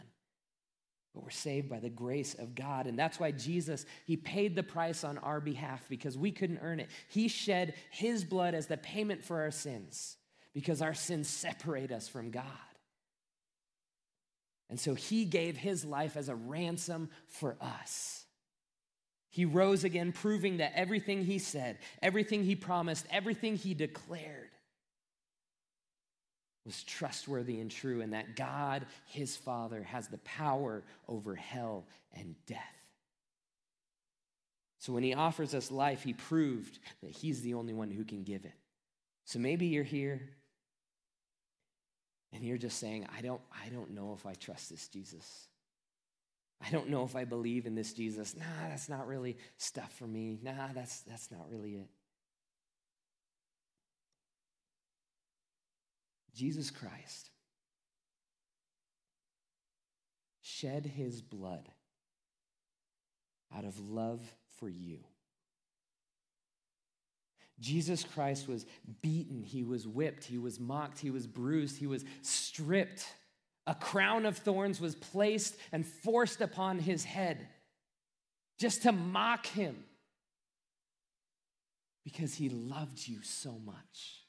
but 1.16 1.24
we're 1.24 1.30
saved 1.30 1.70
by 1.70 1.80
the 1.80 1.88
grace 1.88 2.34
of 2.34 2.54
God. 2.54 2.86
And 2.86 2.98
that's 2.98 3.18
why 3.18 3.30
Jesus, 3.30 3.86
he 4.04 4.18
paid 4.18 4.54
the 4.54 4.62
price 4.62 5.02
on 5.02 5.16
our 5.16 5.40
behalf 5.40 5.82
because 5.88 6.18
we 6.18 6.30
couldn't 6.30 6.58
earn 6.60 6.78
it. 6.78 6.90
He 7.08 7.28
shed 7.28 7.72
his 7.88 8.22
blood 8.22 8.52
as 8.54 8.66
the 8.66 8.76
payment 8.76 9.24
for 9.24 9.40
our 9.40 9.50
sins 9.50 10.18
because 10.52 10.82
our 10.82 10.92
sins 10.92 11.26
separate 11.26 11.90
us 11.90 12.06
from 12.06 12.30
God. 12.30 12.44
And 14.68 14.78
so 14.78 14.92
he 14.92 15.24
gave 15.24 15.56
his 15.56 15.86
life 15.86 16.18
as 16.18 16.28
a 16.28 16.34
ransom 16.34 17.08
for 17.28 17.56
us. 17.62 18.26
He 19.30 19.46
rose 19.46 19.84
again, 19.84 20.12
proving 20.12 20.58
that 20.58 20.72
everything 20.74 21.24
he 21.24 21.38
said, 21.38 21.78
everything 22.02 22.44
he 22.44 22.56
promised, 22.56 23.06
everything 23.10 23.56
he 23.56 23.72
declared 23.72 24.50
was 26.66 26.82
trustworthy 26.82 27.60
and 27.60 27.70
true, 27.70 28.02
and 28.02 28.12
that 28.12 28.36
God, 28.36 28.84
his 29.06 29.36
Father, 29.36 29.82
has 29.84 30.08
the 30.08 30.18
power 30.18 30.82
over 31.08 31.34
hell 31.34 31.86
and 32.12 32.34
death. 32.46 32.60
So 34.78 34.92
when 34.92 35.02
he 35.02 35.14
offers 35.14 35.54
us 35.54 35.70
life, 35.70 36.02
he 36.02 36.12
proved 36.12 36.78
that 37.02 37.10
he's 37.10 37.40
the 37.40 37.54
only 37.54 37.72
one 37.72 37.90
who 37.90 38.04
can 38.04 38.24
give 38.24 38.44
it. 38.44 38.52
So 39.24 39.38
maybe 39.38 39.66
you're 39.66 39.84
here 39.84 40.20
and 42.32 42.44
you're 42.44 42.58
just 42.58 42.78
saying, 42.78 43.06
I 43.16 43.22
don't, 43.22 43.40
I 43.52 43.68
don't 43.70 43.92
know 43.94 44.14
if 44.16 44.26
I 44.26 44.34
trust 44.34 44.70
this 44.70 44.88
Jesus. 44.88 45.48
I 46.64 46.70
don't 46.70 46.88
know 46.88 47.04
if 47.04 47.16
I 47.16 47.24
believe 47.24 47.66
in 47.66 47.74
this 47.74 47.92
Jesus. 47.92 48.36
Nah, 48.36 48.68
that's 48.68 48.88
not 48.88 49.06
really 49.06 49.36
stuff 49.56 49.92
for 49.98 50.06
me. 50.06 50.38
Nah, 50.42 50.72
that's, 50.74 51.00
that's 51.00 51.30
not 51.30 51.50
really 51.50 51.74
it. 51.74 51.88
Jesus 56.36 56.70
Christ 56.70 57.30
shed 60.42 60.84
his 60.84 61.22
blood 61.22 61.66
out 63.56 63.64
of 63.64 63.80
love 63.80 64.20
for 64.58 64.68
you. 64.68 64.98
Jesus 67.58 68.04
Christ 68.04 68.48
was 68.48 68.66
beaten, 69.00 69.42
he 69.42 69.64
was 69.64 69.88
whipped, 69.88 70.24
he 70.24 70.36
was 70.36 70.60
mocked, 70.60 70.98
he 70.98 71.10
was 71.10 71.26
bruised, 71.26 71.78
he 71.78 71.86
was 71.86 72.04
stripped. 72.20 73.06
A 73.66 73.74
crown 73.74 74.26
of 74.26 74.36
thorns 74.36 74.78
was 74.78 74.94
placed 74.94 75.56
and 75.72 75.86
forced 75.86 76.42
upon 76.42 76.78
his 76.78 77.02
head 77.02 77.48
just 78.58 78.82
to 78.82 78.92
mock 78.92 79.46
him 79.46 79.84
because 82.04 82.34
he 82.34 82.50
loved 82.50 83.08
you 83.08 83.22
so 83.22 83.58
much. 83.64 84.25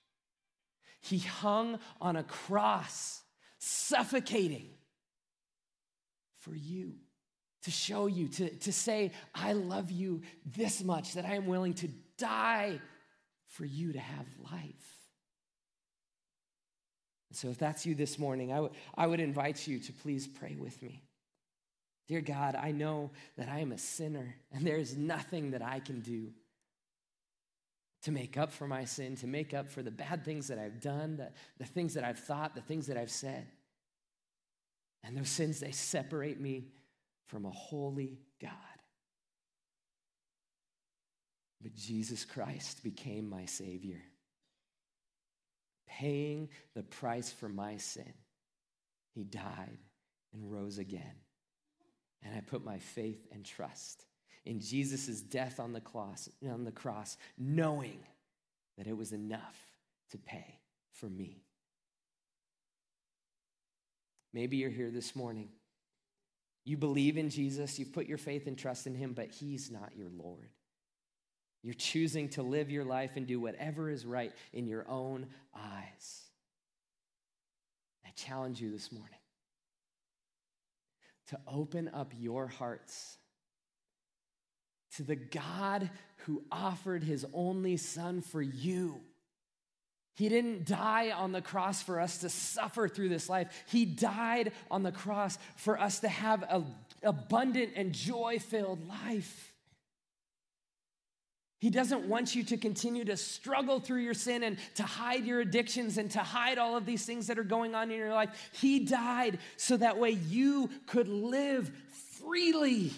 He 1.01 1.19
hung 1.19 1.79
on 2.01 2.15
a 2.15 2.23
cross, 2.23 3.21
suffocating 3.59 4.69
for 6.39 6.55
you, 6.55 6.93
to 7.63 7.71
show 7.71 8.07
you, 8.07 8.27
to, 8.29 8.49
to 8.49 8.71
say, 8.71 9.11
I 9.33 9.53
love 9.53 9.91
you 9.91 10.21
this 10.45 10.83
much 10.83 11.13
that 11.13 11.25
I 11.25 11.35
am 11.35 11.47
willing 11.47 11.73
to 11.75 11.89
die 12.17 12.79
for 13.47 13.65
you 13.65 13.93
to 13.93 13.99
have 13.99 14.25
life. 14.51 14.97
So, 17.33 17.49
if 17.49 17.57
that's 17.57 17.85
you 17.85 17.93
this 17.93 18.17
morning, 18.17 18.51
I, 18.51 18.55
w- 18.55 18.73
I 18.95 19.05
would 19.05 19.19
invite 19.19 19.67
you 19.67 19.79
to 19.79 19.93
please 19.93 20.27
pray 20.27 20.55
with 20.57 20.81
me. 20.81 21.03
Dear 22.07 22.21
God, 22.21 22.55
I 22.55 22.71
know 22.71 23.11
that 23.37 23.49
I 23.49 23.59
am 23.59 23.73
a 23.73 23.77
sinner 23.77 24.35
and 24.51 24.65
there 24.65 24.77
is 24.77 24.95
nothing 24.95 25.51
that 25.51 25.61
I 25.61 25.79
can 25.79 25.99
do 25.99 26.31
to 28.03 28.11
make 28.11 28.37
up 28.37 28.51
for 28.51 28.67
my 28.67 28.85
sin, 28.85 29.15
to 29.17 29.27
make 29.27 29.53
up 29.53 29.67
for 29.67 29.81
the 29.81 29.91
bad 29.91 30.23
things 30.23 30.47
that 30.47 30.59
I've 30.59 30.79
done, 30.79 31.17
the, 31.17 31.31
the 31.57 31.65
things 31.65 31.95
that 31.95 32.03
I've 32.03 32.19
thought, 32.19 32.55
the 32.55 32.61
things 32.61 32.87
that 32.87 32.97
I've 32.97 33.11
said. 33.11 33.47
And 35.03 35.17
those 35.17 35.29
sins, 35.29 35.59
they 35.59 35.71
separate 35.71 36.39
me 36.39 36.67
from 37.27 37.45
a 37.45 37.51
holy 37.51 38.19
God. 38.41 38.51
But 41.61 41.75
Jesus 41.75 42.23
Christ 42.23 42.83
became 42.83 43.29
my 43.29 43.45
Savior, 43.45 44.01
paying 45.87 46.49
the 46.75 46.83
price 46.83 47.31
for 47.31 47.49
my 47.49 47.77
sin. 47.77 48.13
He 49.15 49.23
died 49.23 49.79
and 50.33 50.51
rose 50.51 50.77
again. 50.77 51.15
And 52.23 52.35
I 52.35 52.41
put 52.41 52.63
my 52.63 52.77
faith 52.77 53.25
and 53.31 53.43
trust 53.43 54.05
in 54.47 54.59
Jesus' 54.59 55.21
death 55.21 55.59
on 55.59 55.73
the, 55.73 55.81
cross, 55.81 56.29
on 56.49 56.63
the 56.63 56.71
cross, 56.71 57.17
knowing 57.37 57.99
that 58.77 58.87
it 58.87 58.95
was 58.95 59.11
enough 59.11 59.57
to 60.11 60.17
pay 60.17 60.59
for 60.91 61.07
me. 61.07 61.43
Maybe 64.33 64.57
you're 64.57 64.69
here 64.69 64.89
this 64.89 65.15
morning. 65.15 65.49
You 66.63 66.77
believe 66.77 67.17
in 67.17 67.29
Jesus, 67.29 67.77
you've 67.77 67.93
put 67.93 68.07
your 68.07 68.17
faith 68.17 68.47
and 68.47 68.57
trust 68.57 68.87
in 68.87 68.95
him, 68.95 69.13
but 69.13 69.31
he's 69.31 69.71
not 69.71 69.91
your 69.95 70.09
Lord. 70.09 70.49
You're 71.63 71.73
choosing 71.73 72.29
to 72.29 72.43
live 72.43 72.69
your 72.69 72.85
life 72.85 73.11
and 73.15 73.25
do 73.25 73.39
whatever 73.39 73.89
is 73.89 74.05
right 74.05 74.31
in 74.53 74.67
your 74.67 74.87
own 74.87 75.27
eyes. 75.55 76.23
I 78.05 78.09
challenge 78.15 78.61
you 78.61 78.71
this 78.71 78.91
morning 78.91 79.19
to 81.29 81.39
open 81.47 81.89
up 81.93 82.13
your 82.17 82.47
hearts 82.47 83.17
to 84.95 85.03
the 85.03 85.15
God 85.15 85.89
who 86.25 86.43
offered 86.51 87.03
his 87.03 87.25
only 87.33 87.77
son 87.77 88.21
for 88.21 88.41
you. 88.41 89.01
He 90.15 90.29
didn't 90.29 90.65
die 90.65 91.11
on 91.11 91.31
the 91.31 91.41
cross 91.41 91.83
for 91.83 91.99
us 91.99 92.19
to 92.19 92.29
suffer 92.29 92.87
through 92.87 93.09
this 93.09 93.29
life. 93.29 93.49
He 93.67 93.85
died 93.85 94.51
on 94.71 94.81
the 94.81 94.91
cross 94.91 95.37
for 95.57 95.79
us 95.79 95.99
to 95.99 96.09
have 96.09 96.43
an 96.49 96.65
abundant 97.03 97.73
and 97.75 97.93
joy 97.93 98.39
filled 98.39 98.87
life. 98.87 99.53
He 101.59 101.69
doesn't 101.69 102.07
want 102.07 102.35
you 102.35 102.43
to 102.45 102.57
continue 102.57 103.05
to 103.05 103.17
struggle 103.17 103.79
through 103.79 104.01
your 104.01 104.13
sin 104.13 104.43
and 104.43 104.57
to 104.75 104.83
hide 104.83 105.25
your 105.25 105.39
addictions 105.39 105.97
and 105.97 106.09
to 106.11 106.19
hide 106.19 106.57
all 106.57 106.77
of 106.77 106.85
these 106.85 107.05
things 107.05 107.27
that 107.27 107.39
are 107.39 107.43
going 107.43 107.73
on 107.73 107.89
in 107.89 107.97
your 107.97 108.13
life. 108.13 108.29
He 108.53 108.85
died 108.85 109.39
so 109.55 109.77
that 109.77 109.97
way 109.97 110.11
you 110.11 110.69
could 110.85 111.07
live 111.07 111.71
freely. 112.19 112.91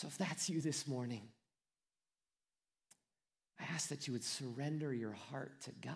So 0.00 0.06
if 0.06 0.16
that's 0.16 0.48
you 0.48 0.62
this 0.62 0.88
morning, 0.88 1.20
I 3.60 3.64
ask 3.74 3.90
that 3.90 4.06
you 4.06 4.14
would 4.14 4.24
surrender 4.24 4.94
your 4.94 5.12
heart 5.12 5.60
to 5.64 5.72
God. 5.82 5.92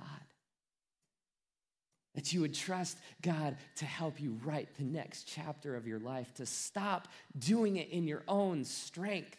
That 2.14 2.30
you 2.30 2.42
would 2.42 2.52
trust 2.52 2.98
God 3.22 3.56
to 3.76 3.86
help 3.86 4.20
you 4.20 4.38
write 4.44 4.68
the 4.76 4.84
next 4.84 5.24
chapter 5.26 5.74
of 5.74 5.86
your 5.86 6.00
life, 6.00 6.34
to 6.34 6.44
stop 6.44 7.08
doing 7.38 7.76
it 7.76 7.88
in 7.88 8.06
your 8.06 8.22
own 8.28 8.66
strength, 8.66 9.38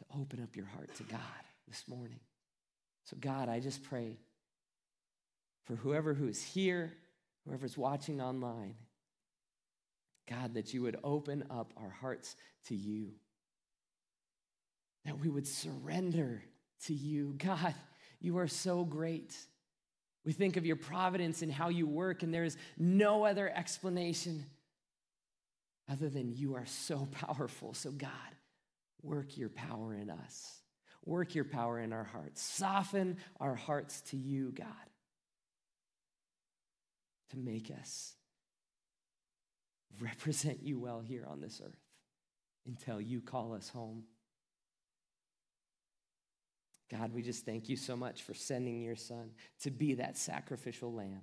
to 0.00 0.20
open 0.20 0.42
up 0.42 0.54
your 0.54 0.66
heart 0.66 0.94
to 0.96 1.02
God 1.04 1.18
this 1.66 1.84
morning. 1.88 2.20
So, 3.06 3.16
God, 3.18 3.48
I 3.48 3.58
just 3.58 3.82
pray 3.84 4.18
for 5.64 5.76
whoever 5.76 6.12
who 6.12 6.28
is 6.28 6.42
here, 6.42 6.92
whoever's 7.46 7.78
watching 7.78 8.20
online, 8.20 8.74
God, 10.28 10.54
that 10.54 10.74
you 10.74 10.82
would 10.82 10.98
open 11.02 11.44
up 11.50 11.72
our 11.76 11.90
hearts 11.90 12.36
to 12.66 12.74
you, 12.74 13.12
that 15.04 15.18
we 15.18 15.28
would 15.28 15.46
surrender 15.46 16.42
to 16.84 16.94
you. 16.94 17.34
God, 17.38 17.74
you 18.20 18.38
are 18.38 18.48
so 18.48 18.84
great. 18.84 19.34
We 20.24 20.32
think 20.32 20.56
of 20.56 20.66
your 20.66 20.76
providence 20.76 21.42
and 21.42 21.50
how 21.50 21.68
you 21.68 21.86
work, 21.86 22.22
and 22.22 22.32
there 22.34 22.44
is 22.44 22.56
no 22.76 23.24
other 23.24 23.48
explanation 23.48 24.44
other 25.90 26.10
than 26.10 26.34
you 26.34 26.54
are 26.56 26.66
so 26.66 27.08
powerful. 27.12 27.72
So, 27.72 27.90
God, 27.90 28.10
work 29.02 29.38
your 29.38 29.48
power 29.48 29.94
in 29.94 30.10
us. 30.10 30.60
Work 31.06 31.34
your 31.34 31.44
power 31.44 31.80
in 31.80 31.94
our 31.94 32.04
hearts. 32.04 32.42
Soften 32.42 33.16
our 33.40 33.54
hearts 33.54 34.02
to 34.10 34.16
you, 34.18 34.52
God, 34.52 34.66
to 37.30 37.38
make 37.38 37.70
us 37.70 38.12
represent 40.00 40.62
you 40.62 40.78
well 40.78 41.00
here 41.00 41.26
on 41.28 41.40
this 41.40 41.60
earth 41.64 41.80
until 42.66 43.00
you 43.00 43.20
call 43.20 43.54
us 43.54 43.68
home. 43.68 44.04
God, 46.90 47.12
we 47.12 47.22
just 47.22 47.44
thank 47.44 47.68
you 47.68 47.76
so 47.76 47.96
much 47.96 48.22
for 48.22 48.34
sending 48.34 48.80
your 48.80 48.96
son 48.96 49.30
to 49.62 49.70
be 49.70 49.94
that 49.94 50.16
sacrificial 50.16 50.92
lamb, 50.92 51.22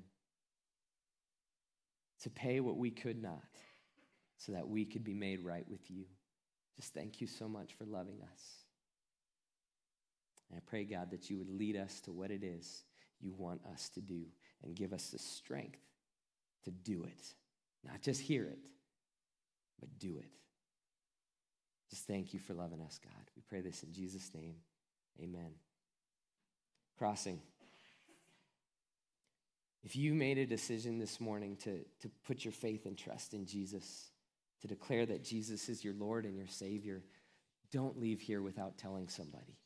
to 2.21 2.29
pay 2.29 2.59
what 2.59 2.77
we 2.77 2.91
could 2.91 3.21
not, 3.21 3.41
so 4.37 4.51
that 4.51 4.67
we 4.67 4.85
could 4.85 5.03
be 5.03 5.13
made 5.13 5.43
right 5.43 5.67
with 5.67 5.89
you. 5.89 6.05
Just 6.75 6.93
thank 6.93 7.21
you 7.21 7.27
so 7.27 7.47
much 7.47 7.73
for 7.73 7.85
loving 7.85 8.21
us. 8.21 8.41
And 10.49 10.57
I 10.57 10.61
pray, 10.69 10.83
God, 10.83 11.09
that 11.11 11.29
you 11.29 11.37
would 11.37 11.49
lead 11.49 11.75
us 11.75 11.99
to 12.01 12.11
what 12.11 12.29
it 12.29 12.43
is 12.43 12.83
you 13.19 13.33
want 13.33 13.61
us 13.73 13.89
to 13.89 14.01
do 14.01 14.25
and 14.63 14.75
give 14.75 14.93
us 14.93 15.09
the 15.09 15.17
strength 15.17 15.79
to 16.63 16.71
do 16.71 17.03
it. 17.03 17.33
Not 17.85 18.01
just 18.01 18.21
hear 18.21 18.45
it, 18.45 18.59
but 19.79 19.89
do 19.99 20.17
it. 20.17 20.29
Just 21.89 22.07
thank 22.07 22.33
you 22.33 22.39
for 22.39 22.53
loving 22.53 22.81
us, 22.81 22.99
God. 23.03 23.13
We 23.35 23.43
pray 23.47 23.61
this 23.61 23.83
in 23.83 23.93
Jesus' 23.93 24.31
name. 24.33 24.55
Amen. 25.21 25.51
Crossing. 26.97 27.39
If 29.83 29.95
you 29.95 30.13
made 30.13 30.39
a 30.39 30.45
decision 30.47 30.97
this 30.97 31.21
morning 31.21 31.57
to, 31.57 31.79
to 32.01 32.09
put 32.25 32.43
your 32.43 32.51
faith 32.51 32.87
and 32.87 32.97
trust 32.97 33.33
in 33.33 33.45
Jesus, 33.45 34.09
to 34.61 34.67
declare 34.67 35.05
that 35.05 35.23
Jesus 35.23 35.69
is 35.69 35.83
your 35.83 35.93
Lord 35.93 36.25
and 36.25 36.35
your 36.35 36.47
Savior, 36.47 37.03
don't 37.71 37.99
leave 37.99 38.19
here 38.19 38.41
without 38.41 38.77
telling 38.77 39.07
somebody. 39.07 39.59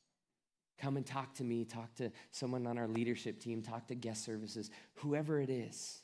Come 0.77 0.97
and 0.97 1.05
talk 1.05 1.35
to 1.35 1.43
me, 1.43 1.63
talk 1.63 1.93
to 1.95 2.11
someone 2.31 2.67
on 2.67 2.77
our 2.77 2.87
leadership 2.87 3.39
team, 3.39 3.61
talk 3.61 3.87
to 3.87 3.95
guest 3.95 4.25
services, 4.25 4.69
whoever 4.95 5.39
it 5.39 5.49
is. 5.49 6.01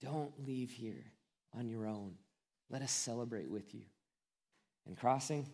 Don't 0.00 0.32
leave 0.46 0.70
here 0.70 1.12
on 1.56 1.68
your 1.68 1.86
own. 1.86 2.14
Let 2.70 2.82
us 2.82 2.92
celebrate 2.92 3.50
with 3.50 3.74
you. 3.74 3.82
And 4.86 4.96
crossing, 4.96 5.46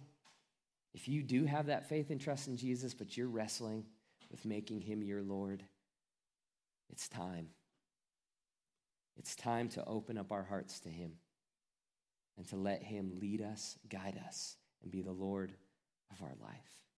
if 0.94 1.08
you 1.08 1.22
do 1.22 1.44
have 1.44 1.66
that 1.66 1.88
faith 1.88 2.10
and 2.10 2.20
trust 2.20 2.48
in 2.48 2.56
Jesus, 2.56 2.94
but 2.94 3.16
you're 3.16 3.28
wrestling 3.28 3.84
with 4.30 4.44
making 4.44 4.80
him 4.80 5.02
your 5.02 5.22
Lord, 5.22 5.62
it's 6.90 7.08
time. 7.08 7.48
It's 9.16 9.34
time 9.34 9.68
to 9.70 9.84
open 9.84 10.18
up 10.18 10.32
our 10.32 10.42
hearts 10.42 10.80
to 10.80 10.88
him 10.88 11.12
and 12.36 12.48
to 12.48 12.56
let 12.56 12.82
him 12.82 13.18
lead 13.20 13.42
us, 13.42 13.78
guide 13.88 14.18
us, 14.26 14.56
and 14.82 14.90
be 14.90 15.02
the 15.02 15.12
Lord 15.12 15.52
of 16.10 16.22
our 16.22 16.34
life. 16.40 16.82